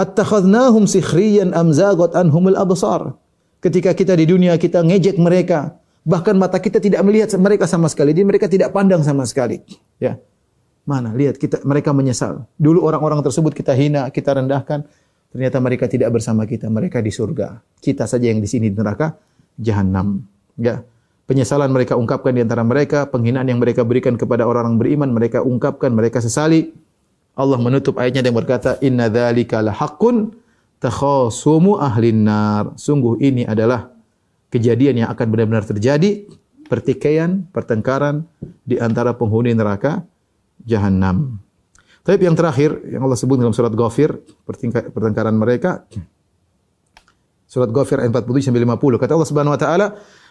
Attakhadnahum 0.00 0.88
sikhriyan 0.88 1.52
am 1.52 1.76
zagat 1.76 2.16
anhumul 2.16 2.56
absar. 2.56 3.20
Ketika 3.60 3.92
kita 3.92 4.16
di 4.16 4.24
dunia 4.24 4.56
kita 4.56 4.80
ngejek 4.80 5.20
mereka, 5.20 5.76
bahkan 6.08 6.32
mata 6.40 6.56
kita 6.56 6.80
tidak 6.80 7.04
melihat 7.04 7.36
mereka 7.36 7.68
sama 7.68 7.92
sekali, 7.92 8.16
jadi 8.16 8.24
mereka 8.24 8.48
tidak 8.48 8.72
pandang 8.72 9.04
sama 9.04 9.28
sekali. 9.28 9.60
Ya. 10.00 10.16
Mana? 10.88 11.12
Lihat 11.12 11.36
kita 11.36 11.60
mereka 11.68 11.92
menyesal. 11.92 12.48
Dulu 12.56 12.80
orang-orang 12.80 13.20
tersebut 13.20 13.52
kita 13.52 13.76
hina, 13.76 14.08
kita 14.08 14.32
rendahkan, 14.32 14.88
ternyata 15.36 15.60
mereka 15.60 15.84
tidak 15.84 16.08
bersama 16.16 16.48
kita, 16.48 16.72
mereka 16.72 17.04
di 17.04 17.12
surga. 17.12 17.60
Kita 17.84 18.08
saja 18.08 18.32
yang 18.32 18.40
di 18.40 18.48
sini 18.48 18.72
di 18.72 18.76
neraka 18.80 19.12
jahanam. 19.60 20.24
Ya. 20.56 20.80
Penyesalan 21.28 21.70
mereka 21.70 21.94
ungkapkan 21.94 22.32
di 22.34 22.42
antara 22.42 22.64
mereka, 22.64 23.06
penghinaan 23.06 23.46
yang 23.46 23.60
mereka 23.60 23.84
berikan 23.84 24.16
kepada 24.16 24.48
orang-orang 24.48 24.80
beriman 24.80 25.12
mereka 25.12 25.44
ungkapkan, 25.44 25.92
mereka 25.92 26.18
sesali. 26.24 26.72
Allah 27.40 27.56
menutup 27.56 27.96
ayatnya 27.96 28.28
dengan 28.28 28.44
berkata 28.44 28.76
inna 28.84 29.08
dzalika 29.08 29.64
lahaqqun 29.64 30.36
takhasumu 30.76 31.80
ahlin 31.80 32.28
nar. 32.28 32.76
Sungguh 32.76 33.16
ini 33.24 33.48
adalah 33.48 33.88
kejadian 34.52 35.04
yang 35.04 35.08
akan 35.08 35.26
benar-benar 35.32 35.64
terjadi, 35.64 36.28
pertikaian, 36.68 37.48
pertengkaran 37.48 38.28
di 38.68 38.76
antara 38.76 39.16
penghuni 39.16 39.56
neraka 39.56 40.04
jahanam. 40.68 41.40
Tapi 42.00 42.28
yang 42.28 42.36
terakhir 42.36 42.80
yang 42.88 43.04
Allah 43.04 43.16
sebut 43.16 43.36
dalam 43.36 43.52
surat 43.52 43.72
Ghafir, 43.72 44.20
pertengkaran 44.92 45.36
mereka 45.36 45.84
Surat 47.50 47.66
Ghafir 47.74 47.98
ayat 47.98 48.14
47 48.14 48.46
sampai 48.46 48.62
50. 48.62 49.02
Kata 49.02 49.12
Allah 49.18 49.26
Subhanahu 49.26 49.54
wa 49.58 49.60
taala, 49.60 49.86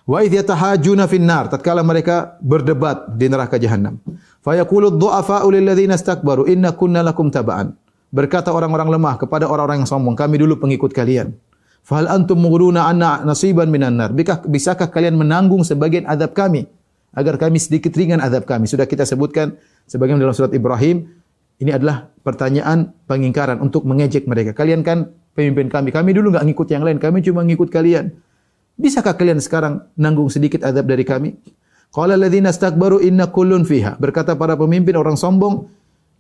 Wa 0.10 0.26
idh 0.26 0.42
yatahajuna 0.42 1.06
finnar 1.06 1.54
tatkala 1.54 1.86
mereka 1.86 2.40
berdebat 2.42 3.14
di 3.14 3.30
neraka 3.30 3.62
jahanam. 3.62 4.02
Fa 4.42 4.58
yaqulu 4.58 4.96
dhu'afa'u 4.96 5.54
lil 5.54 5.70
ladzina 5.70 5.94
istakbaru 5.94 6.50
inna 6.50 6.74
kunna 6.74 7.06
lakum 7.06 7.30
taba'an. 7.30 7.78
Berkata 8.10 8.50
orang-orang 8.50 8.90
lemah 8.90 9.22
kepada 9.22 9.46
orang-orang 9.46 9.86
yang 9.86 9.90
sombong, 9.90 10.18
kami 10.18 10.42
dulu 10.42 10.58
pengikut 10.58 10.96
kalian. 10.98 11.38
Fahal 11.86 12.10
antum 12.10 12.42
mughruna 12.42 12.90
anna 12.90 13.22
nasiban 13.22 13.70
minan 13.70 14.02
nar? 14.02 14.10
Bisakah 14.50 14.90
kalian 14.90 15.14
menanggung 15.14 15.62
sebagian 15.62 16.10
azab 16.10 16.34
kami 16.34 16.66
agar 17.14 17.38
kami 17.38 17.62
sedikit 17.62 17.94
ringan 17.94 18.18
azab 18.18 18.50
kami? 18.50 18.66
Sudah 18.66 18.90
kita 18.90 19.06
sebutkan 19.06 19.62
sebagian 19.86 20.18
dalam 20.18 20.34
surat 20.34 20.50
Ibrahim. 20.58 21.06
Ini 21.60 21.76
adalah 21.76 22.10
pertanyaan 22.26 22.96
pengingkaran 23.06 23.62
untuk 23.62 23.86
mengejek 23.86 24.26
mereka. 24.26 24.56
Kalian 24.56 24.82
kan 24.82 25.12
pemimpin 25.34 25.68
kami. 25.70 25.90
Kami 25.94 26.10
dulu 26.14 26.34
enggak 26.36 26.46
ngikut 26.50 26.68
yang 26.70 26.84
lain, 26.86 26.98
kami 26.98 27.26
cuma 27.26 27.42
ngikut 27.46 27.70
kalian. 27.70 28.14
Bisakah 28.80 29.20
kalian 29.20 29.44
sekarang 29.44 29.84
nanggung 30.00 30.32
sedikit 30.32 30.64
adab 30.64 30.88
dari 30.88 31.04
kami? 31.04 31.36
Qala 31.92 32.16
alladziina 32.16 32.54
istakbaru 32.54 33.02
inna 33.02 33.28
kullun 33.28 33.66
fiha. 33.66 33.98
Berkata 34.00 34.38
para 34.38 34.54
pemimpin 34.56 34.96
orang 34.96 35.18
sombong, 35.18 35.68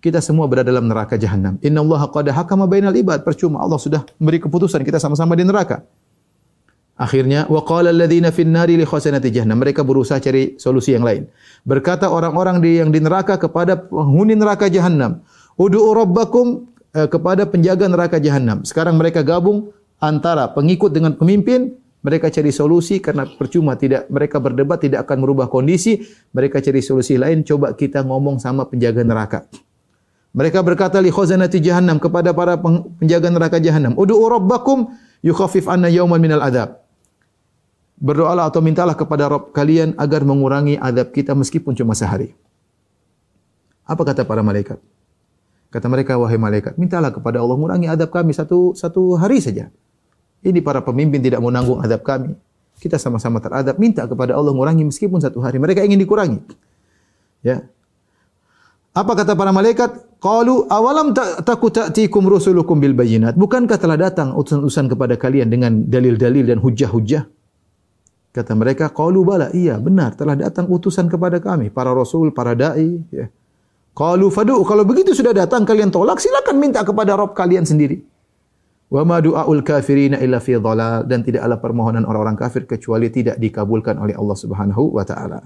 kita 0.03 0.23
semua 0.23 0.47
berada 0.49 0.71
dalam 0.71 0.87
neraka 0.87 1.19
jahanam. 1.19 1.59
Inna 1.63 1.83
Allah 1.83 2.07
qad 2.09 2.27
hakama 2.31 2.65
bainal 2.65 2.95
ibad. 2.95 3.21
Percuma 3.23 3.61
Allah 3.61 3.77
sudah 3.79 4.01
memberi 4.17 4.43
keputusan 4.43 4.81
kita 4.83 4.97
sama-sama 4.97 5.35
di 5.35 5.43
neraka. 5.43 5.83
Akhirnya 6.99 7.47
wa 7.47 7.63
qala 7.63 7.95
alladziina 7.95 8.31
fin 8.35 8.51
nari 8.51 8.75
li 8.75 8.83
khasanati 8.83 9.31
jahannam. 9.31 9.59
Mereka 9.63 9.87
berusaha 9.87 10.19
cari 10.19 10.59
solusi 10.59 10.95
yang 10.95 11.07
lain. 11.07 11.31
Berkata 11.63 12.11
orang-orang 12.11 12.59
di 12.59 12.79
yang 12.79 12.91
di 12.91 12.99
neraka 12.99 13.39
kepada 13.39 13.79
penghuni 13.79 14.35
neraka 14.35 14.67
jahanam, 14.67 15.23
"Ud'u 15.55 15.95
rabbakum 15.95 16.67
eh, 16.95 17.07
kepada 17.07 17.45
penjaga 17.49 17.85
neraka 17.89 18.17
jahanam." 18.17 18.63
Sekarang 18.63 18.95
mereka 18.95 19.25
gabung 19.25 19.73
antara 19.99 20.47
pengikut 20.51 20.93
dengan 20.93 21.15
pemimpin 21.15 21.75
Mereka 21.99 22.31
cari 22.31 22.55
solusi 22.55 23.03
karena 23.03 23.27
percuma 23.27 23.75
tidak 23.75 24.07
mereka 24.07 24.39
berdebat 24.39 24.79
tidak 24.79 25.03
akan 25.03 25.19
merubah 25.19 25.51
kondisi. 25.51 25.99
Mereka 26.31 26.63
cari 26.63 26.79
solusi 26.79 27.19
lain. 27.19 27.43
Coba 27.43 27.75
kita 27.75 28.07
ngomong 28.07 28.39
sama 28.39 28.63
penjaga 28.71 29.03
neraka. 29.03 29.43
Mereka 30.31 30.63
berkata 30.63 31.01
li 31.03 31.11
khazanati 31.11 31.59
jahannam 31.59 31.99
kepada 31.99 32.31
para 32.31 32.55
penjaga 33.03 33.27
neraka 33.27 33.59
jahannam, 33.59 33.99
"Ud'u 33.99 34.15
rabbakum 34.15 34.95
yukhaffif 35.19 35.67
anna 35.67 35.91
yawman 35.91 36.23
minal 36.23 36.39
adab." 36.39 36.79
Berdoalah 37.99 38.47
atau 38.47 38.63
mintalah 38.63 38.95
kepada 38.95 39.27
Rabb 39.27 39.51
kalian 39.51 39.91
agar 39.99 40.23
mengurangi 40.23 40.79
adab 40.79 41.11
kita 41.11 41.35
meskipun 41.35 41.75
cuma 41.75 41.91
sehari. 41.91 42.31
Apa 43.83 44.07
kata 44.07 44.23
para 44.23 44.39
malaikat? 44.39 44.79
Kata 45.69 45.85
mereka, 45.85 46.17
wahai 46.17 46.41
malaikat, 46.41 46.81
mintalah 46.81 47.13
kepada 47.13 47.37
Allah 47.37 47.53
mengurangi 47.53 47.85
adab 47.85 48.09
kami 48.09 48.33
satu 48.33 48.73
satu 48.73 49.13
hari 49.21 49.37
saja. 49.37 49.69
Ini 50.41 50.63
para 50.65 50.81
pemimpin 50.81 51.21
tidak 51.21 51.43
mau 51.43 51.53
nanggung 51.53 51.77
adab 51.83 52.01
kami. 52.01 52.33
Kita 52.79 52.95
sama-sama 52.95 53.43
teradab, 53.43 53.75
minta 53.75 54.07
kepada 54.07 54.33
Allah 54.33 54.55
mengurangi 54.55 54.87
meskipun 54.87 55.19
satu 55.19 55.43
hari. 55.43 55.59
Mereka 55.59 55.83
ingin 55.83 55.99
dikurangi. 55.99 56.39
Ya. 57.43 57.67
Apa 58.95 59.13
kata 59.19 59.35
para 59.35 59.51
malaikat? 59.51 60.19
Qalu 60.19 60.67
awalam 60.67 61.11
takut 61.43 61.71
ta'tikum 61.75 62.25
rusulukum 62.25 62.79
bil 62.79 62.95
bayinat. 62.95 63.35
Bukankah 63.35 63.77
telah 63.77 63.99
datang 63.99 64.35
utusan-utusan 64.35 64.89
kepada 64.91 65.15
kalian 65.19 65.51
dengan 65.51 65.71
dalil-dalil 65.85 66.49
dan 66.49 66.57
hujah-hujah? 66.59 67.27
Kata 68.29 68.51
mereka, 68.53 68.91
qalu 68.93 69.25
bala, 69.25 69.49
iya 69.51 69.75
benar 69.81 70.13
telah 70.13 70.37
datang 70.37 70.69
utusan 70.69 71.09
kepada 71.09 71.41
kami, 71.41 71.73
para 71.73 71.91
rasul, 71.91 72.29
para 72.31 72.53
dai, 72.53 73.01
ya. 73.11 73.27
Qalu 73.97 74.27
fadu, 74.31 74.61
kalau 74.63 74.87
begitu 74.87 75.11
sudah 75.11 75.35
datang 75.35 75.67
kalian 75.67 75.91
tolak, 75.91 76.23
silakan 76.23 76.55
minta 76.61 76.85
kepada 76.85 77.19
Rabb 77.19 77.35
kalian 77.35 77.67
sendiri. 77.67 77.99
Wa 78.89 79.05
ma 79.05 79.21
du'aul 79.21 79.61
kafirina 79.61 80.17
illa 80.17 80.41
fi 80.41 80.57
dhalal 80.57 81.05
dan 81.05 81.21
tidak 81.21 81.45
ada 81.45 81.61
permohonan 81.61 82.09
orang-orang 82.09 82.33
kafir 82.33 82.65
kecuali 82.65 83.13
tidak 83.13 83.37
dikabulkan 83.37 84.01
oleh 84.01 84.17
Allah 84.17 84.33
Subhanahu 84.33 84.97
wa 84.97 85.05
taala. 85.05 85.45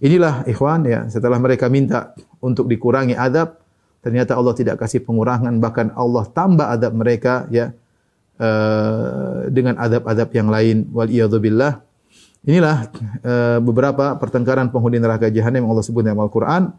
Inilah 0.00 0.48
ikhwan 0.48 0.88
ya, 0.88 1.04
setelah 1.12 1.36
mereka 1.36 1.68
minta 1.68 2.16
untuk 2.40 2.66
dikurangi 2.66 3.12
adab, 3.12 3.60
ternyata 4.00 4.34
Allah 4.34 4.56
tidak 4.56 4.80
kasih 4.80 5.04
pengurangan 5.04 5.52
bahkan 5.60 5.92
Allah 5.94 6.24
tambah 6.26 6.64
adab 6.64 6.96
mereka 6.96 7.46
ya 7.52 7.76
uh, 8.40 9.46
dengan 9.52 9.78
adab-adab 9.78 10.28
yang 10.32 10.48
lain 10.48 10.88
wal 10.90 11.06
billah. 11.38 11.84
Inilah 12.42 12.90
uh, 13.22 13.58
beberapa 13.62 14.18
pertengkaran 14.18 14.74
penghuni 14.74 14.98
neraka 14.98 15.30
jahanam 15.30 15.62
yang 15.62 15.70
Allah 15.70 15.86
sebut 15.86 16.02
dalam 16.02 16.18
Al-Qur'an 16.18 16.74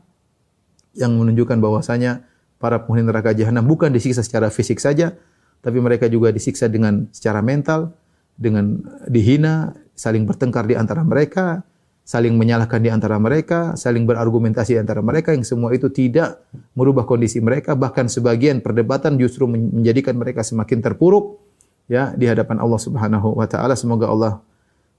yang 0.93 1.17
menunjukkan 1.17 1.57
bahwasanya 1.57 2.25
para 2.61 2.81
penghuni 2.85 3.03
neraka 3.03 3.35
jahanam 3.35 3.65
bukan 3.67 3.91
disiksa 3.91 4.23
secara 4.23 4.47
fisik 4.47 4.79
saja, 4.79 5.13
tapi 5.59 5.83
mereka 5.83 6.07
juga 6.07 6.31
disiksa 6.31 6.71
dengan 6.71 7.11
secara 7.11 7.43
mental, 7.43 7.91
dengan 8.39 8.81
dihina, 9.09 9.75
saling 9.93 10.23
bertengkar 10.23 10.65
di 10.65 10.75
antara 10.79 11.03
mereka, 11.05 11.61
saling 12.03 12.35
menyalahkan 12.35 12.83
di 12.83 12.91
antara 12.91 13.15
mereka, 13.15 13.79
saling 13.79 14.03
berargumentasi 14.03 14.75
di 14.75 14.79
antara 14.79 14.99
mereka 14.99 15.31
yang 15.31 15.47
semua 15.47 15.71
itu 15.71 15.87
tidak 15.87 16.43
merubah 16.75 17.07
kondisi 17.07 17.39
mereka, 17.39 17.79
bahkan 17.79 18.11
sebagian 18.11 18.59
perdebatan 18.59 19.15
justru 19.15 19.47
menjadikan 19.47 20.19
mereka 20.19 20.43
semakin 20.43 20.83
terpuruk 20.83 21.39
ya 21.87 22.11
di 22.15 22.27
hadapan 22.27 22.59
Allah 22.59 22.79
Subhanahu 22.79 23.39
wa 23.39 23.47
taala. 23.47 23.79
Semoga 23.79 24.11
Allah 24.11 24.33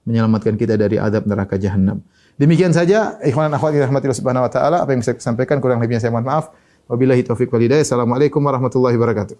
menyelamatkan 0.05 0.57
kita 0.57 0.77
dari 0.77 0.97
adab 0.97 1.29
neraka 1.29 1.61
jahanam. 1.61 2.01
Demikian 2.35 2.75
saja 2.75 3.15
ikhwan 3.23 3.47
akhwat 3.47 3.79
rahmatillah 3.79 4.17
subhanahu 4.17 4.43
wa 4.43 4.51
taala 4.51 4.83
apa 4.83 4.91
yang 4.91 4.99
bisa 4.99 5.15
saya 5.15 5.23
sampaikan 5.23 5.63
kurang 5.63 5.79
lebihnya 5.79 6.03
saya 6.03 6.11
mohon 6.11 6.27
maaf. 6.27 6.51
Wabillahi 6.91 7.23
taufik 7.23 7.47
wal 7.47 7.63
hidayah. 7.63 7.87
Assalamualaikum 7.87 8.43
warahmatullahi 8.43 8.99
wabarakatuh. 8.99 9.39